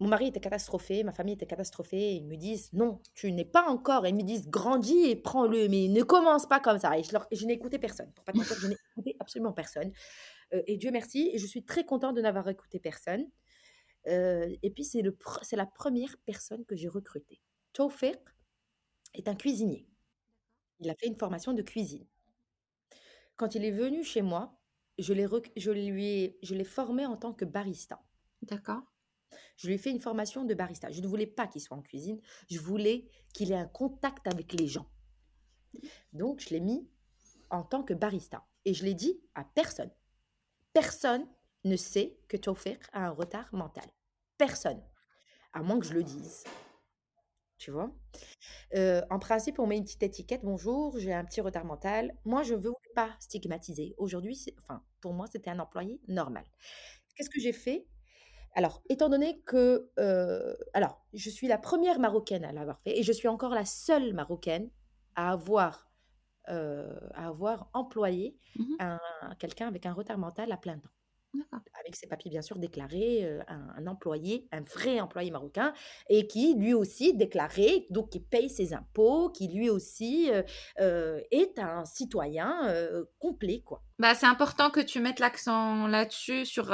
Mon 0.00 0.08
mari 0.08 0.28
était 0.28 0.40
catastrophé, 0.40 1.02
ma 1.02 1.12
famille 1.12 1.34
était 1.34 1.46
catastrophée. 1.46 2.14
Ils 2.14 2.26
me 2.26 2.36
disent, 2.36 2.72
non, 2.72 3.00
tu 3.14 3.32
n'es 3.32 3.44
pas 3.44 3.66
encore. 3.68 4.06
Ils 4.06 4.14
me 4.14 4.22
disent, 4.22 4.48
grandis 4.48 5.06
et 5.10 5.16
prends-le, 5.16 5.68
mais 5.68 5.88
ne 5.88 6.02
commence 6.02 6.46
pas 6.46 6.60
comme 6.60 6.78
ça. 6.78 6.96
Et 6.98 7.02
je, 7.02 7.10
je 7.32 7.46
n'ai 7.46 7.54
écouté 7.54 7.78
personne. 7.78 8.12
Pour 8.12 8.24
pas 8.24 8.32
te 8.32 8.38
mentir, 8.38 8.56
je 8.60 8.68
n'ai 8.68 8.76
écouté 8.92 9.16
absolument 9.18 9.52
personne. 9.52 9.92
Euh, 10.54 10.62
et 10.66 10.76
Dieu 10.76 10.90
merci, 10.92 11.32
je 11.38 11.46
suis 11.46 11.64
très 11.64 11.84
contente 11.84 12.16
de 12.16 12.20
n'avoir 12.22 12.48
écouté 12.48 12.78
personne. 12.80 13.26
Euh, 14.08 14.54
et 14.62 14.70
puis, 14.70 14.84
c'est 14.84 15.02
la 15.56 15.66
première 15.66 16.16
personne 16.26 16.64
que 16.66 16.76
j'ai 16.76 16.88
recrutée. 16.88 17.40
Tawfiq 17.74 18.18
est 19.14 19.28
un 19.28 19.34
cuisinier. 19.34 19.86
Il 20.80 20.90
a 20.90 20.94
fait 20.94 21.08
une 21.08 21.18
formation 21.18 21.52
de 21.52 21.62
cuisine. 21.62 22.06
Quand 23.36 23.54
il 23.54 23.64
est 23.64 23.70
venu 23.70 24.04
chez 24.04 24.20
moi, 24.22 24.58
je 24.98 25.12
l'ai 25.14 25.26
je 25.56 25.70
lui 25.70 26.06
ai- 26.06 26.38
je 26.42 26.54
l'ai 26.54 26.64
formé 26.64 27.06
en 27.06 27.16
tant 27.16 27.32
que 27.32 27.44
barista. 27.46 28.02
D'accord. 28.42 28.82
Je 29.56 29.66
lui 29.66 29.74
ai 29.74 29.78
fait 29.78 29.90
une 29.90 30.00
formation 30.00 30.44
de 30.44 30.54
barista. 30.54 30.90
Je 30.90 31.00
ne 31.00 31.06
voulais 31.06 31.26
pas 31.26 31.46
qu'il 31.46 31.60
soit 31.60 31.76
en 31.76 31.82
cuisine. 31.82 32.20
Je 32.50 32.58
voulais 32.58 33.08
qu'il 33.34 33.52
ait 33.52 33.56
un 33.56 33.66
contact 33.66 34.26
avec 34.26 34.52
les 34.52 34.66
gens. 34.66 34.88
Donc, 36.12 36.40
je 36.40 36.50
l'ai 36.50 36.60
mis 36.60 36.88
en 37.50 37.62
tant 37.62 37.82
que 37.82 37.94
barista. 37.94 38.46
Et 38.64 38.74
je 38.74 38.84
l'ai 38.84 38.94
dit 38.94 39.20
à 39.34 39.44
personne. 39.44 39.90
Personne 40.72 41.26
ne 41.64 41.76
sait 41.76 42.18
que 42.28 42.36
Tawfiq 42.36 42.78
a 42.92 43.06
un 43.06 43.10
retard 43.10 43.48
mental. 43.52 43.86
Personne. 44.36 44.82
À 45.52 45.62
moins 45.62 45.78
que 45.80 45.86
je 45.86 45.94
le 45.94 46.02
dise. 46.02 46.44
Tu 47.58 47.70
vois? 47.72 47.92
Euh, 48.74 49.02
En 49.10 49.18
principe, 49.18 49.58
on 49.58 49.66
met 49.66 49.76
une 49.78 49.84
petite 49.84 50.02
étiquette. 50.02 50.42
Bonjour, 50.44 50.98
j'ai 50.98 51.12
un 51.12 51.24
petit 51.24 51.40
retard 51.40 51.64
mental. 51.64 52.14
Moi, 52.24 52.42
je 52.44 52.54
ne 52.54 52.60
veux 52.60 52.72
pas 52.94 53.16
stigmatiser. 53.18 53.94
Aujourd'hui, 53.98 54.38
enfin, 54.58 54.84
pour 55.00 55.12
moi, 55.12 55.26
c'était 55.26 55.50
un 55.50 55.58
employé 55.58 56.00
normal. 56.06 56.44
Qu'est-ce 57.16 57.30
que 57.30 57.40
j'ai 57.40 57.52
fait? 57.52 57.86
Alors, 58.58 58.82
étant 58.88 59.08
donné 59.08 59.40
que, 59.46 59.88
euh, 60.00 60.56
alors, 60.74 61.06
je 61.14 61.30
suis 61.30 61.46
la 61.46 61.58
première 61.58 62.00
Marocaine 62.00 62.44
à 62.44 62.50
l'avoir 62.50 62.80
fait 62.80 62.98
et 62.98 63.04
je 63.04 63.12
suis 63.12 63.28
encore 63.28 63.54
la 63.54 63.64
seule 63.64 64.12
Marocaine 64.14 64.68
à 65.14 65.30
avoir, 65.30 65.88
euh, 66.48 66.98
à 67.14 67.28
avoir 67.28 67.70
employé 67.72 68.36
un, 68.80 68.98
quelqu'un 69.38 69.68
avec 69.68 69.86
un 69.86 69.92
retard 69.92 70.18
mental 70.18 70.50
à 70.50 70.56
plein 70.56 70.76
temps. 70.76 70.90
D'accord. 71.34 71.60
Avec 71.78 71.94
ses 71.94 72.08
papiers 72.08 72.30
bien 72.32 72.42
sûr 72.42 72.58
déclarés, 72.58 73.24
euh, 73.24 73.42
un, 73.46 73.68
un 73.76 73.86
employé, 73.86 74.48
un 74.50 74.62
vrai 74.62 74.98
employé 74.98 75.30
marocain, 75.30 75.72
et 76.08 76.26
qui 76.26 76.54
lui 76.54 76.74
aussi 76.74 77.14
déclaré, 77.14 77.86
donc 77.90 78.10
qui 78.10 78.18
paye 78.18 78.50
ses 78.50 78.74
impôts, 78.74 79.30
qui 79.30 79.46
lui 79.46 79.70
aussi 79.70 80.32
euh, 80.80 81.20
est 81.30 81.60
un 81.60 81.84
citoyen 81.84 82.66
euh, 82.68 83.04
complet, 83.20 83.62
quoi. 83.64 83.84
Bah, 84.00 84.16
c'est 84.16 84.26
important 84.26 84.70
que 84.70 84.80
tu 84.80 85.00
mettes 85.00 85.20
l'accent 85.20 85.86
là-dessus, 85.86 86.44
sur, 86.44 86.72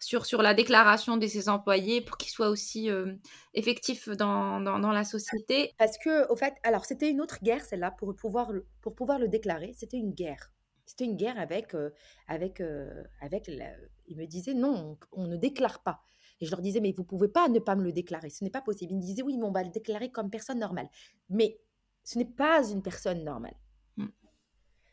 sur, 0.00 0.24
sur 0.26 0.42
la 0.42 0.54
déclaration 0.54 1.16
de 1.18 1.26
ses 1.26 1.48
employés 1.48 2.00
pour 2.00 2.16
qu'ils 2.16 2.30
soient 2.32 2.48
aussi 2.48 2.90
euh, 2.90 3.14
effectifs 3.54 4.08
dans, 4.08 4.60
dans, 4.60 4.78
dans 4.78 4.92
la 4.92 5.04
société. 5.04 5.74
Parce 5.78 5.98
que, 5.98 6.26
au 6.32 6.36
fait, 6.36 6.54
alors 6.62 6.84
c'était 6.86 7.10
une 7.10 7.20
autre 7.20 7.38
guerre, 7.42 7.64
celle-là, 7.64 7.90
pour 7.92 8.16
pouvoir, 8.16 8.50
le- 8.50 8.66
pour 8.80 8.94
pouvoir 8.94 9.18
le 9.18 9.28
déclarer. 9.28 9.72
C'était 9.76 9.98
une 9.98 10.12
guerre. 10.12 10.50
C'était 10.86 11.04
une 11.04 11.16
guerre 11.16 11.38
avec, 11.38 11.74
euh, 11.74 11.90
avec, 12.26 12.60
euh, 12.60 13.04
avec 13.20 13.46
la- 13.46 13.76
il 14.06 14.16
me 14.16 14.26
disait 14.26 14.54
non, 14.54 14.98
on, 15.12 15.22
on 15.22 15.26
ne 15.28 15.36
déclare 15.36 15.82
pas. 15.82 16.00
Et 16.40 16.46
je 16.46 16.50
leur 16.50 16.62
disais, 16.62 16.80
mais 16.80 16.92
vous 16.92 17.04
pouvez 17.04 17.28
pas 17.28 17.48
ne 17.48 17.58
pas 17.58 17.76
me 17.76 17.84
le 17.84 17.92
déclarer. 17.92 18.30
Ce 18.30 18.42
n'est 18.42 18.50
pas 18.50 18.62
possible. 18.62 18.92
Ils 18.92 18.96
me 18.96 19.02
disaient, 19.02 19.22
oui, 19.22 19.36
mais 19.36 19.44
on 19.44 19.52
va 19.52 19.62
le 19.62 19.70
déclarer 19.70 20.10
comme 20.10 20.30
personne 20.30 20.58
normale. 20.58 20.88
Mais 21.28 21.60
ce 22.02 22.16
n'est 22.18 22.24
pas 22.24 22.66
une 22.70 22.82
personne 22.82 23.22
normale. 23.22 23.54
Mm. 23.98 24.06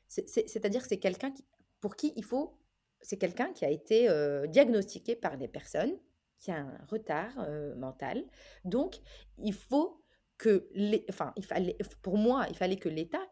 C'est- 0.10 0.28
c'est- 0.28 0.47
C'est-à-dire 0.49 0.84
c'est 0.86 0.99
quelqu'un 0.99 1.34
pour 1.80 1.95
qui 1.95 2.12
il 2.18 2.26
faut, 2.26 2.57
c'est 3.02 3.18
quelqu'un 3.18 3.52
qui 3.54 3.66
a 3.66 3.70
été 3.70 4.10
euh, 4.10 4.48
diagnostiqué 4.48 5.16
par 5.16 5.38
des 5.38 5.48
personnes 5.48 5.98
qui 6.39 6.52
a 6.52 6.58
un 6.58 6.86
retard 6.89 7.34
euh, 7.39 7.76
mental. 7.76 8.24
Donc, 8.64 9.00
il 9.39 9.54
faut 9.54 10.04
que, 10.38 10.68
les, 10.74 11.06
enfin, 11.10 11.34
il 11.36 11.45
fallait, 11.45 11.78
pour 12.04 12.18
moi, 12.18 12.45
il 12.50 12.56
fallait 12.56 12.78
que 12.78 12.89
l'État 12.89 13.26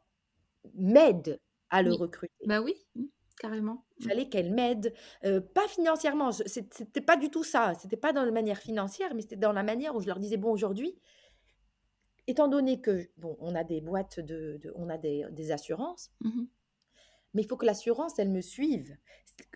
m'aide 0.74 1.40
à 1.70 1.84
le 1.84 1.92
Oui. 1.92 1.98
recruter. 1.98 2.46
Bah 2.48 2.62
oui, 2.62 2.74
mm, 2.96 3.04
carrément. 3.40 3.86
Il 4.00 4.06
Mm. 4.06 4.10
fallait 4.10 4.30
qu'elle 4.30 4.52
m'aide, 4.54 4.94
euh, 5.24 5.40
pas 5.42 5.68
financièrement, 5.68 6.32
c'était 6.32 7.02
pas 7.02 7.18
du 7.18 7.30
tout 7.30 7.44
ça, 7.44 7.74
c'était 7.80 7.98
pas 7.98 8.12
dans 8.14 8.26
la 8.26 8.32
manière 8.32 8.58
financière, 8.60 9.14
mais 9.14 9.22
c'était 9.22 9.36
dans 9.36 9.54
la 9.54 9.64
manière 9.64 9.96
où 9.96 10.02
je 10.02 10.08
leur 10.08 10.20
disais, 10.20 10.38
bon, 10.38 10.52
aujourd'hui, 10.52 11.00
étant 12.28 12.48
donné 12.48 12.82
que, 12.82 13.08
bon, 13.18 13.38
on 13.40 13.54
a 13.56 13.64
des 13.64 13.82
boîtes 13.82 14.20
de, 14.20 14.58
de- 14.64 14.72
on 14.76 14.90
a 14.90 14.98
des, 14.98 15.26
des 15.32 15.52
assurances, 15.52 16.12
Mhm. 16.22 16.48
Mais 17.36 17.44
il 17.44 17.48
faut 17.48 17.58
que 17.58 17.66
l'assurance, 17.68 18.18
elle 18.18 18.30
me 18.32 18.42
suive. 18.42 18.98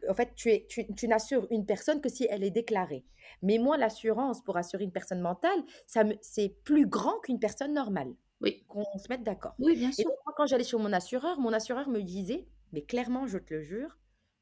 En 0.08 0.14
fait, 0.14 0.36
tu, 0.36 0.52
es, 0.52 0.68
tu, 0.70 0.86
tu 0.94 1.08
n'assures 1.08 1.48
une 1.50 1.66
personne 1.66 2.02
que 2.02 2.10
si 2.10 2.28
elle 2.30 2.44
est 2.44 2.52
déclarée. 2.52 3.06
Mais 3.42 3.58
moi, 3.58 3.78
l'assurance, 3.78 4.44
pour 4.44 4.58
assurer 4.58 4.84
une 4.84 4.92
personne 4.92 5.22
mentale, 5.22 5.64
ça 5.88 6.04
me, 6.04 6.14
c'est 6.22 6.50
plus 6.64 6.86
grand 6.86 7.20
qu'une 7.22 7.40
personne 7.40 7.74
normale. 7.74 8.14
Oui. 8.42 8.64
Qu'on 8.68 8.84
se 8.98 9.08
mette 9.10 9.24
d'accord. 9.24 9.56
Oui, 9.58 9.76
bien 9.76 9.90
Et 9.90 9.94
sûr. 9.94 10.06
donc, 10.06 10.16
moi, 10.26 10.34
quand 10.38 10.46
j'allais 10.46 10.64
chez 10.64 10.78
mon 10.78 10.94
assureur, 10.94 11.40
mon 11.40 11.52
assureur 11.54 11.90
me 11.90 12.02
disait, 12.02 12.48
mais 12.74 12.84
clairement, 12.84 13.26
je 13.26 13.38
te 13.40 13.54
le 13.56 13.62
jure, 13.62 13.98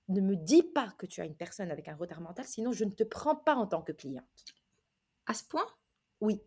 ne 0.10 0.22
me 0.22 0.36
dis 0.36 0.64
pas 0.64 0.94
que 0.98 1.06
tu 1.06 1.22
as 1.22 1.26
une 1.26 1.36
personne 1.36 1.70
avec 1.72 1.88
un 1.88 1.96
retard 1.96 2.22
mental, 2.22 2.46
sinon 2.46 2.72
je 2.72 2.84
ne 2.86 2.92
te 2.92 3.04
prends 3.04 3.36
pas 3.36 3.56
en 3.56 3.68
tant 3.68 3.82
que 3.82 3.92
cliente. 3.92 4.26
À 5.26 5.34
ce 5.34 5.44
point? 5.44 5.66
Oui, 6.22 6.42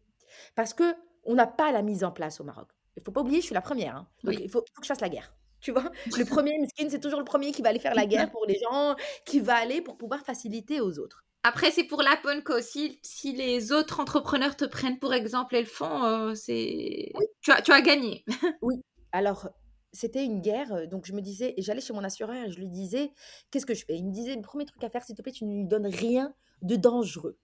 parce 0.55 0.75
que 0.75 0.95
on 1.25 1.35
n'a 1.35 1.47
pas 1.47 1.71
la 1.71 1.83
mise 1.83 2.03
en 2.03 2.11
place 2.13 2.41
au 2.41 2.45
Maroc. 2.45 2.69
Il 2.97 3.03
faut 3.03 3.13
pas 3.13 3.21
oublier, 3.21 3.41
je 3.41 3.47
suis 3.47 3.55
la 3.55 3.61
première. 3.61 3.97
hein. 3.97 4.09
Donc, 4.25 4.35
Oui. 4.37 4.41
il 4.43 4.51
faut, 4.51 4.61
faut 4.61 4.81
que 4.81 4.85
je 4.85 4.89
fasse 4.89 5.01
la 5.01 5.09
guerre. 5.09 5.35
Tu 5.63 5.73
vois, 5.73 5.91
le 6.17 6.25
premier 6.25 6.59
miskin, 6.59 6.89
c'est 6.89 7.01
toujours 7.01 7.19
le 7.19 7.25
premier 7.25 7.53
qui 7.53 7.61
va 7.61 7.69
aller 7.69 7.79
faire 7.79 7.95
la 7.95 8.07
guerre 8.07 8.31
pour 8.31 8.47
les 8.47 8.59
gens, 8.59 8.97
qui 9.27 9.41
va 9.41 9.57
aller 9.57 9.83
pour 9.83 9.99
pouvoir 9.99 10.25
faciliter 10.25 10.81
aux 10.81 10.99
autres. 10.99 11.25
Après, 11.43 11.71
c'est 11.71 11.85
pour 11.85 12.03
la 12.03 12.19
bonne 12.23 12.43
cause. 12.43 12.65
Si, 12.65 12.99
si 13.03 13.33
les 13.33 13.73
autres 13.73 14.01
entrepreneurs 14.01 14.57
te 14.57 14.65
prennent 14.65 14.99
pour 14.99 15.15
exemple 15.15 15.57
et 15.57 15.61
le 15.61 15.67
font, 15.67 16.05
euh, 16.05 16.35
c'est... 16.35 17.13
Tu, 17.41 17.51
as, 17.51 17.63
tu 17.63 17.73
as 17.73 17.81
gagné. 17.81 18.25
Alors, 19.13 19.49
c'était 19.93 20.25
une 20.25 20.41
guerre, 20.41 20.73
euh, 20.73 20.87
donc 20.87 21.07
je 21.07 21.13
me 21.13 21.21
disais, 21.21 21.55
et 21.57 21.63
j'allais 21.63 21.81
chez 21.81 21.93
mon 21.93 22.05
assureur 22.05 22.45
et 22.45 22.51
je 22.51 22.59
lui 22.59 22.69
disais, 22.69 23.13
qu'est-ce 23.51 23.67
que 23.67 23.75
je 23.75 23.85
fais? 23.85 23.97
Il 23.97 24.07
me 24.07 24.13
disait, 24.13 24.35
le 24.35 24.43
premier 24.43 24.67
truc 24.67 24.83
à 24.85 24.91
faire, 24.91 25.03
s'il 25.03 25.17
te 25.17 25.23
plaît, 25.23 25.33
tu 25.33 25.45
ne 25.45 25.55
lui 25.55 25.65
donnes 25.65 25.87
rien 25.87 26.35
de 26.63 26.77
dangereux. 26.77 27.39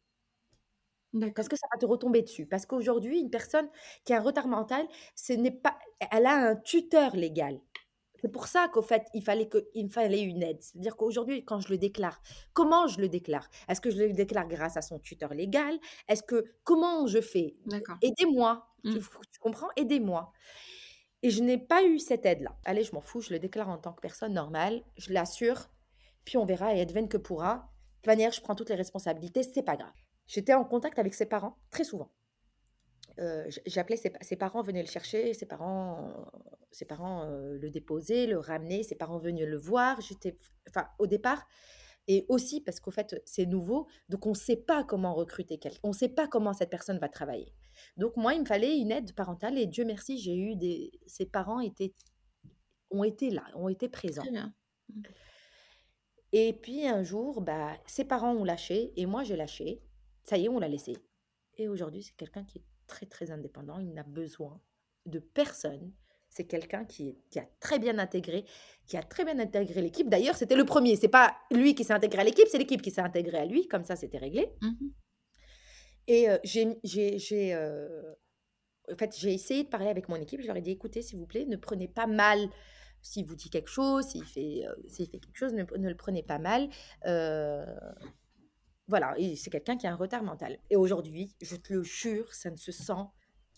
Parce 1.34 1.48
que 1.48 1.56
ça 1.56 1.66
va 1.72 1.78
te 1.78 1.86
retomber 1.86 2.22
dessus. 2.22 2.46
Parce 2.46 2.66
qu'aujourd'hui, 2.66 3.20
une 3.20 3.30
personne 3.30 3.68
qui 4.04 4.12
a 4.12 4.18
un 4.18 4.22
retard 4.22 4.48
mental, 4.48 4.86
ce 5.14 5.32
n'est 5.32 5.50
pas, 5.50 5.78
elle 6.12 6.26
a 6.26 6.34
un 6.34 6.56
tuteur 6.56 7.16
légal. 7.16 7.58
C'est 8.20 8.32
pour 8.32 8.46
ça 8.46 8.68
qu'au 8.72 8.82
fait, 8.82 9.06
il 9.14 9.22
fallait, 9.22 9.48
que, 9.48 9.68
il 9.74 9.84
me 9.84 9.90
fallait 9.90 10.22
une 10.22 10.42
aide. 10.42 10.60
C'est-à-dire 10.60 10.96
qu'aujourd'hui, 10.96 11.44
quand 11.44 11.60
je 11.60 11.68
le 11.68 11.78
déclare, 11.78 12.20
comment 12.52 12.86
je 12.86 13.00
le 13.00 13.08
déclare? 13.08 13.48
Est-ce 13.68 13.80
que 13.80 13.90
je 13.90 13.98
le 13.98 14.12
déclare 14.12 14.48
grâce 14.48 14.76
à 14.76 14.82
son 14.82 14.98
tuteur 14.98 15.34
légal? 15.34 15.78
Est-ce 16.08 16.22
que 16.22 16.44
comment 16.64 17.06
je 17.06 17.20
fais? 17.20 17.56
Aidez-moi. 18.02 18.66
Mm. 18.84 18.92
Tu, 18.94 19.00
tu 19.00 19.38
comprends? 19.40 19.68
Aidez-moi. 19.76 20.32
Et 21.22 21.30
je 21.30 21.42
n'ai 21.42 21.58
pas 21.58 21.84
eu 21.84 21.98
cette 21.98 22.26
aide-là. 22.26 22.56
Allez, 22.64 22.84
je 22.84 22.92
m'en 22.92 23.00
fous, 23.00 23.20
je 23.20 23.32
le 23.32 23.38
déclare 23.38 23.68
en 23.68 23.78
tant 23.78 23.92
que 23.92 24.00
personne 24.00 24.32
normale, 24.32 24.82
je 24.96 25.12
l'assure, 25.12 25.68
puis 26.24 26.36
on 26.36 26.44
verra 26.44 26.74
et 26.74 26.80
advienne 26.80 27.08
que 27.08 27.16
pourra. 27.16 27.54
De 27.54 27.60
toute 27.96 28.06
manière, 28.06 28.32
je 28.32 28.40
prends 28.40 28.54
toutes 28.54 28.68
les 28.68 28.76
responsabilités, 28.76 29.42
c'est 29.42 29.62
pas 29.62 29.76
grave. 29.76 29.92
J'étais 30.26 30.54
en 30.54 30.64
contact 30.64 30.98
avec 30.98 31.14
ses 31.14 31.26
parents 31.26 31.56
très 31.70 31.84
souvent. 31.84 32.10
Euh, 33.18 33.48
J'appelais 33.66 33.96
ses, 33.96 34.12
ses 34.20 34.36
parents, 34.36 34.62
venaient 34.62 34.82
le 34.82 34.88
chercher, 34.88 35.32
ses 35.34 35.46
parents, 35.46 36.28
ses 36.70 36.84
parents 36.84 37.24
euh, 37.24 37.58
le 37.58 37.70
déposaient, 37.70 38.26
le 38.26 38.38
ramenaient, 38.38 38.82
ses 38.82 38.94
parents 38.94 39.18
venaient 39.18 39.46
le 39.46 39.56
voir. 39.56 40.00
J'étais, 40.00 40.36
enfin, 40.68 40.88
au 40.98 41.06
départ, 41.06 41.46
et 42.08 42.24
aussi 42.28 42.60
parce 42.60 42.80
qu'au 42.80 42.90
fait, 42.90 43.20
c'est 43.24 43.46
nouveau, 43.46 43.88
donc 44.08 44.26
on 44.26 44.30
ne 44.30 44.34
sait 44.34 44.56
pas 44.56 44.84
comment 44.84 45.14
recruter 45.14 45.58
quelqu'un, 45.58 45.80
on 45.82 45.88
ne 45.88 45.94
sait 45.94 46.08
pas 46.08 46.28
comment 46.28 46.52
cette 46.52 46.70
personne 46.70 46.98
va 46.98 47.08
travailler. 47.08 47.52
Donc 47.96 48.16
moi, 48.16 48.34
il 48.34 48.40
me 48.40 48.46
fallait 48.46 48.78
une 48.78 48.92
aide 48.92 49.12
parentale 49.14 49.58
et 49.58 49.66
Dieu 49.66 49.84
merci, 49.84 50.18
j'ai 50.18 50.36
eu 50.36 50.56
des, 50.56 50.92
ses 51.06 51.26
parents 51.26 51.60
étaient, 51.60 51.94
ont 52.90 53.04
été 53.04 53.30
là, 53.30 53.44
ont 53.54 53.68
été 53.68 53.88
présents. 53.88 54.22
Bien. 54.22 54.54
Et 56.32 56.52
puis 56.52 56.86
un 56.86 57.02
jour, 57.02 57.40
bah, 57.40 57.76
ses 57.86 58.04
parents 58.04 58.34
ont 58.34 58.44
lâché 58.44 58.92
et 58.96 59.06
moi 59.06 59.24
j'ai 59.24 59.36
lâché. 59.36 59.82
Ça 60.22 60.36
y 60.36 60.44
est, 60.44 60.48
on 60.48 60.58
l'a 60.58 60.68
laissé. 60.68 60.96
Et 61.56 61.68
aujourd'hui, 61.68 62.02
c'est 62.02 62.16
quelqu'un 62.16 62.44
qui 62.44 62.58
est 62.58 62.64
très 62.86 63.06
très 63.06 63.30
indépendant. 63.30 63.78
Il 63.78 63.92
n'a 63.92 64.02
besoin 64.02 64.60
de 65.06 65.18
personne. 65.18 65.92
C'est 66.36 66.44
quelqu'un 66.44 66.84
qui, 66.84 67.16
a 67.36 67.44
très 67.60 67.78
bien 67.78 67.98
intégré, 67.98 68.44
qui 68.86 68.98
a 68.98 69.02
très 69.02 69.24
bien 69.24 69.38
intégré 69.38 69.80
l'équipe. 69.80 70.10
D'ailleurs, 70.10 70.36
c'était 70.36 70.54
le 70.54 70.66
premier. 70.66 70.94
C'est 70.94 71.08
pas 71.08 71.34
lui 71.50 71.74
qui 71.74 71.82
s'est 71.82 71.94
intégré 71.94 72.20
à 72.20 72.24
l'équipe, 72.24 72.46
c'est 72.50 72.58
l'équipe 72.58 72.82
qui 72.82 72.90
s'est 72.90 73.00
intégrée 73.00 73.38
à 73.38 73.46
lui. 73.46 73.66
Comme 73.68 73.84
ça, 73.84 73.96
c'était 73.96 74.18
réglé. 74.18 74.52
Mhm. 74.60 74.92
Et 76.08 76.28
euh, 76.28 76.36
j'ai, 76.44 77.54
euh, 77.54 78.14
en 78.92 78.96
fait, 78.96 79.16
j'ai 79.18 79.32
essayé 79.32 79.64
de 79.64 79.70
parler 79.70 79.88
avec 79.88 80.10
mon 80.10 80.16
équipe. 80.16 80.42
Je 80.42 80.46
leur 80.46 80.58
ai 80.58 80.60
dit, 80.60 80.72
écoutez, 80.72 81.00
s'il 81.00 81.18
vous 81.18 81.26
plaît, 81.26 81.46
ne 81.46 81.56
prenez 81.56 81.88
pas 81.88 82.06
mal 82.06 82.50
s'il 83.00 83.24
vous 83.24 83.34
dit 83.34 83.48
quelque 83.48 83.70
chose, 83.70 84.04
s'il 84.04 84.24
fait, 84.24 84.66
euh, 84.66 84.74
s'il 84.88 85.06
fait 85.08 85.18
quelque 85.18 85.38
chose, 85.38 85.54
ne, 85.54 85.62
ne 85.62 85.88
le 85.88 85.96
prenez 85.96 86.22
pas 86.22 86.38
mal. 86.38 86.68
Voilà, 88.88 89.16
c'est 89.36 89.48
quelqu'un 89.48 89.78
qui 89.78 89.86
a 89.86 89.92
un 89.92 89.96
retard 89.96 90.22
mental. 90.22 90.58
Et 90.68 90.76
aujourd'hui, 90.76 91.34
je 91.40 91.56
te 91.56 91.72
le 91.72 91.82
jure, 91.82 92.34
ça 92.34 92.50
ne 92.50 92.56
se 92.56 92.72
sent 92.72 92.92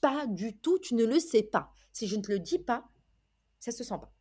pas 0.01 0.27
du 0.27 0.57
tout. 0.59 0.79
Tu 0.79 0.95
ne 0.95 1.05
le 1.05 1.19
sais 1.21 1.43
pas. 1.43 1.73
Si 1.93 2.07
je 2.09 2.17
ne 2.17 2.23
te 2.23 2.33
le 2.33 2.39
dis 2.39 2.59
pas, 2.59 2.89
ça 3.61 3.73
se 3.73 3.85
sent 3.85 3.99
pas. 4.01 4.13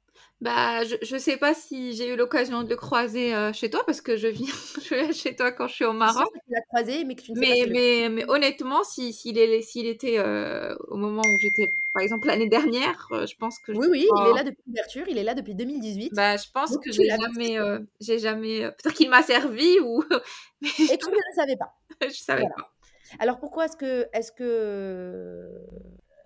Bah, 0.42 0.84
je, 0.84 0.96
je 1.02 1.18
sais 1.18 1.38
pas 1.38 1.54
si 1.54 1.94
j'ai 1.94 2.10
eu 2.14 2.16
l'occasion 2.16 2.64
de 2.64 2.70
le 2.70 2.76
croiser 2.76 3.34
euh, 3.36 3.54
chez 3.54 3.70
toi 3.70 3.84
parce 3.86 4.02
que 4.02 4.18
je 4.18 4.28
viens, 4.28 4.54
je 4.84 4.96
viens 4.96 5.12
chez 5.12 5.36
toi 5.36 5.52
quand 5.52 5.68
je 5.68 5.74
suis 5.76 5.86
au 5.86 5.94
Maroc. 5.94 6.30
tu 6.34 6.52
l'as 6.54 6.62
croisé, 6.62 7.04
mais 7.06 7.16
que 7.16 7.22
tu 7.22 7.32
ne 7.32 7.36
sais 7.38 7.46
pas 7.46 7.56
Mais, 7.56 7.64
si 7.64 7.70
le- 7.70 7.74
mais, 7.74 8.10
mais 8.10 8.26
honnêtement, 8.30 8.84
si, 8.84 9.14
s'il 9.14 9.38
est, 9.38 9.62
s'il 9.62 9.86
était 9.88 10.18
euh, 10.20 10.76
au 10.88 10.98
moment 10.98 11.24
où 11.24 11.38
j'étais, 11.40 11.72
par 11.94 12.04
exemple, 12.04 12.28
l'année 12.28 12.50
dernière, 12.50 13.08
euh, 13.12 13.26
je 13.26 13.36
pense 13.36 13.60
que 13.60 13.74
je 13.74 13.80
Oui, 13.80 13.88
oui, 13.92 14.08
il 14.16 14.28
est 14.28 14.34
là 14.34 14.44
depuis 14.44 14.64
l'ouverture, 14.68 15.06
il 15.10 15.18
est 15.18 15.24
là 15.24 15.34
depuis 15.34 15.56
2018. 15.56 16.14
Bah, 16.14 16.38
je 16.38 16.46
pense 16.54 16.72
Donc, 16.72 16.84
que 16.86 16.92
j'ai 16.92 17.10
jamais, 17.10 17.58
j'ai 18.00 18.20
jamais, 18.20 18.62
peut-être 18.72 18.96
qu'il 18.96 19.10
m'a 19.10 19.24
servi 19.24 19.80
ou, 19.82 20.04
mais 20.62 20.70
Et 20.80 20.98
tu 20.98 21.06
ne 21.10 21.16
le 21.16 21.36
savais 21.36 21.58
pas. 21.58 21.74
je 22.02 22.10
savais 22.24 22.42
Voilà. 22.42 22.56
pas. 22.56 22.72
Alors 23.20 23.40
pourquoi 23.40 23.66
est-ce 23.66 23.78
que, 23.78 24.08
est-ce 24.14 24.32
que, 24.32 25.52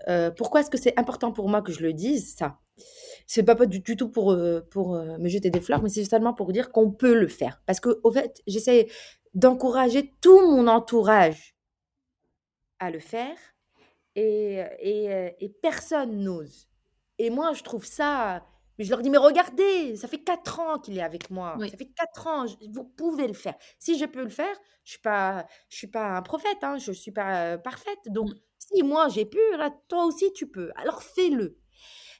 euh, 0.07 0.32
pourquoi 0.32 0.61
est-ce 0.61 0.69
que 0.69 0.77
c'est 0.77 0.97
important 0.99 1.32
pour 1.32 1.49
moi 1.49 1.61
que 1.61 1.71
je 1.71 1.82
le 1.82 1.93
dise 1.93 2.36
ça? 2.36 2.57
C'est 3.27 3.43
pas, 3.43 3.55
pas 3.55 3.65
du, 3.65 3.84
tout 3.84 4.09
pour, 4.09 4.32
euh, 4.32 4.61
pour 4.71 4.95
euh, 4.95 5.17
me 5.17 5.29
jeter 5.29 5.49
des 5.49 5.61
fleurs, 5.61 5.82
mais 5.82 5.89
c'est 5.89 6.05
seulement 6.05 6.34
pour 6.34 6.51
dire 6.51 6.71
qu'on 6.71 6.91
peut 6.91 7.13
le 7.13 7.27
faire. 7.27 7.61
Parce 7.65 7.79
que 7.79 7.99
au 8.03 8.11
fait, 8.11 8.41
j'essaie 8.47 8.88
d'encourager 9.34 10.13
tout 10.21 10.41
mon 10.41 10.67
entourage 10.67 11.55
à 12.79 12.89
le 12.91 12.99
faire, 12.99 13.38
et, 14.15 14.61
et, 14.79 15.36
et 15.39 15.49
personne 15.61 16.17
n'ose. 16.19 16.67
Et 17.17 17.29
moi, 17.29 17.53
je 17.53 17.63
trouve 17.63 17.86
ça. 17.86 18.43
Mais 18.82 18.86
je 18.86 18.89
leur 18.89 19.03
dis, 19.03 19.11
mais 19.11 19.19
regardez, 19.19 19.95
ça 19.95 20.07
fait 20.07 20.23
quatre 20.23 20.59
ans 20.59 20.79
qu'il 20.79 20.97
est 20.97 21.03
avec 21.03 21.29
moi. 21.29 21.55
Oui. 21.59 21.69
Ça 21.69 21.77
fait 21.77 21.86
quatre 21.95 22.25
ans, 22.25 22.47
je- 22.47 22.55
vous 22.71 22.84
pouvez 22.84 23.27
le 23.27 23.34
faire. 23.36 23.53
Si 23.77 23.95
je 23.95 24.05
peux 24.05 24.23
le 24.23 24.29
faire, 24.29 24.55
je 24.84 24.93
suis 24.93 25.01
pas, 25.01 25.45
je 25.69 25.77
suis 25.77 25.86
pas 25.86 26.17
un 26.17 26.23
prophète, 26.23 26.57
hein, 26.63 26.79
je 26.79 26.91
suis 26.91 27.11
pas 27.11 27.45
euh, 27.53 27.57
parfaite. 27.59 27.99
Donc, 28.07 28.29
Mm. 28.32 28.36
si 28.57 28.82
moi 28.82 29.07
j'ai 29.09 29.25
pu, 29.25 29.38
là, 29.55 29.69
toi 29.88 30.05
aussi 30.05 30.34
tu 30.34 30.47
peux. 30.49 30.71
Alors 30.77 31.03
fais-le. 31.03 31.59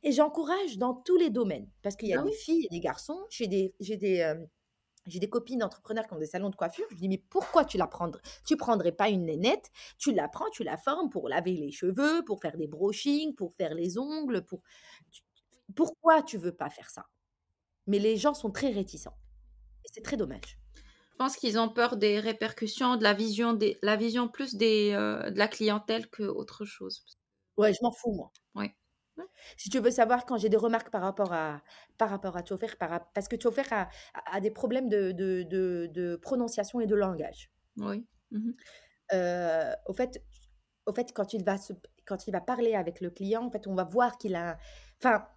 Et 0.04 0.12
j'encourage 0.12 0.78
dans 0.78 0.94
tous 0.94 1.16
les 1.18 1.32
domaines, 1.32 1.68
parce 1.82 1.96
qu'il 1.96 2.10
y 2.10 2.14
a 2.14 2.20
Ah 2.22 2.24
des 2.24 2.32
filles 2.32 2.66
et 2.66 2.70
des 2.70 2.80
garçons. 2.80 3.26
J'ai 3.32 3.48
des, 3.48 3.74
j'ai 3.80 3.98
des, 3.98 4.20
euh, 4.22 4.36
j'ai 5.08 5.18
des 5.20 5.30
copines 5.30 5.58
d'entrepreneurs 5.58 6.06
qui 6.06 6.14
ont 6.14 6.20
des 6.20 6.28
salons 6.28 6.52
de 6.52 6.56
coiffure. 6.56 6.86
Je 6.92 6.96
dis, 6.98 7.10
mais 7.10 7.24
pourquoi 7.30 7.66
tu 7.66 7.78
la 7.80 7.88
prendrais 7.88 8.22
Tu 8.46 8.56
prendrais 8.56 8.92
pas 8.92 9.10
une 9.10 9.26
nénette? 9.26 9.72
Tu 9.98 10.12
la 10.14 10.28
prends, 10.28 10.50
tu 10.52 10.64
la 10.64 10.78
formes 10.78 11.10
pour 11.10 11.28
laver 11.28 11.54
les 11.54 11.72
cheveux, 11.72 12.24
pour 12.24 12.40
faire 12.40 12.56
des 12.56 12.68
brushings, 12.68 13.34
pour 13.34 13.52
faire 13.56 13.74
les 13.74 13.98
ongles. 13.98 14.46
Pour... 14.46 14.62
tu- 15.12 15.24
Pourquoi 15.76 16.22
tu 16.22 16.38
veux 16.38 16.56
pas 16.56 16.70
faire 16.70 16.90
ça? 16.90 17.06
Mais 17.88 18.00
les 18.00 18.18
gens 18.18 18.34
sont 18.34 18.52
très 18.52 18.70
réticents. 18.72 19.18
Et 19.84 19.90
c'est 19.92 20.02
très 20.04 20.18
dommage. 20.18 20.60
Je 20.76 21.16
pense 21.18 21.36
qu'ils 21.38 21.60
ont 21.60 21.70
peur 21.70 21.98
des 21.98 22.20
répercussions, 22.20 22.96
de 22.96 23.04
la 23.04 23.14
vision, 23.14 23.54
des, 23.54 23.78
la 23.82 23.96
vision 23.96 24.28
plus 24.28 24.56
des, 24.56 24.92
euh, 24.94 25.30
de 25.30 25.38
la 25.38 25.48
clientèle 25.48 26.10
que 26.10 26.24
autre 26.24 26.66
chose. 26.66 27.06
Ouais, 27.58 27.74
je 27.74 27.80
m'en 27.84 27.92
fous, 27.92 28.14
moi. 28.14 28.32
Ouais. 28.56 28.76
Si 29.56 29.70
tu 29.70 29.80
veux 29.80 29.92
savoir, 29.92 30.26
quand 30.26 30.38
j'ai 30.38 30.50
des 30.50 30.58
remarques 30.58 30.90
par 30.90 31.02
rapport 31.02 31.32
à, 31.34 31.62
par 32.00 32.10
rapport 32.10 32.38
à 32.38 32.42
Tchofer, 32.42 32.76
par 32.80 32.90
rap- 32.90 33.12
parce 33.14 33.28
que 33.28 33.36
Tchofer 33.36 33.72
a, 33.72 33.82
a- 34.16 34.36
a 34.36 34.40
des 34.40 34.50
problèmes 34.50 34.90
de, 34.90 35.12
de, 35.12 35.44
de- 35.44 35.90
de 35.94 36.16
prononciation 36.16 36.80
et 36.80 36.88
de 36.88 36.96
langage. 36.96 37.52
Oui. 37.78 38.04
Mhm. 38.32 38.56
Euh, 39.14 39.74
au, 39.86 39.94
fait, 39.94 40.24
au 40.88 40.94
fait, 40.94 41.12
quand 41.14 41.34
il, 41.34 41.44
va 41.44 41.58
se, 41.58 41.74
quand 42.06 42.26
il 42.26 42.32
va 42.32 42.42
parler 42.42 42.74
avec 42.74 43.00
le 43.00 43.12
client, 43.12 43.44
en 43.46 43.52
fait, 43.52 43.68
on 43.68 43.76
va 43.76 43.84
voir 43.84 44.18
qu'il 44.18 44.34
a... 44.36 44.58
Enfin, 44.98 45.28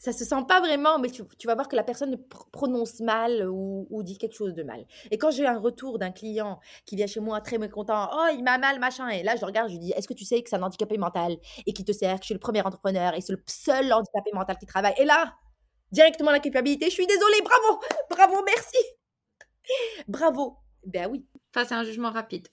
ça 0.00 0.14
se 0.14 0.24
sent 0.24 0.42
pas 0.48 0.60
vraiment, 0.60 0.98
mais 0.98 1.10
tu, 1.10 1.22
vas 1.44 1.54
voir 1.54 1.68
que 1.68 1.76
la 1.76 1.82
personne 1.82 2.16
prononce 2.52 3.00
mal 3.00 3.46
ou, 3.46 4.02
dit 4.02 4.16
quelque 4.16 4.34
chose 4.34 4.54
de 4.54 4.62
mal. 4.62 4.86
Et 5.10 5.18
quand 5.18 5.30
j'ai 5.30 5.46
un 5.46 5.58
retour 5.58 5.98
d'un 5.98 6.10
client 6.10 6.58
qui 6.86 6.96
vient 6.96 7.06
chez 7.06 7.20
moi 7.20 7.42
très 7.42 7.58
mécontent, 7.58 8.08
oh, 8.10 8.28
il 8.32 8.42
m'a 8.42 8.56
mal, 8.56 8.80
machin, 8.80 9.08
et 9.10 9.22
là, 9.22 9.36
je 9.36 9.42
le 9.42 9.46
regarde, 9.46 9.68
je 9.68 9.74
lui 9.74 9.78
dis, 9.78 9.92
est-ce 9.92 10.08
que 10.08 10.14
tu 10.14 10.24
sais 10.24 10.42
que 10.42 10.48
c'est 10.48 10.56
un 10.56 10.62
handicapé 10.62 10.96
mental 10.96 11.36
et 11.66 11.74
qui 11.74 11.84
te 11.84 11.92
sert, 11.92 12.14
que 12.14 12.22
je 12.22 12.28
suis 12.28 12.34
le 12.34 12.40
premier 12.40 12.62
entrepreneur 12.62 13.14
et 13.14 13.20
c'est 13.20 13.34
le 13.34 13.42
seul 13.46 13.92
handicapé 13.92 14.30
mental 14.32 14.56
qui 14.56 14.64
travaille? 14.64 14.94
Et 14.96 15.04
là, 15.04 15.34
directement 15.92 16.30
la 16.30 16.40
culpabilité, 16.40 16.86
je 16.86 16.94
suis 16.94 17.06
désolée, 17.06 17.42
bravo, 17.44 17.80
bravo, 18.08 18.42
merci. 18.46 18.78
bravo. 20.08 20.56
Ben 20.86 21.10
oui. 21.10 21.26
Enfin, 21.54 21.66
c'est 21.68 21.74
un 21.74 21.84
jugement 21.84 22.10
rapide 22.10 22.48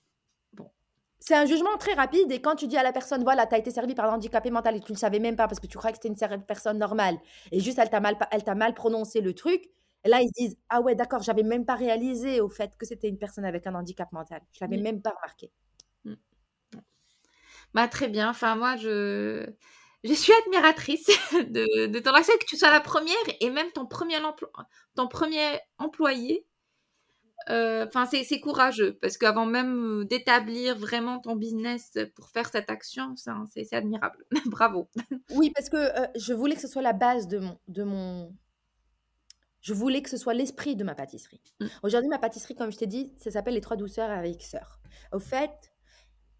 c'est 1.19 1.35
un 1.35 1.45
jugement 1.45 1.75
très 1.77 1.93
rapide 1.93 2.31
et 2.31 2.41
quand 2.41 2.55
tu 2.55 2.67
dis 2.67 2.77
à 2.77 2.83
la 2.83 2.93
personne, 2.93 3.23
voilà, 3.23 3.47
tu 3.47 3.55
as 3.55 3.57
été 3.57 3.71
servi 3.71 3.95
par 3.95 4.05
un 4.11 4.15
handicapé 4.15 4.51
mental 4.51 4.75
et 4.75 4.79
tu 4.79 4.91
ne 4.91 4.95
le 4.95 4.99
savais 4.99 5.19
même 5.19 5.35
pas 5.35 5.47
parce 5.47 5.59
que 5.59 5.67
tu 5.67 5.77
crois 5.77 5.91
que 5.91 5.97
c'était 6.01 6.09
une 6.09 6.43
personne 6.45 6.77
normale 6.77 7.17
et 7.51 7.59
juste 7.59 7.79
elle 7.79 7.89
t'a 7.89 7.99
mal, 7.99 8.17
elle 8.31 8.43
t'a 8.43 8.55
mal 8.55 8.73
prononcé 8.73 9.21
le 9.21 9.33
truc, 9.33 9.69
et 10.03 10.09
là 10.09 10.21
ils 10.21 10.27
se 10.27 10.33
disent, 10.43 10.57
ah 10.69 10.81
ouais, 10.81 10.95
d'accord, 10.95 11.23
j'avais 11.23 11.43
même 11.43 11.65
pas 11.65 11.75
réalisé 11.75 12.39
au 12.41 12.49
fait 12.49 12.77
que 12.77 12.85
c'était 12.85 13.09
une 13.09 13.17
personne 13.17 13.45
avec 13.45 13.65
un 13.67 13.75
handicap 13.75 14.11
mental. 14.11 14.41
Je 14.53 14.59
l'avais 14.61 14.77
même 14.77 15.01
pas 15.01 15.11
remarqué. 15.11 15.51
Mmh. 16.05 16.13
Bah, 17.73 17.87
très 17.87 18.07
bien. 18.07 18.29
Enfin, 18.29 18.55
moi, 18.55 18.75
je, 18.77 19.45
je 20.03 20.13
suis 20.13 20.33
admiratrice 20.45 21.07
de, 21.33 21.87
de 21.87 21.99
ton 21.99 22.11
accès, 22.11 22.37
que 22.37 22.45
tu 22.45 22.57
sois 22.57 22.71
la 22.71 22.79
première 22.81 23.15
et 23.41 23.49
même 23.49 23.71
ton 23.71 23.85
premier, 23.85 24.17
ton 24.95 25.07
premier 25.07 25.59
employé 25.77 26.45
euh, 27.49 27.85
enfin, 27.87 28.05
c'est 28.05 28.39
courageux 28.39 28.97
parce 29.01 29.17
qu'avant 29.17 29.45
même 29.45 30.01
euh, 30.01 30.05
d'établir 30.05 30.77
vraiment 30.77 31.19
ton 31.19 31.35
business 31.35 31.91
pour 32.15 32.29
faire 32.29 32.49
cette 32.49 32.69
action, 32.69 33.15
c'est 33.15 33.73
admirable. 33.73 34.25
Bravo. 34.47 34.89
Oui, 35.31 35.51
parce 35.55 35.69
que 35.69 35.77
euh, 35.77 36.07
je 36.15 36.33
voulais 36.33 36.55
que 36.55 36.61
ce 36.61 36.67
soit 36.67 36.81
la 36.81 36.93
base 36.93 37.27
de 37.27 37.39
mon, 37.39 37.57
de 37.67 37.83
mon... 37.83 38.35
Je 39.61 39.73
voulais 39.73 40.01
que 40.01 40.09
ce 40.09 40.17
soit 40.17 40.33
l'esprit 40.33 40.75
de 40.75 40.83
ma 40.83 40.95
pâtisserie. 40.95 41.41
Mm. 41.59 41.65
Aujourd'hui, 41.83 42.09
ma 42.09 42.19
pâtisserie, 42.19 42.55
comme 42.55 42.71
je 42.71 42.77
t'ai 42.77 42.87
dit, 42.87 43.13
ça 43.17 43.31
s'appelle 43.31 43.53
Les 43.53 43.61
Trois 43.61 43.77
Douceurs 43.77 44.09
avec 44.09 44.41
Sœur. 44.41 44.79
Au 45.13 45.19
fait, 45.19 45.71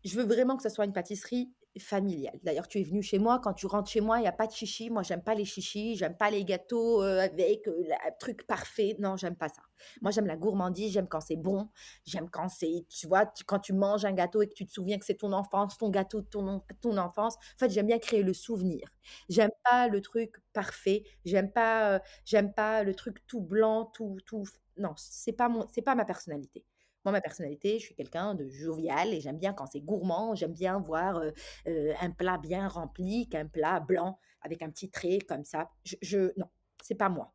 je 0.04 0.18
veux 0.18 0.26
vraiment 0.26 0.58
que 0.58 0.64
ce 0.64 0.70
soit 0.70 0.86
une 0.86 0.94
pâtisserie 0.94 1.52
familiale. 1.80 2.40
D'ailleurs, 2.44 2.68
tu 2.68 2.80
es 2.80 2.84
venu 2.84 3.02
chez 3.02 3.20
moi, 3.20 3.40
quand 3.40 3.54
tu 3.54 3.66
rentres 3.68 3.90
chez 3.90 4.02
moi, 4.02 4.18
il 4.20 4.22
n'y 4.22 4.28
a 4.28 4.32
pas 4.32 4.48
de 4.48 4.52
chichi. 4.52 4.90
Moi, 4.90 5.04
j'aime 5.04 5.22
pas 5.24 5.36
les 5.36 5.46
chichis, 5.46 5.96
j'aime 5.96 6.16
pas 6.18 6.30
les 6.30 6.44
gâteaux 6.46 7.04
euh, 7.04 7.20
avec 7.22 7.68
euh, 7.68 7.74
le 7.88 7.94
truc 8.20 8.46
parfait. 8.48 8.96
Non, 9.00 9.16
j'aime 9.18 9.36
pas 9.36 9.50
ça. 9.50 9.62
Moi, 10.02 10.12
j'aime 10.12 10.26
la 10.28 10.36
gourmandise, 10.36 10.92
j'aime 10.94 11.08
quand 11.08 11.22
c'est 11.22 11.36
bon, 11.36 11.70
j'aime 12.06 12.30
quand 12.30 12.50
c'est, 12.50 12.86
tu 12.90 13.08
vois, 13.08 13.26
quand 13.46 13.60
tu 13.60 13.74
manges 13.74 14.06
un 14.06 14.14
gâteau 14.14 14.42
et 14.42 14.48
que 14.48 14.54
tu 14.54 14.66
te 14.66 14.72
souviens 14.72 14.98
que 14.98 15.06
c'est 15.06 15.16
ton 15.18 15.34
enfance, 15.34 15.78
ton 15.78 15.90
gâteau 15.90 16.22
de 16.22 16.28
ton, 16.28 16.64
ton 16.82 16.98
enfance. 16.98 17.36
En 17.36 17.58
fait, 17.60 17.70
j'aime 17.70 17.88
bien 17.88 18.00
créer 18.00 18.24
le 18.24 18.34
souvenir. 18.34 18.88
J'aime 19.30 19.52
pas 19.64 19.88
le 19.88 20.02
truc 20.02 20.36
parfait, 20.54 21.04
j'aime 21.26 21.52
pas, 21.52 21.96
euh, 21.96 22.00
j'aime 22.26 22.54
pas 22.54 22.84
le 22.84 22.94
truc 22.96 23.26
tout 23.28 23.42
blanc, 23.42 23.86
tout, 23.86 24.18
tout. 24.26 24.44
Non, 24.78 24.94
c'est 24.98 25.34
pas 25.34 25.50
mon, 25.50 25.68
c'est 25.74 25.82
pas 25.82 25.96
ma 25.96 26.06
personnalité. 26.06 26.66
Moi, 27.08 27.14
ma 27.14 27.22
personnalité, 27.22 27.80
je 27.80 27.86
suis 27.86 27.96
quelqu'un 27.96 28.36
de 28.36 28.50
jovial 28.50 29.14
et 29.14 29.22
j'aime 29.22 29.38
bien 29.38 29.54
quand 29.54 29.66
c'est 29.66 29.80
gourmand. 29.80 30.36
J'aime 30.36 30.52
bien 30.52 30.78
voir 30.78 31.22
un 31.66 32.12
plat 32.12 32.38
bien 32.38 32.68
rempli 32.68 33.30
qu'un 33.30 33.46
plat 33.46 33.80
blanc 33.80 34.20
avec 34.42 34.62
un 34.62 34.70
petit 34.70 34.90
trait 34.90 35.20
comme 35.20 35.46
ça. 35.46 35.70
Je, 35.86 35.96
je 36.02 36.18
non, 36.36 36.48
c'est 36.84 36.96
pas 36.96 37.08
moi. 37.08 37.34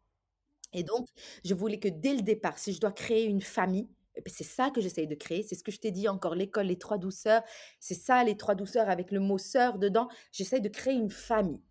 Et 0.75 0.83
donc, 0.83 1.09
je 1.43 1.55
voulais 1.55 1.79
que 1.79 1.89
dès 1.89 2.13
le 2.13 2.21
départ, 2.21 2.59
si 2.59 2.75
je 2.75 2.81
dois 2.81 2.93
créer 2.93 3.25
une 3.25 3.41
famille, 3.41 3.89
c'est 4.27 4.45
ça 4.45 4.69
que 4.69 4.83
j'essaye 4.83 5.07
de 5.07 5.15
créer. 5.15 5.43
C'est 5.43 5.55
ce 5.55 5.65
que 5.65 5.73
je 5.73 5.81
t'ai 5.81 5.91
dit 5.91 6.07
encore, 6.07 6.35
l'école, 6.35 6.67
les 6.67 6.79
trois 6.79 6.99
douceurs. 6.99 7.43
C'est 7.81 7.95
ça, 7.95 8.23
les 8.25 8.37
trois 8.37 8.55
douceurs 8.55 8.91
avec 8.91 9.11
le 9.11 9.21
mot 9.21 9.39
sœur 9.39 9.79
dedans. 9.79 10.09
J'essaye 10.33 10.61
de 10.61 10.69
créer 10.69 10.93
une 10.93 11.09
famille 11.09 11.63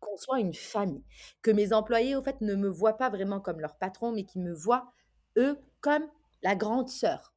qu'on 0.00 0.16
soit 0.16 0.40
une 0.40 0.54
famille, 0.54 1.04
que 1.42 1.50
mes 1.50 1.74
employés, 1.74 2.16
au 2.16 2.22
fait, 2.22 2.40
ne 2.40 2.54
me 2.54 2.68
voient 2.68 2.96
pas 2.96 3.10
vraiment 3.10 3.40
comme 3.40 3.60
leur 3.60 3.76
patron, 3.76 4.10
mais 4.10 4.24
qu'ils 4.24 4.40
me 4.40 4.54
voient, 4.54 4.90
eux, 5.36 5.60
comme 5.82 6.08
la 6.42 6.56
grande 6.56 6.88
sœur 6.88 7.31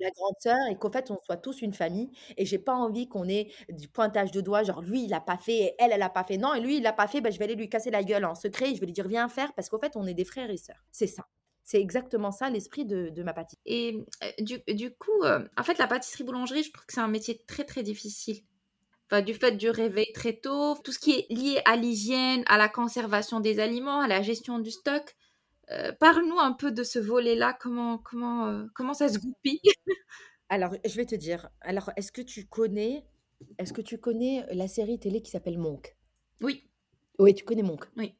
la 0.00 0.10
grande 0.10 0.34
sœur 0.40 0.56
et 0.70 0.76
qu'en 0.76 0.90
fait 0.90 1.10
on 1.10 1.18
soit 1.24 1.36
tous 1.36 1.62
une 1.62 1.72
famille 1.72 2.10
et 2.36 2.44
j'ai 2.44 2.58
pas 2.58 2.74
envie 2.74 3.08
qu'on 3.08 3.28
ait 3.28 3.50
du 3.68 3.88
pointage 3.88 4.30
de 4.30 4.40
doigts 4.40 4.62
genre 4.62 4.82
lui 4.82 5.04
il 5.04 5.14
a 5.14 5.20
pas 5.20 5.38
fait 5.38 5.58
et 5.58 5.74
elle 5.78 5.92
elle 5.92 6.02
a 6.02 6.10
pas 6.10 6.24
fait. 6.24 6.36
Non 6.36 6.54
et 6.54 6.60
lui 6.60 6.78
il 6.78 6.86
a 6.86 6.92
pas 6.92 7.08
fait 7.08 7.20
ben, 7.20 7.32
je 7.32 7.38
vais 7.38 7.44
aller 7.44 7.54
lui 7.54 7.68
casser 7.68 7.90
la 7.90 8.02
gueule 8.02 8.24
en 8.24 8.34
secret 8.34 8.70
et 8.70 8.74
je 8.74 8.80
vais 8.80 8.86
lui 8.86 8.92
dire 8.92 9.08
viens 9.08 9.28
faire 9.28 9.52
parce 9.54 9.68
qu'en 9.68 9.78
fait 9.78 9.92
on 9.96 10.06
est 10.06 10.14
des 10.14 10.24
frères 10.24 10.50
et 10.50 10.56
sœurs. 10.56 10.84
C'est 10.92 11.06
ça. 11.06 11.24
C'est 11.64 11.80
exactement 11.80 12.30
ça 12.30 12.48
l'esprit 12.48 12.86
de, 12.86 13.22
ma 13.22 13.34
pâtisserie. 13.34 13.60
Et 13.66 14.04
du, 14.40 14.58
du, 14.68 14.90
coup 14.90 15.22
euh, 15.22 15.46
en 15.58 15.62
fait 15.62 15.78
la 15.78 15.86
pâtisserie 15.86 16.24
boulangerie 16.24 16.62
je 16.62 16.72
trouve 16.72 16.86
que 16.86 16.94
c'est 16.94 17.00
un 17.00 17.08
métier 17.08 17.42
très 17.46 17.64
très 17.64 17.82
difficile. 17.82 18.42
Enfin, 19.10 19.22
du 19.22 19.32
fait 19.32 19.52
du 19.52 19.70
réveil 19.70 20.12
très 20.12 20.34
tôt, 20.34 20.76
tout 20.84 20.92
ce 20.92 20.98
qui 20.98 21.12
est 21.12 21.26
lié 21.30 21.62
à 21.64 21.76
l'hygiène, 21.76 22.42
à 22.46 22.58
la 22.58 22.68
conservation 22.68 23.40
des 23.40 23.58
aliments, 23.58 24.00
à 24.00 24.06
la 24.06 24.20
gestion 24.20 24.58
du 24.58 24.70
stock, 24.70 25.14
euh, 25.70 25.92
parle-nous 25.92 26.38
un 26.38 26.52
peu 26.52 26.72
de 26.72 26.82
ce 26.82 26.98
volet-là, 26.98 27.56
comment, 27.60 27.98
comment, 27.98 28.46
euh, 28.46 28.66
comment 28.74 28.94
ça 28.94 29.08
se 29.08 29.18
goupille? 29.18 29.60
Alors, 30.48 30.74
je 30.84 30.96
vais 30.96 31.04
te 31.04 31.14
dire. 31.14 31.50
Alors, 31.60 31.90
est-ce 31.96 32.10
que 32.10 32.22
tu 32.22 32.46
connais, 32.46 33.04
est-ce 33.58 33.72
que 33.72 33.82
tu 33.82 33.98
connais 33.98 34.46
la 34.54 34.66
série 34.66 34.98
télé 34.98 35.20
qui 35.20 35.30
s'appelle 35.30 35.58
Monk? 35.58 35.96
Oui. 36.40 36.70
Oui, 37.18 37.34
tu 37.34 37.44
connais 37.44 37.62
Monk? 37.62 37.84
Oui. 37.96 38.14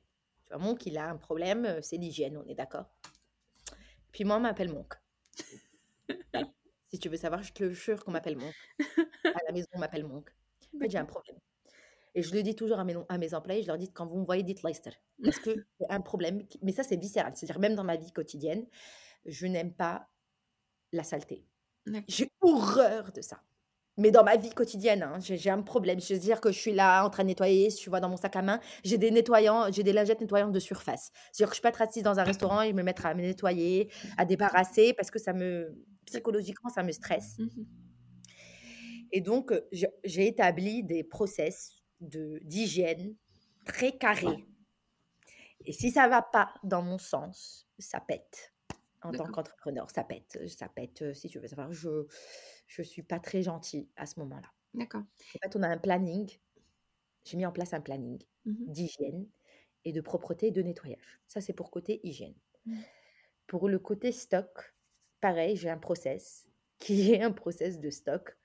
Tu 0.46 0.52
vois, 0.52 0.58
Monk, 0.58 0.84
il 0.84 0.98
a 0.98 1.08
un 1.08 1.16
problème, 1.16 1.64
euh, 1.64 1.80
c'est 1.82 1.96
l'hygiène, 1.96 2.36
on 2.36 2.46
est 2.48 2.54
d'accord? 2.54 2.86
Puis 4.12 4.24
moi, 4.24 4.36
on 4.36 4.40
m'appelle 4.40 4.72
Monk. 4.72 4.94
si 6.88 6.98
tu 6.98 7.08
veux 7.08 7.16
savoir, 7.16 7.42
je 7.42 7.52
te 7.52 7.70
jure 7.70 8.04
qu'on 8.04 8.10
m'appelle 8.10 8.36
Monk. 8.36 8.54
À 9.24 9.40
la 9.46 9.52
maison, 9.52 9.68
on 9.72 9.78
m'appelle 9.78 10.04
Monk. 10.04 10.28
En 10.74 10.78
fait, 10.80 10.90
j'ai 10.90 10.98
un 10.98 11.04
problème. 11.06 11.38
Et 12.18 12.22
je 12.22 12.34
le 12.34 12.42
dis 12.42 12.56
toujours 12.56 12.80
à 12.80 12.84
mes, 12.84 12.96
à 13.08 13.16
mes 13.16 13.32
employés, 13.32 13.62
je 13.62 13.68
leur 13.68 13.78
dis 13.78 13.92
quand 13.92 14.04
vous 14.04 14.18
me 14.18 14.24
voyez, 14.24 14.42
dites 14.42 14.64
Leicester. 14.64 14.90
Parce 15.22 15.38
que 15.38 15.50
c'est 15.78 15.88
un 15.88 16.00
problème, 16.00 16.42
mais 16.62 16.72
ça 16.72 16.82
c'est 16.82 16.96
viscéral. 16.96 17.30
C'est-à-dire 17.36 17.60
même 17.60 17.76
dans 17.76 17.84
ma 17.84 17.94
vie 17.94 18.10
quotidienne, 18.10 18.66
je 19.24 19.46
n'aime 19.46 19.72
pas 19.72 20.08
la 20.90 21.04
saleté. 21.04 21.46
J'ai 22.08 22.28
horreur 22.40 23.12
de 23.12 23.20
ça. 23.20 23.40
Mais 23.98 24.10
dans 24.10 24.24
ma 24.24 24.36
vie 24.36 24.50
quotidienne, 24.50 25.04
hein, 25.04 25.18
j'ai 25.20 25.48
un 25.48 25.62
problème. 25.62 26.00
Je 26.00 26.14
veux 26.14 26.18
dire 26.18 26.40
que 26.40 26.50
je 26.50 26.58
suis 26.58 26.72
là 26.72 27.04
en 27.04 27.10
train 27.10 27.22
de 27.22 27.28
nettoyer, 27.28 27.70
si 27.70 27.84
tu 27.84 27.88
vois 27.88 28.00
dans 28.00 28.08
mon 28.08 28.16
sac 28.16 28.34
à 28.34 28.42
main, 28.42 28.58
j'ai 28.82 28.98
des 28.98 29.12
nettoyants, 29.12 29.70
j'ai 29.70 29.84
des 29.84 29.92
lingettes 29.92 30.20
nettoyantes 30.20 30.52
de 30.52 30.58
surface. 30.58 31.12
C'est-à-dire 31.30 31.50
que 31.50 31.56
je 31.56 31.62
peux 31.62 31.68
être 31.68 31.82
assise 31.82 32.02
dans 32.02 32.18
un 32.18 32.24
restaurant 32.24 32.62
et 32.62 32.72
me 32.72 32.82
mettre 32.82 33.06
à 33.06 33.14
me 33.14 33.22
nettoyer, 33.22 33.92
à 34.16 34.24
débarrasser, 34.24 34.92
parce 34.92 35.12
que 35.12 35.20
ça 35.20 35.32
me, 35.32 35.72
psychologiquement, 36.04 36.68
ça 36.68 36.82
me 36.82 36.90
stresse. 36.90 37.38
Et 39.12 39.20
donc, 39.20 39.52
j'ai 39.72 40.26
établi 40.26 40.82
des 40.82 41.04
process 41.04 41.77
d'hygiène 42.00 43.16
très 43.64 43.96
carré. 43.96 44.46
Et 45.64 45.72
si 45.72 45.90
ça 45.90 46.08
va 46.08 46.22
pas 46.22 46.54
dans 46.62 46.82
mon 46.82 46.98
sens, 46.98 47.68
ça 47.78 48.00
pète. 48.00 48.54
En 49.02 49.12
tant 49.12 49.26
qu'entrepreneur, 49.26 49.90
ça 49.90 50.02
pète. 50.02 50.38
Ça 50.48 50.68
pète, 50.68 51.02
euh, 51.02 51.14
si 51.14 51.28
tu 51.28 51.38
veux 51.38 51.46
savoir. 51.46 51.72
Je 51.72 52.06
je 52.66 52.82
suis 52.82 53.02
pas 53.02 53.18
très 53.18 53.42
gentille 53.42 53.88
à 53.96 54.06
ce 54.06 54.20
moment-là. 54.20 54.48
D'accord. 54.74 55.00
En 55.00 55.38
fait, 55.42 55.56
on 55.56 55.62
a 55.62 55.68
un 55.68 55.78
planning. 55.78 56.30
J'ai 57.24 57.36
mis 57.36 57.46
en 57.46 57.52
place 57.52 57.72
un 57.72 57.80
planning 57.80 58.22
mmh 58.44 58.54
d'hygiène 58.72 59.26
et 59.84 59.92
de 59.92 60.00
propreté 60.00 60.48
et 60.48 60.50
de 60.50 60.62
nettoyage. 60.62 61.20
Ça, 61.26 61.40
c'est 61.40 61.52
pour 61.52 61.70
côté 61.70 62.00
hygiène. 62.02 62.34
Mmh. 62.66 62.80
Pour 63.46 63.68
le 63.68 63.78
côté 63.78 64.12
stock, 64.12 64.74
pareil, 65.20 65.56
j'ai 65.56 65.70
un 65.70 65.78
process 65.78 66.46
qui 66.78 67.12
est 67.12 67.22
un 67.22 67.32
process 67.32 67.80
de 67.80 67.90
stock 67.90 68.37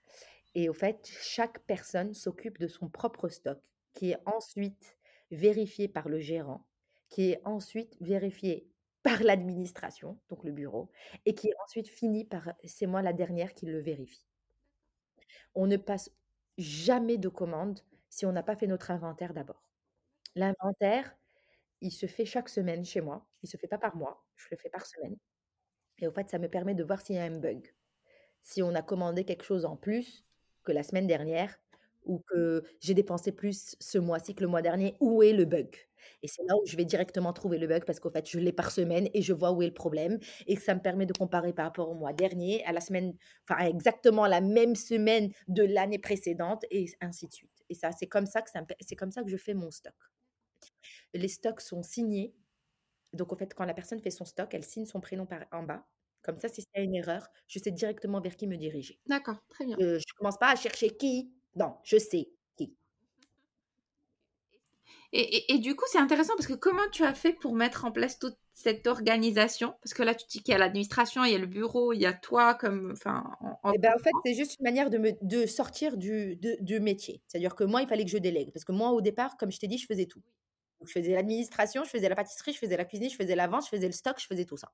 et 0.55 0.69
au 0.69 0.73
fait, 0.73 1.07
chaque 1.21 1.59
personne 1.65 2.13
s'occupe 2.13 2.59
de 2.59 2.67
son 2.67 2.89
propre 2.89 3.29
stock, 3.29 3.59
qui 3.93 4.11
est 4.11 4.19
ensuite 4.25 4.97
vérifié 5.31 5.87
par 5.87 6.09
le 6.09 6.19
gérant, 6.19 6.65
qui 7.09 7.31
est 7.31 7.41
ensuite 7.45 7.95
vérifié 8.01 8.67
par 9.03 9.21
l'administration, 9.23 10.17
donc 10.29 10.43
le 10.43 10.51
bureau, 10.51 10.89
et 11.25 11.35
qui 11.35 11.49
est 11.49 11.55
ensuite 11.65 11.89
fini 11.89 12.23
par 12.25 12.53
c'est 12.63 12.85
moi 12.85 13.01
la 13.01 13.13
dernière 13.13 13.53
qui 13.53 13.65
le 13.65 13.79
vérifie. 13.79 14.25
On 15.55 15.67
ne 15.67 15.77
passe 15.77 16.11
jamais 16.57 17.17
de 17.17 17.29
commande 17.29 17.81
si 18.09 18.25
on 18.25 18.31
n'a 18.31 18.43
pas 18.43 18.55
fait 18.55 18.67
notre 18.67 18.91
inventaire 18.91 19.33
d'abord. 19.33 19.63
L'inventaire, 20.35 21.15
il 21.81 21.91
se 21.91 22.05
fait 22.07 22.25
chaque 22.25 22.49
semaine 22.49 22.85
chez 22.85 23.01
moi. 23.01 23.27
Il 23.41 23.47
ne 23.47 23.49
se 23.49 23.57
fait 23.57 23.67
pas 23.67 23.77
par 23.77 23.95
mois, 23.95 24.23
je 24.35 24.47
le 24.51 24.57
fais 24.57 24.69
par 24.69 24.85
semaine. 24.85 25.17
Et 25.99 26.07
au 26.07 26.11
fait, 26.11 26.29
ça 26.29 26.39
me 26.39 26.49
permet 26.49 26.75
de 26.75 26.83
voir 26.83 27.01
s'il 27.01 27.15
y 27.17 27.19
a 27.19 27.23
un 27.23 27.39
bug. 27.39 27.73
Si 28.41 28.61
on 28.63 28.75
a 28.75 28.81
commandé 28.81 29.25
quelque 29.25 29.43
chose 29.43 29.65
en 29.65 29.75
plus, 29.75 30.25
que 30.63 30.71
la 30.71 30.83
semaine 30.83 31.07
dernière 31.07 31.57
ou 32.05 32.19
que 32.27 32.63
j'ai 32.81 32.93
dépensé 32.93 33.31
plus 33.31 33.75
ce 33.79 33.97
mois-ci 33.97 34.35
que 34.35 34.41
le 34.43 34.47
mois 34.49 34.61
dernier, 34.61 34.95
où 34.99 35.23
est 35.23 35.33
le 35.33 35.45
bug? 35.45 35.75
Et 36.21 36.27
c'est 36.27 36.43
là 36.47 36.55
où 36.57 36.65
je 36.65 36.75
vais 36.75 36.83
directement 36.85 37.31
trouver 37.33 37.57
le 37.57 37.67
bug 37.67 37.85
parce 37.85 37.99
qu'en 37.99 38.09
fait, 38.11 38.29
je 38.29 38.39
l'ai 38.39 38.51
par 38.51 38.71
semaine 38.71 39.07
et 39.13 39.21
je 39.21 39.31
vois 39.33 39.51
où 39.53 39.61
est 39.61 39.67
le 39.67 39.73
problème 39.73 40.19
et 40.47 40.55
que 40.55 40.61
ça 40.61 40.75
me 40.75 40.81
permet 40.81 41.05
de 41.05 41.13
comparer 41.13 41.53
par 41.53 41.65
rapport 41.65 41.89
au 41.89 41.93
mois 41.95 42.11
dernier, 42.13 42.63
à 42.65 42.73
la 42.73 42.81
semaine, 42.81 43.15
enfin 43.49 43.63
exactement 43.65 44.27
la 44.27 44.41
même 44.41 44.75
semaine 44.75 45.31
de 45.47 45.63
l'année 45.63 45.99
précédente 45.99 46.65
et 46.71 46.87
ainsi 47.01 47.27
de 47.27 47.33
suite. 47.33 47.63
Et 47.69 47.73
ça, 47.75 47.91
c'est 47.97 48.07
comme 48.07 48.25
ça 48.25 48.41
que 48.41 48.49
c'est 48.81 48.95
comme 48.95 49.11
ça 49.11 49.23
que 49.23 49.29
je 49.29 49.37
fais 49.37 49.53
mon 49.53 49.71
stock. 49.71 49.93
Les 51.13 51.27
stocks 51.29 51.61
sont 51.61 51.81
signés. 51.81 52.35
Donc 53.13 53.33
en 53.33 53.37
fait, 53.37 53.53
quand 53.55 53.65
la 53.65 53.73
personne 53.75 54.01
fait 54.01 54.11
son 54.11 54.25
stock, 54.25 54.53
elle 54.53 54.63
signe 54.65 54.85
son 54.85 55.01
prénom 55.01 55.25
par 55.25 55.45
en 55.51 55.63
bas 55.63 55.87
comme 56.23 56.39
ça, 56.39 56.49
si 56.49 56.61
c'est 56.61 56.83
une 56.83 56.95
erreur, 56.95 57.27
je 57.47 57.59
sais 57.59 57.71
directement 57.71 58.21
vers 58.21 58.35
qui 58.35 58.47
me 58.47 58.57
diriger. 58.57 58.99
D'accord, 59.07 59.37
très 59.49 59.65
bien. 59.65 59.77
je 59.79 59.85
ne 59.95 60.17
commence 60.17 60.37
pas 60.37 60.49
à 60.51 60.55
chercher 60.55 60.89
qui. 60.97 61.31
Non, 61.55 61.75
je 61.83 61.97
sais 61.97 62.29
qui. 62.57 62.73
Et, 65.11 65.21
et- 65.37 65.53
et 65.53 65.59
du 65.59 65.75
coup, 65.75 65.85
c'est 65.91 65.99
intéressant 65.99 66.33
parce 66.35 66.47
que 66.47 66.53
comment 66.53 66.89
tu 66.91 67.03
as 67.03 67.13
fait 67.13 67.33
pour 67.33 67.53
mettre 67.55 67.85
en 67.85 67.91
place 67.91 68.17
toute 68.19 68.35
cette 68.53 68.87
organisation? 68.87 69.75
Parce 69.83 69.93
que 69.93 70.01
là, 70.03 70.15
tu 70.15 70.25
dis 70.27 70.41
qu'il 70.41 70.51
y 70.53 70.55
a 70.55 70.57
l'administration, 70.57 71.23
il 71.23 71.31
y 71.31 71.35
a 71.35 71.37
le 71.37 71.45
bureau, 71.45 71.93
il 71.93 71.99
y 72.01 72.05
a 72.05 72.13
toi 72.13 72.55
comme, 72.55 72.91
enfin, 72.93 73.23
en, 73.41 73.59
en 73.63 73.73
Et 73.73 73.77
ben, 73.77 73.93
en 73.95 73.99
fait, 74.03 74.11
c'est 74.25 74.33
juste 74.33 74.57
une 74.59 74.63
manière 74.63 74.89
de 74.89 74.97
me 74.97 75.11
de 75.21 75.45
sortir 75.45 75.97
du 75.97 76.35
de 76.37 76.57
du 76.61 76.79
métier. 76.79 77.21
C'est-à-dire 77.27 77.55
que 77.55 77.63
moi, 77.63 77.81
il 77.81 77.87
fallait 77.87 78.05
que 78.05 78.11
je 78.11 78.17
délègue 78.17 78.51
parce 78.53 78.65
que 78.65 78.71
moi, 78.71 78.91
au 78.91 79.01
départ, 79.01 79.37
comme 79.37 79.51
je 79.51 79.59
t'ai 79.59 79.67
dit, 79.67 79.77
je 79.77 79.85
faisais 79.85 80.05
tout. 80.07 80.21
Donc 80.83 80.89
je 80.89 80.99
faisais 80.99 81.13
l'administration, 81.13 81.85
je 81.85 81.89
faisais 81.89 82.09
la 82.09 82.15
pâtisserie, 82.15 82.51
je 82.51 82.57
faisais 82.57 82.75
la 82.75 82.83
cuisine, 82.83 83.09
je 83.09 83.15
faisais 83.15 83.37
la 83.37 83.47
vente, 83.47 83.63
je 83.63 83.69
faisais 83.69 83.87
le 83.87 83.93
stock, 83.93 84.19
je 84.19 84.25
faisais 84.27 84.43
tout 84.43 84.57
ça. 84.57 84.69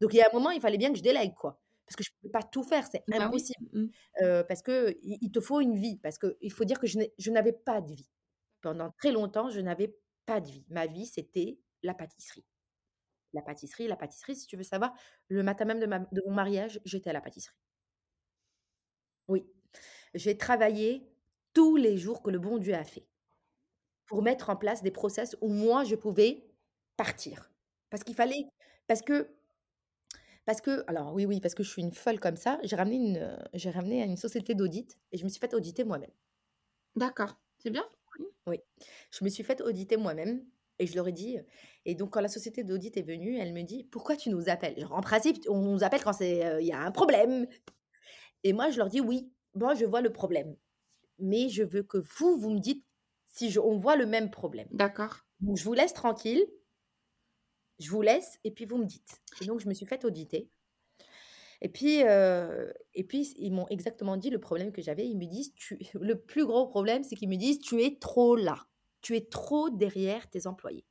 Donc 0.00 0.14
il 0.14 0.18
y 0.18 0.22
a 0.22 0.28
un 0.30 0.32
moment, 0.32 0.50
il 0.50 0.60
fallait 0.60 0.78
bien 0.78 0.92
que 0.92 0.98
je 0.98 1.02
délègue, 1.02 1.34
quoi. 1.34 1.60
Parce 1.84 1.96
que 1.96 2.04
je 2.04 2.10
ne 2.10 2.20
pouvais 2.20 2.30
pas 2.30 2.44
tout 2.44 2.62
faire, 2.62 2.86
c'est 2.86 3.02
Bah 3.08 3.16
oui. 3.18 3.24
impossible. 3.24 3.66
Mm. 3.72 3.86
Heu, 4.22 4.44
parce 4.46 4.62
que 4.62 4.96
il 5.02 5.32
te 5.32 5.40
faut 5.40 5.60
une 5.60 5.74
vie, 5.74 5.96
parce 5.96 6.16
qu'il 6.16 6.52
faut 6.52 6.64
dire 6.64 6.78
que 6.78 6.86
je 6.86 7.30
n'avais 7.32 7.52
pas 7.52 7.80
de 7.80 7.92
vie. 7.92 8.08
Pendant 8.60 8.92
très 8.92 9.10
longtemps, 9.10 9.50
je 9.50 9.58
n'avais 9.60 9.96
pas 10.26 10.40
de 10.40 10.48
vie. 10.48 10.64
Ma 10.68 10.86
vie, 10.86 11.06
c'était 11.06 11.58
la 11.82 11.94
pâtisserie. 11.94 12.44
La 13.32 13.42
pâtisserie, 13.42 13.88
la 13.88 13.96
pâtisserie, 13.96 14.36
si 14.36 14.46
tu 14.46 14.56
veux 14.56 14.62
savoir, 14.62 14.94
le 15.28 15.42
matin 15.42 15.64
même 15.64 15.80
de 15.80 15.86
ma 15.86 15.98
de 15.98 16.22
mon 16.26 16.32
mariage, 16.34 16.80
j'étais 16.84 17.10
à 17.10 17.14
la 17.14 17.20
pâtisserie. 17.20 17.56
Oui. 19.28 19.44
J'ai 20.14 20.38
travaillé 20.38 21.08
tous 21.54 21.76
les 21.76 21.96
jours 21.98 22.22
que 22.22 22.30
le 22.30 22.38
bon 22.38 22.58
Dieu 22.58 22.74
a 22.74 22.84
fait 22.84 23.08
pour 24.08 24.22
mettre 24.22 24.50
en 24.50 24.56
place 24.56 24.82
des 24.82 24.92
process 24.92 25.36
où 25.42 25.48
moi, 25.50 25.84
je 25.84 25.96
pouvais 25.96 26.46
partir. 26.98 27.52
Parce 27.90 28.04
qu'il 28.04 28.16
fallait 28.16 28.46
parce 28.88 29.02
que 29.02 29.30
parce 30.46 30.60
que 30.60 30.84
alors 30.86 31.12
oui, 31.14 31.26
oui, 31.26 31.40
parce 31.40 31.54
que 31.54 31.62
je 31.62 31.68
suis 31.70 31.82
une 31.82 31.92
folle 31.92 32.20
comme 32.20 32.36
ça, 32.36 32.58
j'ai 32.62 32.76
ramené 32.76 32.96
une, 32.96 33.16
heu, 33.18 33.36
j'ai 33.54 33.70
ramené 33.70 34.02
une 34.02 34.16
société 34.16 34.54
d'audit 34.54 34.98
et 35.12 35.18
je 35.18 35.24
me 35.24 35.28
suis 35.28 35.40
faite 35.40 35.54
auditer 35.54 35.84
moi-même. 35.84 36.10
D'accord, 36.96 37.36
c'est 37.58 37.70
bien. 37.70 37.84
Oui, 38.46 38.60
je 39.12 39.24
me 39.24 39.30
suis 39.30 39.44
faite 39.44 39.60
auditer 39.62 39.96
moi-même 39.96 40.44
et 40.78 40.86
je 40.86 40.94
leur 40.96 41.08
ai 41.08 41.12
dit, 41.12 41.38
et 41.86 41.94
donc 41.94 42.12
quand 42.12 42.20
la 42.20 42.28
société 42.28 42.64
d'audit 42.64 42.96
est 42.96 43.02
venue, 43.02 43.38
elle 43.38 43.52
me 43.52 43.62
dit: 43.62 43.84
«Pourquoi 43.84 44.16
tu 44.16 44.30
nous 44.30 44.48
appelles?» 44.48 44.78
genre 44.80 44.94
en 44.94 45.02
principe, 45.02 45.38
on 45.48 45.60
nous 45.62 45.84
appelle 45.84 46.02
quand 46.04 46.14
c'est, 46.14 46.44
heu, 46.46 46.60
il 46.62 46.66
y 46.68 46.72
a 46.72 46.80
un 46.80 46.92
problème 46.92 47.46
et 48.44 48.52
moi 48.52 48.70
je 48.70 48.78
leur 48.78 48.88
dis: 48.88 49.00
«Oui, 49.00 49.32
moi 49.54 49.74
je 49.74 49.84
vois 49.84 50.00
le 50.00 50.12
problème, 50.12 50.56
mais 51.20 51.48
je 51.50 51.64
veux 51.64 51.82
que 51.84 51.98
vous, 52.18 52.38
vous 52.38 52.50
me 52.50 52.60
dites 52.60 52.84
si 53.28 53.50
je 53.50 53.60
on 53.60 53.78
voit 53.78 53.96
le 53.96 54.06
même 54.06 54.30
problème. 54.30 54.68
D'accord. 54.70 55.24
Donc 55.40 55.56
je 55.58 55.64
vous 55.64 55.74
laisse 55.74 55.94
tranquille, 55.94 56.46
je 57.80 57.90
vous 57.90 58.02
laisse 58.02 58.38
et 58.44 58.52
puis 58.52 58.66
vous 58.66 58.78
me 58.78 58.84
dites» 58.84 59.20
et 59.40 59.44
donc 59.46 59.58
je 59.58 59.68
me 59.68 59.74
suis 59.74 59.84
faite 59.86 60.04
auditer 60.04 60.48
et 61.60 61.68
puis, 61.68 62.02
heu 62.04 62.72
et 62.94 63.04
puis 63.04 63.34
ils 63.38 63.52
m'ont 63.52 63.66
exactement 63.68 64.16
dit 64.16 64.30
le 64.30 64.38
problème 64.40 64.72
que 64.72 64.82
j'avais. 64.82 65.06
Ils 65.06 65.18
me 65.18 65.26
disent: 65.26 65.52
«Tu» 65.54 65.78
le 66.00 66.14
plus 66.20 66.46
gros 66.46 66.66
problème, 66.66 67.02
c'est 67.04 67.16
qu'ils 67.16 67.28
me 67.28 67.36
disent: 67.36 67.58
«Tu 67.60 67.82
es 67.82 67.98
trop 67.98 68.36
là, 68.36 68.66
tu 69.00 69.16
es 69.16 69.22
trop 69.22 69.70
derrière 69.70 70.28
tes 70.30 70.46
employés. 70.46 70.84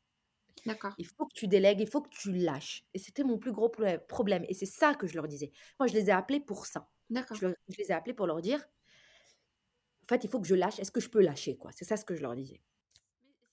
D'accord. 0.66 0.98
Il 0.98 1.06
faut 1.08 1.26
que 1.28 1.34
tu 1.36 1.48
délègues, 1.48 1.82
il 1.82 1.88
faut 1.88 2.02
que 2.02 2.10
tu 2.10 2.34
lâches» 2.34 2.86
et 2.94 3.00
c'était 3.00 3.24
mon 3.24 3.38
plus 3.38 3.52
gros 3.52 3.70
problème 4.08 4.46
et 4.50 4.54
c'est 4.54 4.66
ça 4.66 4.96
que 4.96 5.08
je 5.08 5.16
leur 5.16 5.28
disais. 5.28 5.52
Moi, 5.80 5.88
je 5.88 5.94
les 5.94 6.08
ai 6.10 6.12
appelés 6.12 6.40
pour 6.40 6.66
ça. 6.66 6.90
D'accord. 7.10 7.40
Je 7.40 7.48
leur 7.48 7.56
je 7.70 7.78
les 7.78 7.92
ai 7.92 7.94
appelés 7.94 8.14
pour 8.16 8.28
leur 8.28 8.42
dire: 8.42 8.66
«En 10.10 10.14
fait, 10.16 10.24
il 10.24 10.30
faut 10.30 10.40
que 10.40 10.48
je 10.48 10.56
lâche. 10.56 10.80
Est-ce 10.80 10.92
que 10.92 11.02
je 11.02 11.10
peux 11.10 11.22
lâcher, 11.22 11.58
quoi?» 11.58 11.72
c'est 11.74 11.84
ça 11.86 11.98
ce 11.98 12.06
que 12.06 12.16
je 12.16 12.22
leur 12.22 12.36
disais 12.36 12.62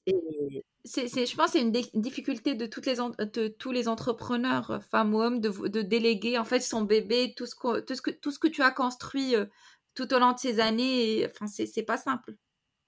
et 0.06 0.64
C'est 0.86 1.08
c'est 1.08 1.24
je 1.24 1.34
pense 1.34 1.52
c'est 1.52 1.62
une 1.62 1.72
difficulté 1.72 2.54
de 2.54 2.66
toutes 2.66 2.84
les 2.84 3.00
en 3.00 3.10
de 3.10 3.48
tous 3.48 3.72
les 3.72 3.88
entrepreneurs, 3.88 4.70
heu, 4.70 4.80
femmes 4.80 5.14
ou 5.14 5.22
hommes, 5.22 5.40
de 5.40 5.48
de 5.68 5.80
déléguer, 5.82 6.36
en 6.38 6.44
fait, 6.44 6.60
son 6.60 6.82
bébé, 6.82 7.32
tout 7.36 7.46
ce 7.46 7.54
qu'on 7.54 7.80
tout 7.80 7.94
ce 7.94 8.02
que 8.02 8.10
tout 8.10 8.30
ce 8.30 8.38
que 8.38 8.48
tu 8.48 8.60
as 8.62 8.70
construit, 8.70 9.34
heu, 9.34 9.48
tout 9.94 10.12
au 10.12 10.18
long 10.18 10.32
de 10.32 10.38
ces 10.38 10.60
années 10.60 11.20
et 11.20 11.26
enfin, 11.26 11.46
c'est 11.46 11.64
c'est 11.66 11.84
pas 11.84 11.96
simple. 11.96 12.34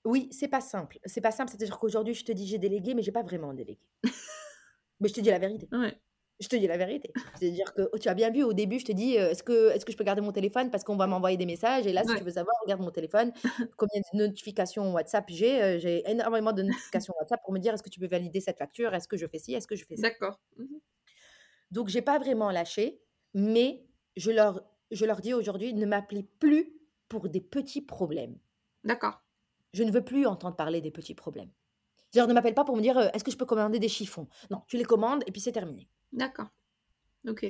Oui, 0.05 0.29
c'est 0.31 0.49
pas 0.49 0.61
simple. 0.61 0.99
C'est 1.05 1.21
pas 1.21 1.31
simple, 1.33 1.51
c'est-à-dire 1.51 1.79
qu'aujourd'hui, 1.79 2.15
je 2.15 2.25
te 2.25 2.33
dis: 2.33 2.47
«J'ai 2.47 2.59
délégué», 2.59 2.95
mais 2.95 3.03
j'ai 3.03 3.13
pas 3.13 3.23
vraiment 3.23 3.53
délégué. 3.55 3.81
Mais 5.01 5.09
je 5.09 5.15
te 5.15 5.21
dis 5.21 5.31
la 5.31 5.39
vérité. 5.41 5.71
Ouais. 5.73 6.01
Je 6.39 6.49
te 6.49 6.57
dis 6.57 6.67
la 6.67 6.77
vérité. 6.77 7.17
C'est-à-dire 7.35 7.73
que 7.75 7.97
tu 7.99 8.09
as 8.09 8.15
bien 8.15 8.31
vu 8.31 8.43
au 8.43 8.53
début, 8.53 8.79
je 8.79 8.85
te 8.85 8.93
dis, 8.93 9.17
heu: 9.17 9.31
«Est-ce 9.31 9.43
que 9.43 9.71
est-ce 9.71 9.87
que 9.87 9.93
je 9.93 9.97
peux 9.97 10.05
garder 10.05 10.21
mon 10.21 10.33
téléphone 10.33 10.71
parce 10.71 10.85
qu'on 10.85 10.97
va 10.97 11.07
m'envoyer 11.07 11.39
des 11.39 11.47
messages?» 11.47 11.87
et 11.87 11.93
là, 11.95 12.05
si 12.05 12.15
Ouais. 12.15 12.19
tu 12.19 12.25
veux 12.25 12.31
savoir, 12.31 12.55
regarde 12.63 12.83
mon 12.83 12.91
téléphone, 12.91 13.33
combien 13.79 14.01
de 14.13 14.19
notifications 14.19 14.93
WhatsApp 14.93 15.25
j'ai, 15.29 15.63
heu, 15.63 15.79
j'ai 15.79 16.09
énormément 16.11 16.53
de 16.53 16.63
notifications 16.63 17.15
WhatsApp 17.19 17.41
pour 17.43 17.55
me 17.55 17.59
dire: 17.59 17.73
«Est-ce 17.75 17.83
que 17.83 17.89
tu 17.91 18.01
peux 18.01 18.07
valider 18.07 18.41
cette 18.41 18.59
facture? 18.59 18.93
Est-ce 18.95 19.09
que 19.09 19.17
je 19.17 19.27
fais 19.27 19.39
ci? 19.39 19.55
Est-ce 19.55 19.67
que 19.67 19.77
je 19.77 19.87
fais 19.87 19.97
ça?» 19.97 20.07
D'accord. 20.07 20.39
Mmh 20.57 20.65
mh. 20.65 20.79
donc 21.71 21.89
j'ai 21.89 22.03
pas 22.03 22.19
vraiment 22.19 22.51
lâché, 22.51 23.03
mais 23.35 23.87
je 24.17 24.31
leur 24.31 24.63
je 24.93 25.05
leur 25.05 25.21
dis 25.21 25.35
aujourd'hui: 25.35 25.75
«Ne 25.75 25.87
m'appelez 25.87 26.23
plus 26.23 26.75
pour 27.09 27.29
des 27.29 27.41
petits 27.41 27.83
problèmes. 27.83 28.39
D'accord. 28.85 29.19
Je 29.73 29.85
ne 29.85 29.93
veux 29.93 30.05
plus 30.05 30.27
entendre 30.27 30.57
parler 30.57 30.81
des 30.81 30.91
petits 30.91 31.15
problèmes. 31.15 31.53
Genre 32.15 32.29
ne 32.29 32.35
m'appelle 32.35 32.55
pas 32.55 32.65
pour 32.65 32.77
me 32.77 32.83
dire, 32.83 32.99
heu: 32.99 33.11
«Est-ce 33.15 33.25
que 33.25 33.31
je 33.33 33.37
peux 33.39 33.47
commander 33.47 33.79
des 33.81 33.89
chiffons?» 33.91 34.29
non, 34.51 34.63
tu 34.69 34.77
les 34.79 34.85
commandes 34.85 35.25
et 35.27 35.33
puis 35.33 35.41
c'est 35.43 35.53
terminé. 35.53 35.89
D'accord. 36.13 36.49
OK. 37.29 37.47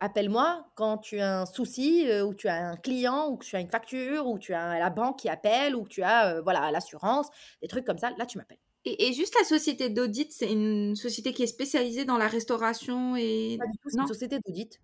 Appelle-moi 0.00 0.70
quand 0.76 0.98
tu 0.98 1.20
as 1.20 1.40
un 1.42 1.46
souci, 1.46 2.06
ou 2.24 2.34
tu 2.34 2.48
as 2.48 2.54
un 2.70 2.76
client, 2.76 3.28
ou 3.30 3.36
que 3.36 3.44
tu 3.44 3.56
as 3.56 3.60
une 3.60 3.68
facture, 3.70 4.26
ou 4.26 4.38
tu 4.38 4.54
as 4.54 4.78
la 4.78 4.90
banque 4.90 5.18
qui 5.20 5.28
appelle, 5.28 5.76
ou 5.76 5.84
que 5.84 5.88
tu 5.90 6.02
as, 6.02 6.40
voilà, 6.42 6.70
l'assurance, 6.70 7.28
des 7.62 7.68
trucs 7.68 7.84
comme 7.86 7.98
ça, 7.98 8.10
là, 8.18 8.26
tu 8.26 8.38
m'appelles. 8.38 8.58
Et 8.84 9.08
et 9.08 9.12
juste 9.12 9.34
la 9.38 9.44
société 9.44 9.90
d'audit, 9.90 10.32
c'est 10.32 10.50
une 10.50 10.94
société 10.96 11.32
qui 11.32 11.42
est 11.42 11.46
spécialisée 11.46 12.04
dans 12.04 12.16
la 12.16 12.28
restauration 12.28 13.16
et 13.16 13.58
Pas 13.58 13.66
du 13.66 13.76
tout, 13.78 13.90
c'est 13.90 14.00
une 14.02 14.06
société 14.06 14.38
d'audit. 14.46 14.80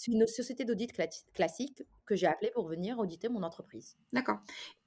C'est 0.00 0.12
une 0.12 0.26
société 0.26 0.64
d'audit 0.64 0.94
classique 1.34 1.82
que 2.06 2.16
j'ai 2.16 2.26
appelée 2.26 2.50
pour 2.54 2.66
venir 2.66 2.98
auditer 2.98 3.28
mon 3.28 3.42
entreprise. 3.42 3.98
D'accord. 4.14 4.38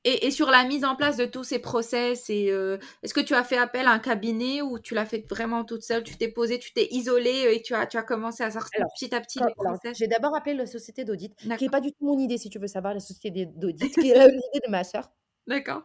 Et 0.03 0.25
et 0.25 0.31
sur 0.31 0.49
la 0.49 0.63
mise 0.63 0.83
en 0.83 0.95
place 0.95 1.17
de 1.17 1.25
tous 1.25 1.43
ces 1.43 1.59
process 1.59 2.31
et 2.31 2.49
heu, 2.49 2.79
est-ce 3.03 3.13
que 3.13 3.19
tu 3.19 3.35
as 3.35 3.43
fait 3.43 3.57
appel 3.57 3.85
à 3.85 3.91
un 3.91 3.99
cabinet 3.99 4.63
ou 4.63 4.79
tu 4.79 4.95
l'as 4.95 5.05
fait 5.05 5.23
vraiment 5.29 5.65
toute 5.65 5.83
seule? 5.83 6.03
Tu 6.03 6.17
t'es 6.17 6.29
posée, 6.29 6.57
tu 6.57 6.73
t'es 6.73 6.87
isolée, 6.89 7.53
et 7.53 7.61
tu 7.61 7.75
as 7.75 7.85
tu 7.85 7.97
as 7.97 8.01
commencé 8.01 8.43
à 8.43 8.49
sortir 8.49 8.79
Alors, 8.79 8.91
petit 8.95 9.13
à 9.13 9.21
petit 9.21 9.39
les 9.39 9.53
process? 9.53 9.97
j'ai 9.99 10.07
d'abord 10.07 10.35
appelé 10.35 10.55
la 10.55 10.65
société 10.65 11.05
d'audit, 11.05 11.35
qui 11.57 11.65
est 11.65 11.69
D'accord. 11.69 11.69
pas 11.69 11.79
du 11.81 11.91
tout 11.91 12.05
mon 12.05 12.17
idée, 12.17 12.39
si 12.39 12.49
tu 12.49 12.57
veux 12.57 12.67
savoir, 12.67 12.95
la 12.95 12.99
société 12.99 13.45
d'audit, 13.45 13.95
qui 13.97 14.09
est, 14.09 14.15
l'idée 14.31 14.65
de 14.65 14.71
ma 14.71 14.83
sœur. 14.83 15.11
D'accord. 15.47 15.83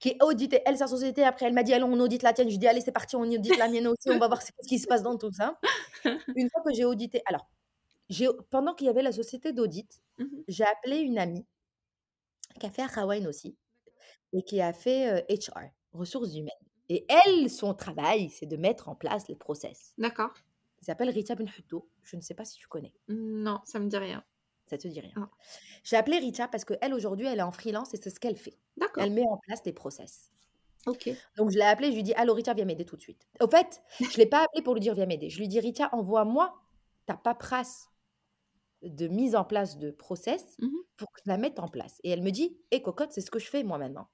Qui 0.00 0.08
est 0.10 0.62
elle, 0.66 0.76
sa 0.76 0.86
société, 0.88 1.22
après 1.24 1.46
elle 1.46 1.52
m'a 1.54 1.62
dit: 1.62 1.72
«Allons, 1.74 1.92
on 1.92 2.00
audite 2.00 2.22
la 2.22 2.32
tienne». 2.32 2.48
Je 2.48 2.52
lui 2.52 2.56
ai 2.56 2.58
dit: 2.58 2.66
«Allez, 2.68 2.80
c'est 2.80 2.92
parti, 2.92 3.16
on 3.16 3.22
audite 3.22 3.56
la 3.56 3.68
mienne 3.68 3.86
aussi, 3.86 4.10
on 4.10 4.18
va 4.18 4.26
voir 4.28 4.40
qu'est-ce 4.40 4.68
qui 4.68 4.78
se 4.78 4.86
passe 4.86 5.02
dans 5.02 5.16
tout 5.16 5.30
ça». 5.32 5.58
Une 6.36 6.50
fois 6.50 6.62
que 6.64 6.72
j'ai 6.74 6.84
audité 6.84 7.22
alors, 7.26 7.48
pendant 8.50 8.74
qu'il 8.74 8.86
y 8.86 8.90
avait 8.90 9.02
la 9.02 9.12
société 9.12 9.52
d'audit, 9.52 10.02
Mmh 10.18 10.24
mh. 10.24 10.42
j'ai 10.48 10.64
appelé 10.64 10.98
une 10.98 11.18
amie 11.18 11.46
qui 12.60 12.66
a 12.66 12.70
fait 12.70 12.82
Akawen 12.82 13.26
aussi 13.26 13.56
et 14.32 14.42
qui 14.42 14.60
a 14.60 14.72
fait, 14.72 15.26
HR, 15.30 15.70
ressources 15.92 16.34
humaines 16.34 16.52
et 16.88 17.06
elle, 17.08 17.48
son 17.48 17.74
travail, 17.74 18.28
c'est 18.28 18.46
de 18.46 18.56
mettre 18.56 18.88
en 18.88 18.94
place 18.94 19.28
les 19.28 19.36
process. 19.36 19.94
D'accord. 19.96 20.34
Elle 20.80 20.86
s'appelle 20.86 21.10
Richa 21.10 21.34
Benhouto, 21.34 21.88
je 22.02 22.16
ne 22.16 22.20
sais 22.20 22.34
pas 22.34 22.44
si 22.44 22.58
tu 22.58 22.66
connais? 22.66 22.92
Non, 23.08 23.60
ça 23.64 23.78
me 23.78 23.88
dit 23.88 23.96
rien. 23.96 24.24
Ça 24.66 24.76
te 24.76 24.88
dit 24.88 25.00
rien? 25.00 25.30
J'ai 25.84 25.96
appelé 25.96 26.18
Richa 26.18 26.48
parce 26.48 26.64
qu'elle, 26.64 26.92
aujourd'hui, 26.92 27.26
elle 27.26 27.38
est 27.38 27.42
en 27.42 27.52
freelance 27.52 27.94
et 27.94 27.96
c'est 27.96 28.10
ce 28.10 28.20
qu'elle 28.20 28.36
fait. 28.36 28.58
D'accord. 28.76 29.02
Elle 29.02 29.12
met 29.12 29.22
en 29.22 29.38
place 29.38 29.62
des 29.62 29.72
process. 29.72 30.30
OK. 30.86 31.08
Donc 31.36 31.50
je 31.50 31.56
l'ai 31.56 31.64
appelée, 31.64 31.88
je 31.88 31.92
lui 31.92 32.00
ai 32.00 32.02
dit: 32.02 32.14
«Allô 32.14 32.34
Richa, 32.34 32.52
viens 32.54 32.64
m'aider 32.64 32.84
tout 32.84 32.96
de 32.96 33.00
suite». 33.00 33.28
Au 33.40 33.48
fait, 33.48 33.80
je 34.00 34.16
l'ai 34.18 34.26
pas 34.26 34.42
appelée 34.44 34.62
pour 34.62 34.74
lui 34.74 34.80
dire: 34.80 34.94
«Viens 34.94 35.06
m'aider». 35.06 35.30
Je 35.30 35.38
lui 35.38 35.44
ai 35.44 35.48
dit: 35.48 35.60
«Richa, 35.60 35.88
envoie-moi 35.92 36.52
ta 37.06 37.16
paperasse 37.16 37.91
de 38.82 39.08
mise 39.08 39.34
en 39.36 39.44
place 39.44 39.78
de 39.78 39.90
process 39.90 40.58
Mmh 40.58 40.68
mh. 40.72 40.82
pour 40.96 41.10
que 41.12 41.20
je 41.24 41.30
la 41.30 41.38
mette 41.38 41.58
en 41.60 41.68
place» 41.68 42.00
et 42.04 42.10
elle 42.10 42.22
me 42.22 42.30
dit: 42.30 42.58
«Eh 42.70 42.82
cocotte, 42.82 43.12
c'est 43.12 43.20
ce 43.22 43.30
que 43.30 43.38
je 43.38 43.48
fais 43.48 43.64
moi 43.64 43.78
maintenant». 43.78 44.08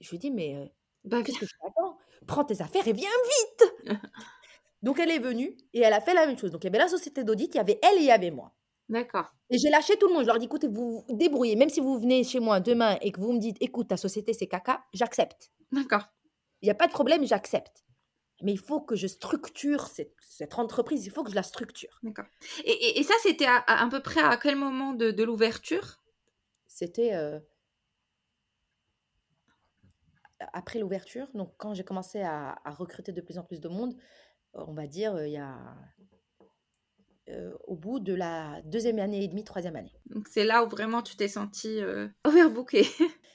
Je 0.00 0.10
lui 0.10 0.18
dis: 0.18 0.30
«Mais, 0.32 0.56
heu, 0.56 0.70
Bah, 1.04 1.22
qu'est-ce 1.24 1.38
que 1.38 1.46
je 1.46 1.54
t'attends? 1.62 1.98
Prends 2.28 2.44
tes 2.46 2.62
affaires 2.62 2.88
et 2.88 2.94
viens 2.94 3.10
vite!» 3.10 3.72
donc 4.82 4.98
elle 4.98 5.10
est 5.10 5.18
venue 5.18 5.56
et 5.72 5.80
elle 5.80 5.92
a 5.92 6.00
fait 6.00 6.14
la 6.14 6.26
même 6.26 6.38
chose. 6.38 6.50
Donc 6.50 6.64
il 6.64 6.66
y 6.66 6.70
avait 6.70 6.78
la 6.78 6.88
société 6.88 7.24
d'audit, 7.24 7.54
il 7.54 7.58
y 7.58 7.60
avait 7.60 7.78
elle 7.82 7.98
et 7.98 8.00
il 8.02 8.06
y 8.06 8.10
avait 8.10 8.30
moi 8.30 8.54
D'accord. 8.88 9.34
et 9.50 9.58
j'ai 9.58 9.70
lâché 9.70 9.96
tout 9.98 10.08
le 10.08 10.14
monde. 10.14 10.22
Je 10.22 10.28
leur 10.28 10.38
dis: 10.38 10.46
«Écoutez, 10.46 10.68
vous 10.68 11.04
vous 11.08 11.16
débrouillez, 11.16 11.56
même 11.56 11.70
si 11.70 11.80
vous 11.80 11.98
venez 12.00 12.24
chez 12.24 12.40
moi 12.40 12.60
demain 12.60 12.98
et 13.02 13.12
que 13.12 13.20
vous 13.20 13.32
me 13.32 13.38
dites: 13.38 13.58
"Écoute, 13.60 13.88
ta 13.88 13.96
société, 13.98 14.32
c'est 14.34 14.48
caca", 14.48 14.84
j'accepte. 14.94 15.52
D'accord. 15.72 16.08
Il 16.62 16.66
y 16.66 16.70
a 16.70 16.74
pas 16.74 16.86
de 16.86 16.92
problème, 16.92 17.26
j'accepte. 17.26 17.84
Mais 18.42 18.52
il 18.52 18.58
faut 18.58 18.80
que 18.80 18.96
je 18.96 19.06
structure 19.06 19.86
cette 19.86 20.14
cette 20.20 20.58
entreprise, 20.58 21.06
il 21.06 21.10
faut 21.10 21.24
que 21.24 21.30
je 21.30 21.36
la 21.36 21.42
structure». 21.42 22.02
D'accord. 22.02 22.26
Et 22.64 22.72
et 22.72 22.98
et 23.00 23.02
ça, 23.02 23.14
c'était 23.22 23.46
à 23.46 23.56
à 23.56 23.84
à 23.84 23.88
peu 23.88 24.00
près 24.00 24.20
à 24.22 24.36
quel 24.36 24.56
moment 24.56 24.92
de 24.92 25.10
de 25.10 25.22
l'ouverture? 25.24 25.98
C'était, 26.66 27.12
heu 27.14 27.42
a 30.40 30.48
après 30.58 30.78
l'ouverture, 30.78 31.28
donc 31.34 31.52
quand 31.56 31.74
j'ai 31.74 31.84
commencé 31.84 32.20
à 32.22 32.56
à 32.64 32.70
recruter 32.72 33.12
de 33.12 33.20
plus 33.20 33.38
en 33.38 33.44
plus 33.44 33.60
de 33.60 33.68
monde, 33.68 33.94
on 34.54 34.74
va 34.74 34.86
dire, 34.86 35.16
heu, 35.16 35.26
il 35.28 35.32
y 35.32 35.38
a 35.38 35.56
heu, 37.28 37.56
au 37.66 37.76
bout 37.76 38.00
de 38.00 38.14
la 38.14 38.60
2e 38.64 38.98
année 38.98 39.24
et 39.24 39.28
demie, 39.28 39.44
3e 39.44 39.76
année. 39.76 39.92
Donc 40.06 40.28
c'est 40.28 40.44
là 40.44 40.64
où 40.64 40.68
vraiment 40.68 41.02
tu 41.02 41.16
t'es 41.16 41.28
sentie, 41.28 41.78
heu, 41.80 42.10
overbookée. 42.24 42.86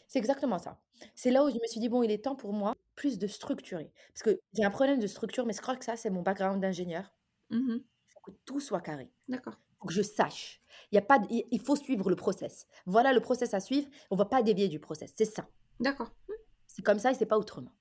C'est 0.08 0.20
exactement 0.20 0.60
ça. 0.60 0.80
C'est 1.16 1.32
là 1.32 1.44
où 1.46 1.50
je 1.50 1.56
me 1.56 1.68
suis 1.68 1.80
dit: 1.80 1.90
«Bon, 1.90 2.04
il 2.04 2.12
est 2.12 2.24
temps 2.24 2.36
pour 2.36 2.54
moi, 2.54 2.76
plus 2.96 3.18
de 3.20 3.28
structurer». 3.28 3.92
Parce 4.14 4.24
que 4.24 4.40
j'ai 4.54 4.64
un 4.64 4.70
problème 4.72 5.00
de 5.00 5.08
structure, 5.08 5.46
mais 5.46 5.54
je 5.54 5.62
crois 5.62 5.76
que 5.76 5.86
ça, 5.86 5.96
c'est 5.98 6.10
mon 6.10 6.22
background 6.24 6.62
d'ingénieur. 6.62 7.14
Mmh 7.50 7.58
mh. 7.74 7.88
Il 8.10 8.14
faut 8.14 8.20
que 8.32 8.38
tout 8.46 8.60
soit 8.60 8.82
carré. 8.82 9.12
D'accord. 9.28 9.58
Il 9.72 9.76
faut 9.80 9.88
que 9.88 9.94
je 9.94 10.02
sache. 10.02 10.62
Il 10.92 10.96
y 10.96 10.98
a 10.98 11.02
pas 11.02 11.20
il 11.30 11.62
faut 11.62 11.76
suivre 11.76 12.10
le 12.10 12.16
process. 12.16 12.68
Voilà 12.86 13.14
le 13.14 13.22
process 13.22 13.54
à 13.54 13.60
suivre, 13.60 13.90
on 14.12 14.16
va 14.16 14.26
pas 14.26 14.44
dévier 14.44 14.68
du 14.70 14.80
process, 14.80 15.14
c'est 15.16 15.26
ça. 15.26 15.48
D'accord. 15.80 16.12
C'est 16.68 16.84
comme 16.84 17.00
ça 17.00 17.12
et 17.12 17.16
c'est 17.16 17.26
pas 17.26 17.38
autrement 17.38 17.72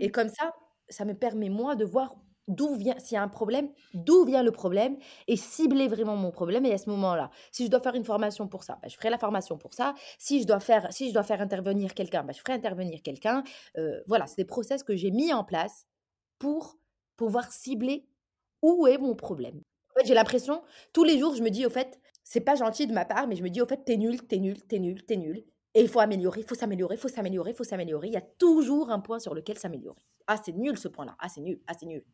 et 0.00 0.10
comme 0.12 0.28
ça, 0.28 0.54
ça 0.88 1.04
me 1.06 1.14
permet 1.14 1.50
moi 1.50 1.76
de 1.76 1.84
voir 1.84 2.16
d'où 2.48 2.74
vient 2.74 2.98
s'il 2.98 3.14
y 3.14 3.18
a 3.18 3.22
un 3.22 3.28
problème, 3.28 3.70
d'où 3.94 4.24
vient 4.24 4.42
le 4.42 4.52
problème 4.52 4.96
et 5.28 5.36
cibler 5.36 5.88
vraiment 5.88 6.16
mon 6.16 6.30
problème 6.30 6.64
et 6.66 6.72
à 6.72 6.78
ce 6.78 6.88
moment-là, 6.90 7.30
si 7.52 7.64
je 7.66 7.70
dois 7.70 7.80
faire 7.80 7.94
une 7.94 8.04
formation 8.04 8.48
pour 8.48 8.62
ça, 8.64 8.78
bah, 8.82 8.88
je 8.88 8.96
ferai 8.96 9.10
la 9.10 9.18
formation 9.18 9.58
pour 9.58 9.74
ça. 9.74 9.94
Si 10.18 10.42
je 10.42 10.46
dois 10.46 10.60
faire 10.60 10.92
si 10.92 11.08
je 11.08 11.14
dois 11.14 11.22
faire 11.24 11.40
intervenir 11.40 11.94
quelqu'un, 11.94 12.22
bah, 12.24 12.32
je 12.32 12.40
ferai 12.40 12.52
intervenir 12.54 13.02
quelqu'un. 13.02 13.42
Heu, 13.78 14.02
voilà, 14.06 14.26
c'est 14.26 14.36
des 14.36 14.44
process 14.44 14.82
que 14.82 14.96
j'ai 14.96 15.10
mis 15.10 15.32
en 15.32 15.44
place 15.44 15.86
pour 16.38 16.78
pouvoir 17.16 17.52
cibler 17.52 18.08
où 18.62 18.86
est 18.86 18.98
mon 18.98 19.14
problème. 19.14 19.62
En 19.96 20.00
fait, 20.00 20.06
j'ai 20.06 20.14
l'impression 20.14 20.62
tous 20.92 21.04
les 21.04 21.18
jours, 21.18 21.34
je 21.34 21.42
me 21.42 21.50
dis: 21.50 21.66
«Au 21.66 21.70
fait, 21.70 22.00
c'est 22.24 22.40
pas 22.40 22.54
gentil 22.56 22.86
de 22.86 22.92
ma 22.92 23.04
part, 23.04 23.26
mais 23.28 23.36
je 23.36 23.42
me 23.42 23.50
dis: 23.50 23.60
"Au 23.62 23.66
fait, 23.66 23.84
tu 23.84 23.96
nul, 23.98 24.26
t'es 24.26 24.38
nul, 24.38 24.62
t'es 24.66 24.78
nul, 24.78 25.04
t'es 25.06 25.16
nul 25.16 25.44
et 25.76 25.82
il 25.82 25.88
faut 25.88 26.00
améliorer, 26.00 26.40
il 26.40 26.46
faut 26.46 26.56
s'améliorer, 26.56 26.96
il 26.96 26.98
faut 26.98 27.08
s'améliorer, 27.08 27.50
il 27.52 27.56
faut 27.56 27.64
s'améliorer". 27.64 28.08
Il 28.08 28.14
y 28.14 28.16
a 28.16 28.22
toujours 28.22 28.90
un 28.90 29.00
point 29.00 29.20
sur 29.20 29.34
lequel 29.34 29.58
s'améliorer. 29.58 30.02
«Ah, 30.26 30.38
c'est 30.44 30.52
nul 30.52 30.78
ce 30.78 30.88
point-là. 30.88 31.16
Ah, 31.20 31.28
c'est 31.28 31.42
nul. 31.42 31.60
Ah, 31.68 31.74
c'est 31.78 31.86
nul». 31.86 32.04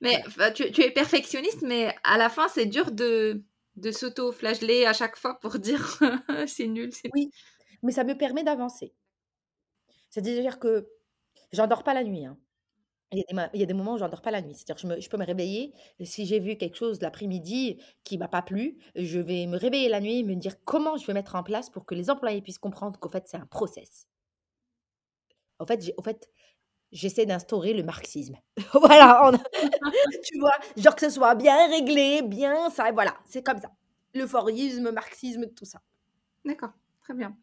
Mais 0.00 0.22
Voilà. 0.36 0.50
tu 0.52 0.70
tu 0.72 0.82
es 0.82 0.90
perfectionniste, 0.90 1.62
mais 1.62 1.94
à 2.04 2.18
la 2.18 2.28
fin, 2.28 2.48
c'est 2.48 2.66
dur 2.66 2.90
de 2.92 3.42
de 3.76 3.90
s'auto-flageller 3.90 4.84
à 4.84 4.92
chaque 4.92 5.16
fois 5.16 5.38
pour 5.40 5.58
dire: 5.58 5.98
«C'est 6.46 6.66
nul, 6.66 6.92
c'est» 6.92 7.10
Oui, 7.14 7.30
mais 7.82 7.92
ça 7.92 8.04
me 8.04 8.16
permet 8.18 8.44
d'avancer. 8.44 8.92
C'est-à-dire 10.10 10.58
que 10.58 10.88
j'endors 11.52 11.84
pas 11.84 11.94
la 11.94 12.04
nuit, 12.04 12.26
hein. 12.26 12.38
Il 13.12 13.60
y 13.60 13.62
a 13.62 13.66
des 13.66 13.74
moments 13.74 13.94
où 13.94 13.98
j'endors 13.98 14.22
pas 14.22 14.30
la 14.30 14.40
nuit. 14.40 14.54
C'est-à-dire 14.54 14.78
je 14.96 15.00
je 15.00 15.08
peux 15.10 15.16
me 15.18 15.24
réveiller 15.26 15.72
si 16.02 16.24
j'ai 16.26 16.40
vu 16.40 16.56
quelque 16.56 16.76
chose 16.76 17.00
l'après-midi 17.02 17.78
qui 18.04 18.16
m'a 18.18 18.28
pas 18.28 18.42
plu, 18.42 18.78
je 18.96 19.18
vais 19.20 19.46
me 19.46 19.58
réveiller 19.58 19.88
la 19.88 20.00
nuit 20.00 20.18
et 20.20 20.22
me 20.22 20.34
dire: 20.34 20.56
«Comment 20.64 20.96
je 20.96 21.06
vais 21.06 21.12
mettre 21.14 21.34
en 21.34 21.42
place 21.42 21.68
pour 21.70 21.84
que 21.86 21.94
les 21.94 22.10
employés 22.10 22.40
puissent 22.42 22.58
comprendre 22.58 22.98
qu'en 22.98 23.10
fait, 23.10 23.24
c'est 23.28 23.36
un 23.36 23.46
process?» 23.46 24.06
En 25.58 25.66
fait, 25.66 26.30
j'essaie 26.92 27.26
d'instaurer 27.26 27.74
le 27.74 27.82
marxisme. 27.82 28.36
Voilà, 28.74 29.32
tu 30.24 30.38
vois? 30.40 30.54
Genre 30.76 30.94
que 30.96 31.02
ce 31.08 31.10
soit 31.10 31.34
bien 31.34 31.68
réglé, 31.70 32.22
bien 32.22 32.70
ça 32.70 32.90
voilà, 32.92 33.16
c'est 33.26 33.42
comme 33.44 33.60
ça. 33.60 33.70
L'euphorisme, 34.14 34.90
marxisme, 34.92 35.46
tout 35.56 35.64
ça. 35.64 35.80
D'accord, 36.44 36.72
très 37.02 37.14
bien. 37.14 37.36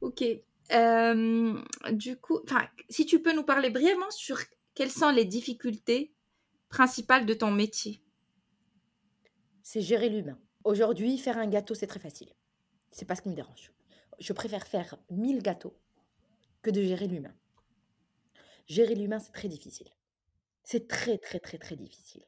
OK. 0.00 0.24
Hem, 0.70 1.64
du 1.92 2.18
coup, 2.18 2.40
si 2.90 3.06
tu 3.06 3.20
peux 3.22 3.34
nous 3.34 3.44
parler 3.44 3.70
brièvement 3.70 4.10
sur 4.10 4.38
quelles 4.74 4.90
sont 4.90 5.10
les 5.10 5.24
difficultés 5.24 6.14
principales 6.68 7.26
de 7.26 7.34
ton 7.34 7.50
métier? 7.50 8.02
C'est 9.62 9.82
gérer 9.82 10.08
l'humain. 10.08 10.38
Aujourd'hui, 10.64 11.18
faire 11.18 11.38
un 11.38 11.46
gâteau, 11.46 11.74
c'est 11.74 11.86
très 11.86 12.00
facile. 12.00 12.32
C'est 12.90 13.04
pas 13.04 13.14
ce 13.14 13.22
qui 13.22 13.28
me 13.28 13.34
dérange. 13.34 13.72
Je 14.18 14.32
préfère 14.32 14.66
faire 14.66 14.96
1000 15.10 15.42
gâteaux 15.42 15.76
que 16.62 16.70
de 16.70 16.82
gérer 16.82 17.08
l'humain. 17.08 17.34
Gérer 18.66 18.94
l'humain, 18.94 19.18
c'est 19.18 19.32
très 19.32 19.48
difficile. 19.48 19.90
C'est 20.62 20.88
très, 20.88 21.18
très, 21.18 21.40
très, 21.40 21.58
très 21.58 21.76
difficile. 21.76 22.24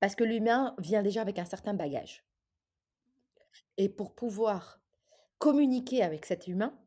Parce 0.00 0.14
que 0.14 0.24
l'humain 0.24 0.74
vient 0.78 1.02
déjà 1.02 1.20
avec 1.20 1.38
un 1.38 1.44
certain 1.44 1.74
bagage. 1.74 2.24
Et 3.76 3.88
pour 3.88 4.14
pouvoir 4.14 4.80
communiquer 5.38 6.02
avec 6.02 6.24
cet 6.24 6.46
humain, 6.46 6.78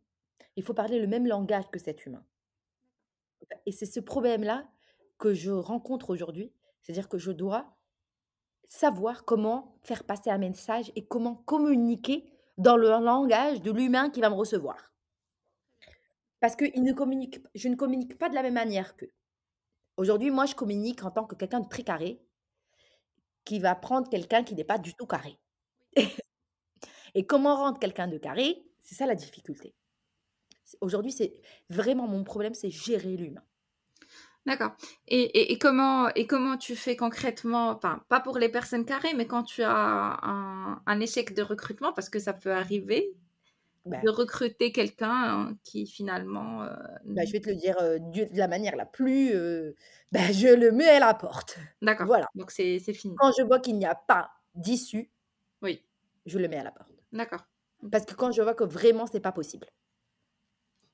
il 0.56 0.64
faut 0.64 0.74
parler 0.74 1.00
le 1.00 1.08
même 1.08 1.28
langage 1.28 1.70
que 1.72 1.80
cet 1.80 2.06
humain. 2.06 2.26
Et 3.66 3.72
c'est 3.72 3.86
ce 3.86 4.00
problème-là 4.00 4.68
que 5.24 5.34
je 5.34 5.52
rencontre 5.52 6.10
aujourd'hui. 6.10 6.52
C'est-à-dire 6.82 7.08
que 7.08 7.18
je 7.18 7.32
dois 7.32 7.78
savoir 8.68 9.24
comment 9.24 9.78
faire 9.82 10.04
passer 10.04 10.30
un 10.30 10.38
message 10.38 10.92
et 10.98 11.06
comment 11.06 11.36
communiquer 11.36 12.26
dans 12.58 12.76
le 12.76 12.90
langage 12.90 13.62
de 13.62 13.72
l'humain 13.72 14.10
qui 14.10 14.20
va 14.20 14.30
me 14.30 14.36
recevoir. 14.36 14.92
Parce 16.42 16.58
qu'ils 16.58 16.84
ne 16.84 16.92
communiquent 16.92 17.42
je 17.56 17.70
ne 17.70 17.76
communique 17.76 18.18
pas 18.18 18.28
de 18.28 18.36
la 18.36 18.44
même 18.44 18.56
manière 18.56 18.98
qu'eux. 18.98 19.14
Aujourd'hui, 19.96 20.30
moi, 20.30 20.46
je 20.46 20.56
communique 20.56 21.06
en 21.06 21.12
tant 21.12 21.24
que 21.24 21.36
quelqu'un 21.36 21.62
de 21.62 21.70
très 21.70 21.84
carré, 21.84 22.22
qui 23.46 23.60
va 23.60 23.76
prendre 23.76 24.10
quelqu'un 24.10 24.44
qui 24.44 24.56
n'est 24.56 24.66
pas 24.66 24.78
du 24.78 24.94
tout 24.94 25.08
carré. 25.08 25.40
Et 27.16 27.26
comment 27.26 27.56
rendre 27.56 27.80
quelqu'un 27.80 28.10
de 28.10 28.18
carré? 28.18 28.66
C'est 28.82 28.96
ça 28.96 29.06
la 29.06 29.16
difficulté. 29.16 29.74
Aujourd'hui, 30.82 31.14
c'est 31.14 31.40
vraiment 31.70 32.08
mon 32.08 32.26
problème, 32.26 32.56
c'est 32.56 32.72
gérer 32.72 33.16
l'humain. 33.16 33.44
D'accord. 34.46 34.74
Et 35.08 35.22
et 35.24 35.54
et 35.54 35.58
comment 35.58 36.10
et 36.16 36.28
comment 36.28 36.58
tu 36.58 36.76
fais 36.76 36.98
concrètement, 36.98 37.70
enfin, 37.70 38.04
pas 38.10 38.20
pour 38.20 38.38
les 38.38 38.50
personnes 38.50 38.84
carrées, 38.86 39.14
mais 39.14 39.26
quand 39.26 39.44
tu 39.44 39.64
as 39.64 40.20
un 40.22 40.82
un 40.86 41.00
échec 41.00 41.34
de 41.34 41.42
recrutement, 41.42 41.94
parce 41.94 42.10
que 42.10 42.20
ça 42.20 42.34
peut 42.34 42.52
arriver, 42.52 43.14
Bah 43.86 44.04
de 44.04 44.10
recruter 44.10 44.72
quelqu'un 44.74 45.58
qui 45.64 45.88
finalement, 45.88 46.64
heu, 46.66 46.70
bah, 47.06 47.24
je 47.26 47.32
vais 47.34 47.42
te 47.42 47.50
le 47.50 47.56
dire, 47.56 47.76
du 48.00 48.26
de 48.28 48.38
la 48.38 48.48
manière 48.48 48.76
la 48.76 48.86
plus, 48.86 49.32
bah, 50.12 50.32
je 50.32 50.48
le 50.48 50.72
mets 50.72 50.88
à 50.90 51.00
la 51.00 51.14
porte. 51.14 51.58
d'accord, 51.82 52.10
Voilà. 52.10 52.28
donc 52.36 52.50
c'est 52.52 52.80
c'est 52.80 52.94
fini. 52.94 53.20
Quand 53.20 53.32
je 53.38 53.44
vois 53.44 53.60
qu'il 53.60 53.78
n'y 53.78 53.86
a 53.86 53.96
pas 53.96 54.32
d'issue, 54.56 55.12
Oui, 55.62 55.84
je 56.26 56.38
le 56.40 56.48
mets 56.48 56.58
à 56.58 56.64
la 56.64 56.72
porte. 56.72 56.92
d'accord. 57.14 57.46
Parce 57.92 58.06
que 58.06 58.16
quand 58.16 58.32
je 58.32 58.42
vois 58.42 58.56
que 58.56 58.64
vraiment 58.64 59.06
c'est 59.08 59.20
pas 59.20 59.32
possible, 59.32 59.68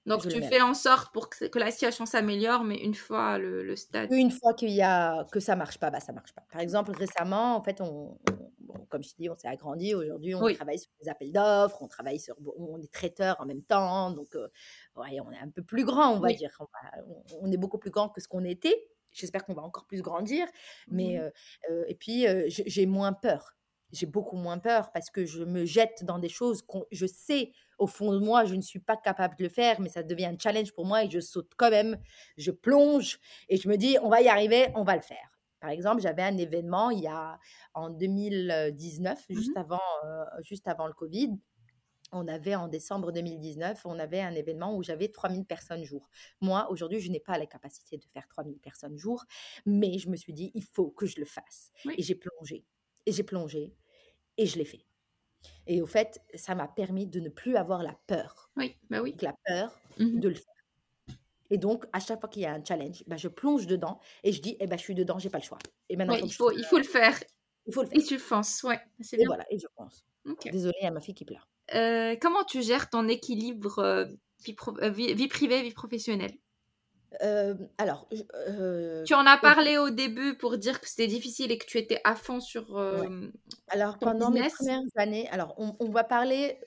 Donc 0.10 0.28
tu 0.28 0.42
fais 0.44 0.62
en 0.62 0.74
sorte 0.74 1.14
pour 1.14 1.30
que 1.30 1.46
que 1.46 1.60
la 1.60 1.72
situation 1.72 2.06
s'améliore, 2.06 2.64
mais 2.66 2.78
une 2.84 2.96
fois 2.96 3.38
le 3.38 3.64
le 3.64 3.76
stade 3.78 4.12
Une 4.12 4.32
fois 4.32 4.56
qu'il 4.56 4.72
y 4.72 4.82
a 4.82 5.24
que 5.32 5.40
ça 5.40 5.56
marche 5.56 5.78
pas, 5.78 5.92
bah, 5.92 6.00
ça 6.00 6.12
marche 6.14 6.34
pas. 6.34 6.42
Par 6.52 6.62
exemple, 6.62 6.92
récemment, 6.92 7.56
en 7.56 7.62
fait, 7.64 7.80
on 7.80 8.18
on 8.32 8.52
bon, 8.60 8.86
comme 8.90 9.04
je 9.04 9.10
te 9.12 9.16
dis, 9.22 9.30
on 9.30 9.36
s'est 9.36 9.48
agrandi. 9.48 9.94
Aujourd'hui, 9.94 10.34
on 10.34 10.48
oui, 10.48 10.58
travaille 10.58 10.80
sur 10.80 10.90
des 11.02 11.10
appels 11.10 11.32
d'offres, 11.32 11.82
on 11.84 11.88
travaille 11.88 12.20
sur 12.20 12.36
on 12.58 12.80
est 12.82 12.92
traiteur 12.92 13.36
en 13.40 13.46
même 13.46 13.62
temps, 13.64 14.10
donc 14.12 14.36
heu, 14.36 14.50
ouais, 14.96 15.20
on 15.24 15.32
est 15.32 15.38
un 15.38 15.50
peu 15.50 15.62
plus 15.64 15.86
grand, 15.86 16.10
on 16.16 16.20
va 16.20 16.34
oui. 16.34 16.34
dire. 16.34 16.50
On 16.60 16.64
va 16.66 17.04
on 17.08 17.24
on 17.48 17.52
est 17.52 17.58
beaucoup 17.58 17.78
plus 17.78 17.92
grand 17.92 18.10
que 18.10 18.20
ce 18.22 18.28
qu'on 18.28 18.44
était. 18.46 18.76
J'espère 19.12 19.46
qu'on 19.46 19.54
va 19.54 19.62
encore 19.64 19.86
plus 19.88 20.02
grandir, 20.02 20.48
mais 20.90 21.18
Mmh 21.18 21.20
heu 21.20 21.32
heu 21.70 21.86
et 21.88 21.96
puis, 21.96 22.26
j'ai 22.48 22.86
moins 22.88 23.14
peur. 23.14 23.56
J'ai 23.92 24.06
beaucoup 24.06 24.36
moins 24.38 24.60
peur 24.60 24.92
parce 24.92 25.10
que 25.10 25.26
je 25.26 25.44
me 25.44 25.66
jette 25.66 26.04
dans 26.06 26.20
des 26.20 26.30
choses 26.30 26.62
qu'on 26.62 26.86
je 26.92 27.06
sais 27.08 27.52
au 27.80 27.88
fond 27.88 28.12
de 28.14 28.20
moi, 28.20 28.46
je 28.46 28.56
ne 28.56 28.62
suis 28.62 28.80
pas 28.80 28.98
capable 28.98 29.36
de 29.38 29.44
le 29.44 29.50
faire, 29.50 29.80
mais 29.80 29.90
ça 29.90 30.04
devient 30.04 30.26
un 30.26 30.38
challenge 30.38 30.74
pour 30.74 30.86
moi 30.86 31.04
et 31.06 31.10
je 31.10 31.20
saute 31.20 31.52
quand 31.58 31.70
même. 31.72 31.98
Je 32.38 32.52
plonge 32.52 33.20
et 33.48 33.58
je 33.58 33.70
me 33.70 33.78
dis: 33.78 33.98
«On 34.04 34.10
va 34.10 34.22
y 34.22 34.28
arriver, 34.28 34.68
on 34.76 34.84
va 34.84 34.96
le 34.96 35.02
faire». 35.02 35.40
Par 35.62 35.70
exemple, 35.72 36.02
j'avais 36.02 36.22
un 36.24 36.38
événement 36.38 36.90
il 36.92 37.00
y 37.02 37.08
a 37.08 37.40
en 37.74 37.90
2019, 37.90 39.26
Mmh 39.34 39.40
juste 39.40 39.58
avant, 39.58 39.80
heu, 40.06 40.26
juste 40.44 40.68
avant 40.68 40.88
le 40.88 40.94
covid. 40.94 41.32
On 42.12 42.28
avait 42.28 42.56
en 42.56 42.68
décembre 42.68 43.12
2019, 43.12 43.86
on 43.86 44.00
avait 44.00 44.22
un 44.22 44.34
événement 44.34 44.76
où 44.76 44.82
j'avais 44.82 45.10
3000 45.10 45.46
personnes 45.46 45.84
jour. 45.84 46.10
Moi, 46.42 46.68
aujourd'hui, 46.72 47.00
je 47.00 47.12
n'ai 47.12 47.20
pas 47.20 47.38
la 47.38 47.46
capacité 47.46 47.98
de 47.98 48.04
faire 48.14 48.28
3000 48.28 48.60
personnes 48.60 48.98
jour, 48.98 49.26
mais 49.68 50.00
je 50.00 50.10
me 50.10 50.16
suis 50.16 50.34
dit: 50.34 50.52
«Il 50.56 50.64
faut 50.64 50.90
que 50.90 51.06
je 51.06 51.20
le 51.20 51.26
fasse» 51.26 51.72
Oui, 51.86 51.98
et 51.98 52.04
j'ai 52.04 52.16
plongé 52.16 52.66
et 53.06 53.12
j'ai 53.12 53.24
plongé 53.24 53.76
et 54.40 54.48
je 54.48 54.58
l'ai 54.60 54.66
fait 54.66 54.88
et 55.68 55.82
au 55.82 55.88
fait, 55.88 56.22
ça 56.36 56.56
m'a 56.56 56.68
permis 56.68 57.08
de 57.08 57.20
ne 57.22 57.30
plus 57.30 57.58
avoir 57.58 57.84
la 57.84 57.96
peur. 58.08 58.52
oui, 58.58 58.78
bah, 58.90 59.02
oui. 59.02 59.16
Donc 59.16 59.24
la 59.24 59.34
peur 59.46 59.82
Mmh 59.98 60.22
de 60.22 60.30
le 60.30 60.36
faire 60.36 60.46
et 61.52 61.58
donc 61.58 61.86
à 61.94 62.00
chaque 62.00 62.20
fois 62.20 62.30
qu'il 62.30 62.44
y 62.44 62.46
a 62.46 62.54
un 62.54 62.64
challenge, 62.64 63.04
bah, 63.08 63.18
je 63.18 63.28
plonge 63.28 63.68
dedans 63.68 64.00
et 64.24 64.32
je 64.32 64.42
dis: 64.42 64.58
«Eh 64.60 64.68
bah, 64.68 64.78
je 64.78 64.82
suis 64.84 64.96
dedans, 64.96 65.20
j'ai 65.20 65.30
pas 65.30 65.40
le 65.40 65.44
choix 65.44 65.60
et 65.90 65.96
maintenant 65.98 66.16
Ouais, 66.16 66.22
il 66.24 66.34
faut 66.34 66.52
il 66.52 66.66
faut 66.66 66.78
le 66.78 66.84
faire 66.84 67.18
il 67.68 67.74
faut 67.74 67.84
le 67.84 67.90
et 67.92 68.02
faire» 68.02 68.04
tu 68.04 68.18
fonces, 68.20 68.64
ouais, 68.64 68.82
c'est 69.02 69.18
et 69.18 69.26
bien. 69.26 69.28
voilà 69.28 69.46
et 69.52 69.60
je 69.60 69.68
pense. 69.76 70.04
OK. 70.26 70.50
Désolée, 70.50 70.78
il 70.82 70.86
y 70.86 70.88
a 70.88 70.92
ma 70.92 71.02
fille 71.02 71.14
qui 71.14 71.26
pleure. 71.26 71.48
Heu, 71.74 72.16
comment 72.22 72.44
tu 72.44 72.62
gères 72.64 72.90
ton 72.92 73.08
équilibre, 73.08 73.80
heu, 73.80 74.20
vie 74.46 74.54
pro 74.54 74.78
heu, 74.82 74.90
vie 74.90 75.14
vie 75.16 75.28
privée, 75.28 75.62
vie 75.64 75.72
professionnelle? 75.74 76.38
Hem, 77.20 77.70
alors 77.78 78.08
heu, 78.48 79.04
Tu 79.04 79.14
en 79.14 79.26
as 79.26 79.38
parlé 79.38 79.78
au 79.78 79.90
début 79.90 80.38
pour 80.38 80.58
dire 80.58 80.80
que 80.80 80.88
c'était 80.88 81.08
difficile 81.08 81.52
et 81.52 81.58
que 81.58 81.66
tu 81.66 81.78
étais 81.78 82.00
à 82.06 82.16
fond 82.16 82.40
sur, 82.40 82.80
ouais. 82.90 83.08
hem, 83.08 83.34
Alors 83.70 84.02
ton 84.02 84.14
pendant 84.18 84.32
mes 84.32 84.44
premières 84.46 84.82
années, 84.98 85.30
alors 85.30 85.56
on 85.60 85.76
on 85.80 85.90
va 85.92 86.04
parler, 86.06 86.60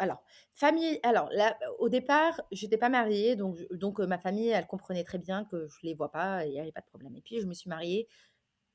alors 0.00 0.24
famille 0.54 1.00
alors 1.04 1.30
là, 1.32 1.58
au 1.80 1.88
départ, 1.90 2.40
j'étais 2.52 2.78
pas 2.78 2.90
mariée 2.90 3.36
donc 3.36 3.58
donc 3.72 4.00
ma 4.00 4.18
famille, 4.18 4.48
elle 4.50 4.66
comprenait 4.68 5.04
très 5.04 5.18
bien 5.18 5.44
que 5.46 5.68
je 5.68 5.78
les 5.84 5.94
vois 5.94 6.12
pas 6.12 6.46
et 6.46 6.50
il 6.50 6.54
y 6.54 6.60
avait 6.60 6.72
pas 6.72 6.82
de 6.82 6.86
problème 6.86 7.16
et 7.16 7.22
puis 7.22 7.40
je 7.40 7.46
me 7.46 7.54
suis 7.54 7.70
mariée 7.70 8.08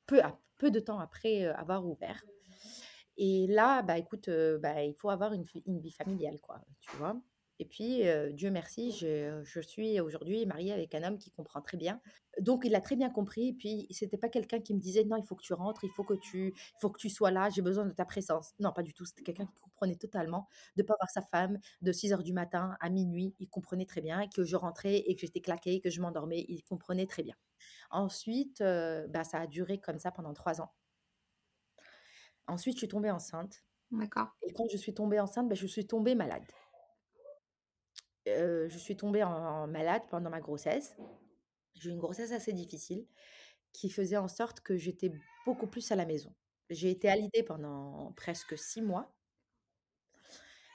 peu 0.06 0.22
à 0.22 0.38
peu 0.58 0.70
de 0.72 0.80
temps 0.80 1.00
après, 1.00 1.46
avoir 1.46 1.86
ouvert 1.86 2.24
et 3.18 3.46
là, 3.48 3.82
bah, 3.82 3.98
écoute, 3.98 4.30
bah, 4.60 4.82
il 4.84 4.94
faut 4.94 5.10
avoir 5.10 5.32
une 5.34 5.44
vie 5.44 5.62
une 5.66 5.80
vie 5.80 5.92
familiale 5.92 6.40
quoi, 6.40 6.62
tu 6.80 6.96
vois? 6.96 7.16
Et 7.60 7.66
puis, 7.66 8.02
Dieu 8.32 8.50
merci, 8.50 8.90
je 8.92 9.42
je 9.44 9.60
suis 9.60 10.00
aujourd'hui 10.00 10.44
mariée 10.46 10.72
avec 10.72 10.94
un 10.94 11.02
homme 11.04 11.18
qui 11.18 11.30
comprend 11.30 11.60
très 11.62 11.76
bien. 11.76 12.00
Donc 12.40 12.64
il 12.64 12.74
a 12.74 12.80
très 12.80 12.96
bien 12.96 13.10
compris 13.10 13.48
et 13.48 13.52
puis 13.52 13.86
c'était 13.90 14.18
pas 14.18 14.28
quelqu'un 14.28 14.60
qui 14.60 14.74
me 14.74 14.80
disait: 14.80 15.04
«Non, 15.04 15.16
il 15.16 15.24
faut 15.24 15.36
que 15.36 15.42
tu 15.42 15.52
rentres, 15.54 15.84
il 15.84 15.90
faut 15.90 16.02
que 16.04 16.14
tu 16.14 16.48
il 16.48 16.80
faut 16.80 16.90
que 16.90 16.98
tu 16.98 17.08
sois 17.10 17.30
là, 17.30 17.50
j'ai 17.50 17.62
besoin 17.62 17.86
de 17.86 17.92
ta 17.92 18.04
présence». 18.04 18.54
Non, 18.58 18.72
pas 18.72 18.82
du 18.82 18.92
tout, 18.92 19.04
c'était 19.04 19.22
quelqu'un 19.22 19.46
qui 19.46 19.60
comprenait 19.60 19.94
totalement 19.96 20.48
de 20.76 20.82
pas 20.82 20.94
voir 20.98 21.10
sa 21.10 21.22
femme 21.22 21.58
de 21.80 21.92
six 21.92 22.12
heures 22.12 22.24
du 22.24 22.32
matin 22.32 22.76
à 22.80 22.90
minuit. 22.90 23.34
il 23.38 23.48
comprenait 23.48 23.86
très 23.86 24.00
bien 24.00 24.26
que 24.28 24.44
je 24.44 24.56
rentrais 24.56 24.96
et 24.96 25.14
que 25.14 25.20
j'étais 25.20 25.40
claquée, 25.40 25.80
que 25.80 25.90
je 25.90 26.00
m'endormais, 26.00 26.44
il 26.48 26.62
comprenait 26.64 27.06
très 27.06 27.22
bien. 27.22 27.34
Ensuite, 27.90 28.60
heu, 28.62 29.06
bah, 29.10 29.24
ça 29.24 29.40
a 29.40 29.46
duré 29.48 29.80
comme 29.80 29.98
ça 29.98 30.10
pendant 30.12 30.34
3 30.34 30.60
ans. 30.62 30.72
Ensuite, 32.46 32.74
je 32.74 32.78
suis 32.78 32.88
tombée 32.88 33.10
enceinte 33.10 33.64
D'accord. 33.90 34.34
et 34.42 34.52
quand 34.54 34.64
je 34.72 34.76
suis 34.78 34.94
tombée 34.94 35.20
enceinte, 35.20 35.48
bah, 35.48 35.54
je 35.56 35.66
suis 35.66 35.86
tombée 35.86 36.14
malade. 36.16 36.44
Je 38.26 38.76
suis 38.78 38.96
tombée 38.96 39.22
en 39.22 39.66
malade 39.66 40.02
pendant 40.10 40.30
ma 40.30 40.40
grossesse 40.40 40.96
J'ai 41.74 41.90
eu 41.90 41.92
une 41.92 41.98
grossesse 41.98 42.32
assez 42.32 42.52
difficile 42.52 43.06
qui 43.72 43.90
faisait 43.90 44.16
en 44.16 44.28
sorte 44.28 44.60
que 44.60 44.76
j'étais 44.76 45.12
beaucoup 45.44 45.66
plus 45.66 45.90
à 45.92 45.96
la 45.96 46.06
maison. 46.06 46.32
J'ai 46.70 46.90
été 46.90 47.08
alitée 47.08 47.42
pendant 47.42 48.12
presque 48.16 48.56
6 48.56 48.82
mois. 48.82 49.14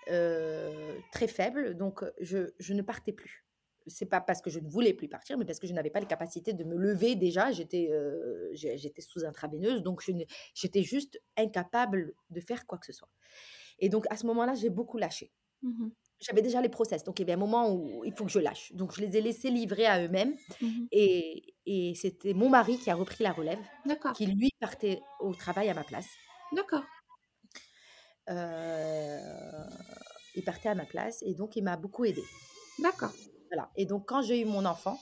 Très 0.06 1.28
faible, 1.28 1.76
donc 1.76 2.04
je 2.20 2.74
ne 2.74 2.82
partais 2.82 3.14
plus. 3.14 3.46
C'est 3.88 4.06
pas 4.06 4.22
parce 4.22 4.42
que 4.42 4.52
je 4.52 4.60
ne 4.60 4.70
voulais 4.70 4.94
plus 4.94 5.08
partir, 5.08 5.38
mais 5.38 5.46
parce 5.46 5.60
que 5.60 5.66
je 5.66 5.74
n'avais 5.74 5.90
pas 5.90 6.00
les 6.00 6.06
capacités 6.06 6.54
de 6.54 6.64
me 6.64 6.76
lever 6.76 7.16
déjà. 7.16 7.52
J'étais, 7.52 7.90
sous 9.00 9.26
intraveineuse, 9.26 9.82
donc 9.82 10.04
j'étais 10.54 10.84
juste 10.84 11.20
incapable 11.38 12.14
de 12.30 12.42
faire 12.42 12.68
quoi 12.68 12.78
que 12.78 12.86
ce 12.86 12.94
soit 12.94 13.10
et 13.82 13.90
donc 13.90 14.06
à 14.10 14.18
ce 14.18 14.26
moment-là, 14.28 14.56
j'ai 14.56 14.70
beaucoup 14.70 14.98
lâché. 14.98 15.32
Mmh 15.64 15.90
J'avais 16.22 16.42
déjà 16.42 16.62
les 16.62 16.70
process, 16.70 17.04
donc 17.06 17.20
il 17.20 17.24
y 17.24 17.26
avait 17.26 17.34
un 17.34 17.38
moment 17.38 17.74
où 17.74 18.04
il 18.06 18.12
faut 18.14 18.26
que 18.26 18.32
je 18.32 18.40
lâche. 18.40 18.74
Donc 18.74 18.94
je 18.94 19.02
les 19.02 19.16
ai 19.18 19.22
laissés 19.22 19.50
livrer 19.52 19.86
à 19.86 20.04
eux-mêmes 20.04 20.36
Mmh 20.62 20.90
et 20.92 21.56
et 21.66 21.96
c'était 21.96 22.34
mon 22.34 22.50
mari 22.50 22.78
qui 22.80 22.90
a 22.92 22.96
repris 22.96 23.24
la 23.24 23.32
relève, 23.32 23.60
D'accord, 23.86 24.16
qui 24.16 24.28
lui 24.28 24.52
partait 24.60 25.02
au 25.20 25.34
travail 25.36 25.70
à 25.70 25.74
ma 25.74 25.84
place. 25.86 26.08
d'accord. 26.52 26.86
Heu, 28.28 29.66
il 30.36 30.44
partait 30.44 30.70
à 30.70 30.76
ma 30.76 30.86
place 30.86 31.22
et 31.24 31.34
donc 31.34 31.56
il 31.56 31.64
m'a 31.64 31.78
beaucoup 31.78 32.06
aidée. 32.06 32.26
D'accord. 32.80 33.14
Voilà 33.52 33.72
et 33.76 33.86
donc 33.86 34.08
quand 34.08 34.22
j'ai 34.24 34.42
eu 34.42 34.46
mon 34.46 34.66
enfant, 34.66 35.00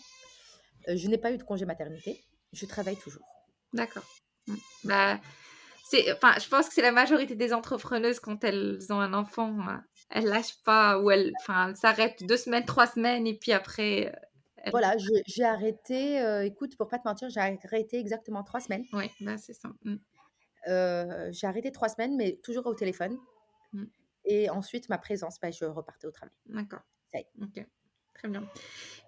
heu, 0.90 0.98
je 0.98 1.08
n'ai 1.10 1.18
pas 1.20 1.32
eu 1.34 1.38
de 1.38 1.44
congé 1.44 1.66
maternité, 1.66 2.26
je 2.54 2.66
travaille 2.68 2.98
toujours. 2.98 3.24
D'accord. 3.74 4.06
Mmh. 4.48 4.56
Bah, 4.84 5.20
c'est 5.84 6.12
enfin, 6.14 6.34
je 6.40 6.48
pense 6.50 6.68
que 6.70 6.74
c'est 6.76 6.82
la 6.82 6.92
majorité 6.92 7.36
des 7.36 7.54
entrepreneuses 7.54 8.20
quand 8.20 8.44
elles 8.44 8.80
ont 8.92 9.00
un 9.02 9.14
enfant, 9.14 9.52
heu, 9.70 9.80
elles 10.10 10.26
lâchent 10.26 10.62
pas 10.64 11.00
ou 11.00 11.12
elles 11.12 11.34
enfin, 11.42 11.74
s'arrêtent 11.76 12.24
2 12.26 12.38
semaines, 12.38 12.66
3 12.66 12.88
semaines 12.88 13.28
et 13.28 13.38
puis 13.38 13.52
après, 13.54 14.14
elles 14.58 14.74
Voilà, 14.74 14.96
j'ai 14.98 15.44
arrêté, 15.44 16.20
heu, 16.22 16.44
écoute, 16.46 16.76
pour 16.78 16.88
pas 16.90 17.00
te 17.00 17.08
mentir, 17.08 17.30
j'ai 17.30 17.40
arrêté 17.40 18.00
exactement 18.00 18.44
3 18.44 18.60
semaines. 18.60 18.86
oui, 18.94 19.12
bah, 19.22 19.38
c'est 19.38 19.54
ça. 19.54 19.70
Mmh. 19.84 19.98
Heu, 20.68 21.32
j'ai 21.32 21.48
arrêté 21.48 21.72
3 21.72 21.90
semaines, 21.90 22.16
mais 22.16 22.38
toujours 22.44 22.66
au 22.68 22.74
téléphone 22.76 23.18
Mmh. 23.74 23.88
et 24.26 24.50
ensuite 24.50 24.90
ma 24.90 24.98
présence, 24.98 25.40
bah, 25.40 25.52
je 25.52 25.66
repartais 25.66 26.08
au 26.08 26.12
travail. 26.12 26.34
D'accord. 26.46 26.84
Ça 27.14 27.20
y 27.20 27.24
est. 27.24 27.32
OK. 27.42 27.68
Très 28.14 28.30
bien. 28.30 28.50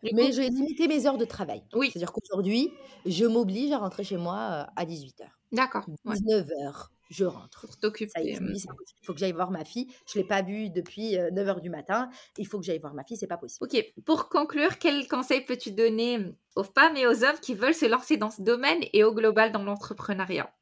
Du 0.04 0.10
Mais 0.12 0.32
coup 0.32 0.32
j'ai 0.32 0.50
limité 0.50 0.88
mes 0.88 1.06
heures 1.06 1.18
de 1.18 1.26
travail. 1.26 1.64
oui, 1.74 1.93
C'est-à-dire 1.93 2.12
qu'aujourd'hui, 2.14 2.74
je 3.06 3.26
m'oblige 3.26 3.72
à 3.72 3.80
rentrer 3.80 4.04
chez 4.04 4.18
moi, 4.18 4.66
heu, 4.68 4.72
à 4.76 4.86
18:00. 4.86 5.39
d'accord, 5.52 5.89
ouais, 6.06 6.18
19:00, 6.18 6.91
je 7.10 7.26
rentre. 7.26 7.66
pour 7.66 7.78
t'occuper, 7.78 8.34
je 8.34 8.41
me 8.41 8.49
mmh. 8.49 8.53
dis: 8.53 8.60
«C'est 8.60 8.68
pas 8.68 8.74
possible, 8.76 8.99
il 9.01 9.05
faut 9.05 9.14
que 9.14 9.20
j'aille 9.20 9.32
voir 9.34 9.51
ma 9.51 9.66
fille. 9.66 9.91
Je 10.07 10.20
l'ai 10.20 10.26
pas 10.26 10.41
vue 10.41 10.70
depuis, 10.70 11.18
heu, 11.18 11.30
9:00 11.32 11.62
du 11.62 11.70
matin. 11.70 12.10
Il 12.38 12.47
faut 12.47 12.60
que 12.60 12.66
j'aille 12.66 12.80
voir 12.80 12.93
ma 12.93 13.03
fille, 13.03 13.18
c'est 13.18 13.28
pas 13.28 13.38
possible». 13.38 13.66
OK, 13.66 14.03
pour 14.05 14.30
conclure, 14.30 14.78
quels 14.80 15.07
conseils 15.07 15.41
peux-tu 15.45 15.72
donner, 15.72 16.20
mmh, 16.20 16.36
aux 16.55 16.64
femmes 16.64 16.97
et 16.97 17.07
aux 17.07 17.24
hommes 17.24 17.39
qui 17.41 17.55
veulent 17.55 17.74
se 17.74 17.86
lancer 17.86 18.18
dans 18.18 18.30
ce 18.32 18.41
domaine 18.41 18.80
et 18.93 19.03
au 19.03 19.14
global 19.14 19.51
dans 19.51 19.64
l'entrepreneuriat? 19.64 20.53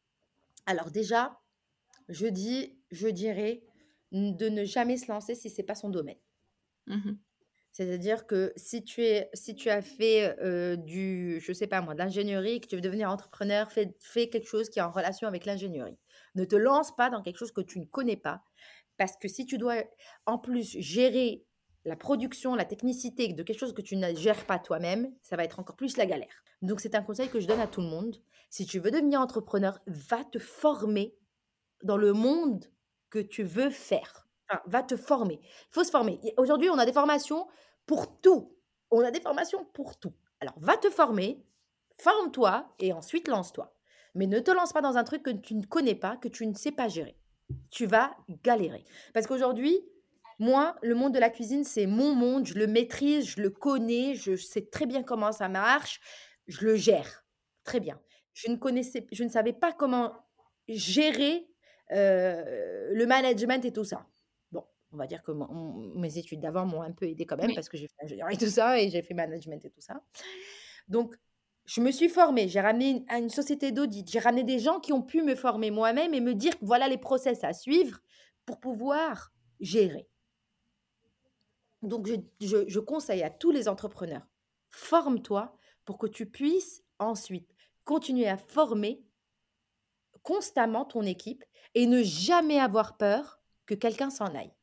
Alors 0.66 0.92
déjà, 0.92 1.40
je 2.10 2.28
dis 2.28 2.78
je 2.92 3.08
dirais 3.08 3.64
de 4.12 4.50
ne 4.50 4.66
jamais 4.66 4.98
se 4.98 5.12
lancer 5.12 5.36
si 5.36 5.50
c'est 5.50 5.64
pas 5.64 5.76
son 5.76 5.90
domaine. 5.90 6.18
Mmh 6.88 7.18
C'est-à-dire 7.74 8.26
que 8.28 8.54
si 8.56 8.84
tu 8.84 9.04
es 9.04 9.30
si 9.34 9.56
tu 9.56 9.70
as 9.70 9.82
fait, 9.82 10.36
du 10.78 11.40
je 11.42 11.54
sais 11.54 11.68
pas 11.68 11.82
moi, 11.82 11.94
de 11.94 12.00
l'ingénierie 12.00 12.60
que 12.62 12.68
tu 12.68 12.76
veux 12.76 12.82
devenir 12.82 13.10
entrepreneur, 13.12 13.72
fais 13.72 13.96
fais 14.00 14.30
quelque 14.30 14.48
chose 14.48 14.70
qui 14.70 14.80
est 14.80 14.82
en 14.82 14.92
relation 14.92 15.28
avec 15.28 15.46
l'ingénierie. 15.46 15.98
Ne 16.38 16.46
te 16.46 16.56
lance 16.56 16.96
pas 16.96 17.10
dans 17.10 17.24
quelque 17.24 17.38
chose 17.38 17.52
que 17.52 17.62
tu 17.62 17.80
ne 17.80 17.86
connais 17.86 18.16
pas, 18.16 18.44
parce 18.98 19.18
que 19.18 19.28
si 19.28 19.46
tu 19.46 19.58
dois 19.58 19.84
en 20.28 20.38
plus 20.38 20.78
gérer 20.80 21.44
la 21.84 21.96
production, 21.96 22.54
la 22.54 22.64
technicité 22.64 23.34
de 23.34 23.42
quelque 23.42 23.60
chose 23.60 23.74
que 23.74 23.82
tu 23.82 23.96
ne 23.96 24.14
gères 24.14 24.46
pas 24.46 24.60
toi-même, 24.60 25.12
ça 25.24 25.36
va 25.36 25.44
être 25.44 25.60
encore 25.60 25.76
plus 25.76 25.98
la 25.98 26.06
galère. 26.06 26.44
Donc 26.62 26.80
c'est 26.80 26.94
un 26.94 27.02
conseil 27.02 27.30
que 27.30 27.40
je 27.40 27.48
donne 27.48 27.60
à 27.60 27.66
tout 27.66 27.82
le 27.82 27.88
monde. 27.88 28.18
Si 28.52 28.68
tu 28.68 28.78
veux 28.78 28.92
devenir 28.92 29.20
entrepreneur, 29.20 29.80
va 29.88 30.24
te 30.24 30.38
former 30.38 31.18
dans 31.84 31.98
le 31.98 32.14
monde 32.14 32.66
que 33.10 33.20
tu 33.20 33.44
veux 33.44 33.72
faire. 33.72 34.28
Va 34.66 34.84
te 34.84 34.96
former. 34.96 35.40
Il 35.42 35.74
faut 35.74 35.84
se 35.84 35.92
former. 35.92 36.20
Aujourd'hui, 36.38 36.70
on 36.70 36.78
a 36.78 36.86
des 36.86 36.94
formations 36.94 37.48
pour 37.86 38.20
tout. 38.22 38.56
On 38.92 39.02
a 39.02 39.12
des 39.12 39.22
formations 39.22 39.66
pour 39.74 39.98
tout. 39.98 40.14
Alors, 40.40 40.54
va 40.58 40.78
te 40.78 40.90
former, 40.90 41.44
forme-toi 41.98 42.74
et 42.80 42.94
ensuite 42.94 43.28
lance-toi. 43.28 43.77
Mais 44.16 44.28
ne 44.28 44.40
te 44.40 44.52
lance 44.52 44.74
pas 44.74 44.82
dans 44.82 44.98
un 44.98 45.04
truc 45.04 45.24
que 45.24 45.30
tu 45.32 45.56
ne 45.56 45.66
connais 45.66 45.96
pas, 45.96 46.18
que 46.18 46.28
tu 46.28 46.46
ne 46.48 46.54
sais 46.54 46.72
pas 46.72 46.88
gérer. 46.88 47.18
Tu 47.72 47.86
vas 47.86 48.16
galérer. 48.44 48.84
Parce 49.14 49.28
qu'aujourd'hui, 49.28 49.80
moi, 50.40 50.76
le 50.82 50.96
monde 50.96 51.14
de 51.14 51.20
la 51.20 51.30
cuisine, 51.30 51.64
c'est 51.64 51.86
mon 51.88 52.14
monde. 52.14 52.46
Je 52.46 52.54
le 52.56 52.68
maîtrise, 52.68 53.26
je 53.28 53.42
le 53.42 53.50
connais, 53.50 54.16
je 54.16 54.36
sais 54.36 54.66
très 54.66 54.86
bien 54.86 55.02
comment 55.04 55.32
ça 55.32 55.50
marche, 55.50 56.00
je 56.48 56.66
le 56.66 56.76
gère 56.76 57.26
très 57.64 57.80
bien. 57.80 58.00
Je 58.34 58.50
ne 58.52 58.56
connaissais, 58.56 59.08
je 59.12 59.24
ne 59.24 59.30
savais 59.30 59.54
pas 59.54 59.74
comment 59.74 60.14
gérer 60.68 61.48
euh, 61.92 62.90
le 62.94 63.06
management 63.06 63.64
et 63.66 63.72
tout 63.72 63.84
ça. 63.86 64.06
Bon, 64.52 64.64
on 64.92 64.98
va 64.98 65.08
dire 65.08 65.24
que 65.24 65.32
mon- 65.32 65.48
mon- 65.52 66.00
mes 66.00 66.18
études 66.18 66.42
d'avant 66.42 66.66
m'ont 66.66 66.82
un 66.82 66.92
peu 66.92 67.06
aidé 67.08 67.26
quand 67.26 67.38
même 67.38 67.48
Oui. 67.48 67.56
parce 67.56 67.70
que 67.70 67.78
j'ai 67.78 67.88
fait 67.88 68.04
ingénierie 68.04 68.36
et 68.36 68.38
tout 68.38 68.46
ça 68.48 68.80
et 68.80 68.90
j'ai 68.90 69.02
fait 69.02 69.14
management 69.14 69.64
et 69.66 69.70
tout 69.70 69.82
ça. 69.82 70.02
Donc, 70.88 71.16
je 71.68 71.82
me 71.82 71.92
suis 71.92 72.10
formée, 72.10 72.48
j'ai 72.48 72.62
ramené 72.62 73.06
à 73.10 73.20
une 73.20 73.30
société 73.30 73.72
d'audit, 73.72 74.10
j'ai 74.10 74.20
ramené 74.20 74.44
des 74.44 74.58
gens 74.58 74.80
qui 74.80 74.94
ont 74.94 75.04
pu 75.04 75.22
me 75.22 75.36
former 75.36 75.70
moi-même 75.70 76.14
et 76.16 76.22
me 76.22 76.34
dire 76.34 76.54
voilà 76.62 76.88
les 76.88 76.98
process 76.98 77.44
à 77.44 77.54
suivre 77.54 78.00
pour 78.46 78.60
pouvoir 78.60 79.32
gérer. 79.60 80.08
Donc, 81.84 82.08
je, 82.08 82.16
je- 82.42 82.68
je 82.68 82.80
conseille 82.80 83.22
à 83.22 83.30
tous 83.30 83.52
les 83.52 83.68
entrepreneurs, 83.68 84.26
forme-toi 84.70 85.56
pour 85.86 85.98
que 85.98 86.08
tu 86.08 86.26
puisses 86.26 86.84
ensuite 87.00 87.54
continuer 87.86 88.28
à 88.28 88.38
former 88.38 89.04
constamment 90.24 90.86
ton 90.86 91.04
équipe 91.04 91.44
et 91.76 91.86
ne 91.86 92.02
jamais 92.04 92.60
avoir 92.60 92.98
peur 92.98 93.40
que 93.66 93.76
quelqu'un 93.76 94.10
s'en 94.10 94.34
aille. 94.36 94.54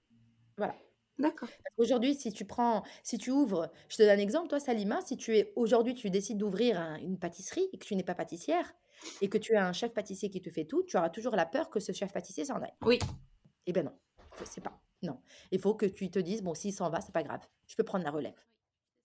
Voilà. 0.59 0.75
D'accord. 1.19 1.49
Parce 1.49 1.75
qu'aujourd'hui, 1.77 2.15
si 2.15 2.33
tu 2.33 2.45
prends, 2.45 2.83
si 3.03 3.19
tu 3.19 3.31
ouvres, 3.31 3.71
je 3.89 3.97
te 3.97 4.03
donne 4.03 4.19
un 4.19 4.23
exemple, 4.23 4.49
toi, 4.49 4.59
Salima, 4.61 5.01
si 5.03 5.17
tu 5.17 5.37
es 5.37 5.53
aujourd'hui, 5.57 5.95
tu 5.95 6.11
décides 6.11 6.39
d'ouvrir 6.39 6.81
un- 6.81 6.97
une 6.97 7.19
pâtisserie 7.19 7.69
et 7.73 7.79
que 7.79 7.85
tu 7.85 7.95
n'es 7.97 8.03
pas 8.03 8.15
pâtissière 8.17 8.75
et 9.21 9.29
que 9.29 9.39
tu 9.39 9.55
as 9.55 9.67
un 9.67 9.73
chef 9.73 9.93
pâtissier 9.93 10.29
qui 10.31 10.41
te 10.43 10.51
fait 10.51 10.65
tout, 10.65 10.83
tu 10.83 10.97
auras 10.97 11.11
toujours 11.11 11.37
la 11.37 11.47
peur 11.47 11.71
que 11.71 11.79
ce 11.81 11.93
chef 11.93 12.13
pâtissier 12.13 12.45
s'en 12.45 12.61
aille. 12.61 12.75
Oui. 12.85 12.99
Eh 13.67 13.73
ben 13.73 13.85
non, 13.85 13.93
faut- 14.33 14.45
c'est 14.45 14.61
pas. 14.63 14.81
Non. 15.03 15.21
Il 15.53 15.61
faut 15.61 15.75
que 15.75 15.87
tu 15.87 16.11
te 16.11 16.19
dises, 16.19 16.43
bon, 16.43 16.55
s'il 16.55 16.73
s'en 16.73 16.91
va, 16.91 17.01
c'est 17.01 17.13
pas 17.13 17.23
grave. 17.23 17.47
Je 17.67 17.77
peux 17.77 17.85
prendre 17.85 18.05
la 18.05 18.11
relève. 18.11 18.35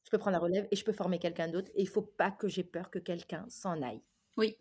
Je 0.06 0.10
peux 0.10 0.18
prendre 0.18 0.34
la 0.34 0.40
relève 0.40 0.68
et 0.72 0.76
je 0.76 0.84
peux 0.84 0.94
former 0.94 1.20
quelqu'un 1.20 1.48
d'autre. 1.50 1.70
Et 1.76 1.82
il 1.82 1.88
faut 1.88 2.02
pas 2.02 2.32
que 2.32 2.48
j'ai 2.48 2.64
peur 2.64 2.90
que 2.90 2.98
quelqu'un 3.00 3.46
s'en 3.50 3.82
aille. 3.84 4.02
Oui. 4.38 4.58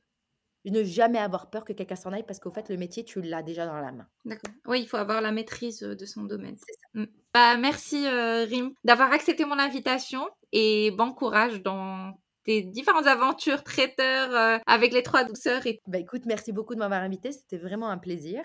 Ne 0.65 0.83
jamais 0.83 1.19
avoir 1.19 1.49
peur 1.49 1.65
que 1.65 1.73
quelqu'un 1.73 1.97
s'en 1.97 2.13
aille 2.13 2.25
parce 2.25 2.41
qu'au 2.41 2.51
fait, 2.51 2.69
le 2.69 2.77
métier, 2.77 3.05
tu 3.05 3.23
l'as 3.23 3.43
déjà 3.43 3.65
dans 3.65 3.79
la 3.81 3.93
main. 3.93 4.09
D'accord. 4.25 4.53
Oui, 4.67 4.81
il 4.83 4.87
faut 4.89 4.97
avoir 4.99 5.21
la 5.23 5.31
maîtrise 5.33 5.83
euh, 5.85 5.95
de 5.95 6.05
son 6.05 6.25
domaine. 6.25 6.57
C'est 6.59 6.73
ça. 6.75 6.89
Mm. 6.95 7.07
Bah, 7.35 7.57
merci 7.57 8.07
euh, 8.07 8.45
Rim 8.45 8.73
d'avoir 8.85 9.13
accepté 9.13 9.45
mon 9.45 9.59
invitation 9.59 10.29
et 10.53 10.91
bon 10.93 11.13
courage 11.13 11.63
dans 11.63 12.15
tes 12.45 12.63
différentes 12.63 13.07
aventures 13.07 13.63
traiteur 13.63 14.35
euh, 14.35 14.59
avec 14.67 14.93
les 14.93 15.03
trois 15.03 15.25
douceurs. 15.25 15.67
Et... 15.67 15.81
Bah 15.87 15.99
écoute, 15.99 16.23
merci 16.27 16.53
beaucoup 16.53 16.75
de 16.75 16.81
m'avoir 16.81 17.03
invité. 17.03 17.33
C'était 17.33 17.59
vraiment 17.59 17.89
un 17.89 17.99
plaisir. 17.99 18.43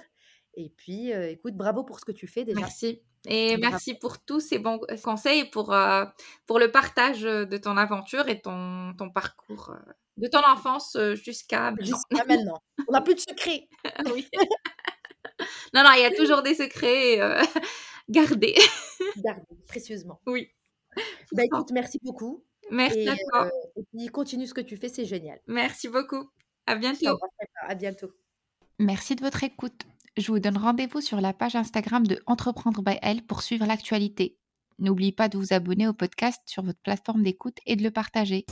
Et 0.56 0.70
puis, 0.70 1.14
euh, 1.14 1.32
écoute, 1.32 1.56
bravo 1.56 1.84
pour 1.84 2.00
ce 2.00 2.06
que 2.06 2.12
tu 2.12 2.28
fais 2.28 2.44
déjà. 2.44 2.60
Merci. 2.60 3.02
Et 3.26 3.56
merci 3.58 3.94
pour 3.94 4.20
tous 4.24 4.42
ces 4.42 4.60
bons 4.60 4.82
conseils 5.02 5.40
et 5.40 5.46
pour, 5.46 5.74
euh, 5.74 6.04
pour 6.46 6.60
le 6.60 6.72
partage 6.72 7.24
euh, 7.24 7.46
de 7.46 7.58
ton 7.58 7.78
aventure 7.78 8.28
et 8.28 8.42
ton, 8.42 8.94
ton 8.98 9.10
parcours 9.10 9.74
de 10.18 10.28
ton 10.28 10.42
enfance 10.46 10.98
jusqu'à 11.14 11.72
maintenant. 11.72 11.86
Jusqu'à 11.86 12.26
maintenant. 12.26 12.62
On 12.88 12.92
n'a 12.92 13.02
plus 13.02 13.16
de 13.16 13.20
secret. 13.20 13.68
Oui. 14.14 14.28
non, 15.74 15.84
non, 15.84 15.92
il 15.96 16.02
y 16.02 16.06
a 16.06 16.12
toujours 16.12 16.42
des 16.42 16.54
secrets 16.54 17.20
euh, 17.22 17.42
gardés. 18.10 18.56
Gardez 19.24 19.44
précieusement. 19.68 20.20
Oui. 20.28 20.50
Bah 21.32 21.44
écoute, 21.44 21.72
merci 21.72 22.00
beaucoup. 22.04 22.44
Merci 22.72 23.00
Et, 23.00 23.10
à 23.10 23.16
toi. 23.16 23.46
euh, 23.48 23.50
et 23.80 23.84
puis, 23.92 24.08
continue 24.08 24.48
ce 24.48 24.54
que 24.54 24.62
tu 24.62 24.78
fais, 24.78 24.90
c'est 24.90 25.06
génial. 25.06 25.40
Merci 25.48 25.88
beaucoup. 25.90 26.30
À 26.66 26.76
bientôt. 26.76 27.20
À 27.68 27.76
bientôt. 27.76 28.12
Merci 28.80 29.16
de 29.16 29.22
votre 29.22 29.44
écoute. 29.44 29.84
Je 30.18 30.28
vous 30.32 30.40
donne 30.40 30.58
rendez-vous 30.58 31.02
sur 31.02 31.20
la 31.20 31.34
page 31.34 31.56
Instagram 31.56 32.06
de 32.08 32.22
Entreprendre 32.26 32.82
by 32.82 32.98
Elle 33.02 33.24
pour 33.26 33.42
suivre 33.42 33.66
l'actualité. 33.66 34.38
N'oubliez 34.80 35.12
pas 35.12 35.28
de 35.30 35.38
vous 35.38 35.54
abonner 35.54 35.88
au 35.88 35.94
podcast 35.94 36.42
sur 36.46 36.64
votre 36.64 36.80
plateforme 36.80 37.24
d'écoute 37.24 37.58
et 37.66 37.76
de 37.76 37.84
le 37.84 37.92
partager. 37.92 38.46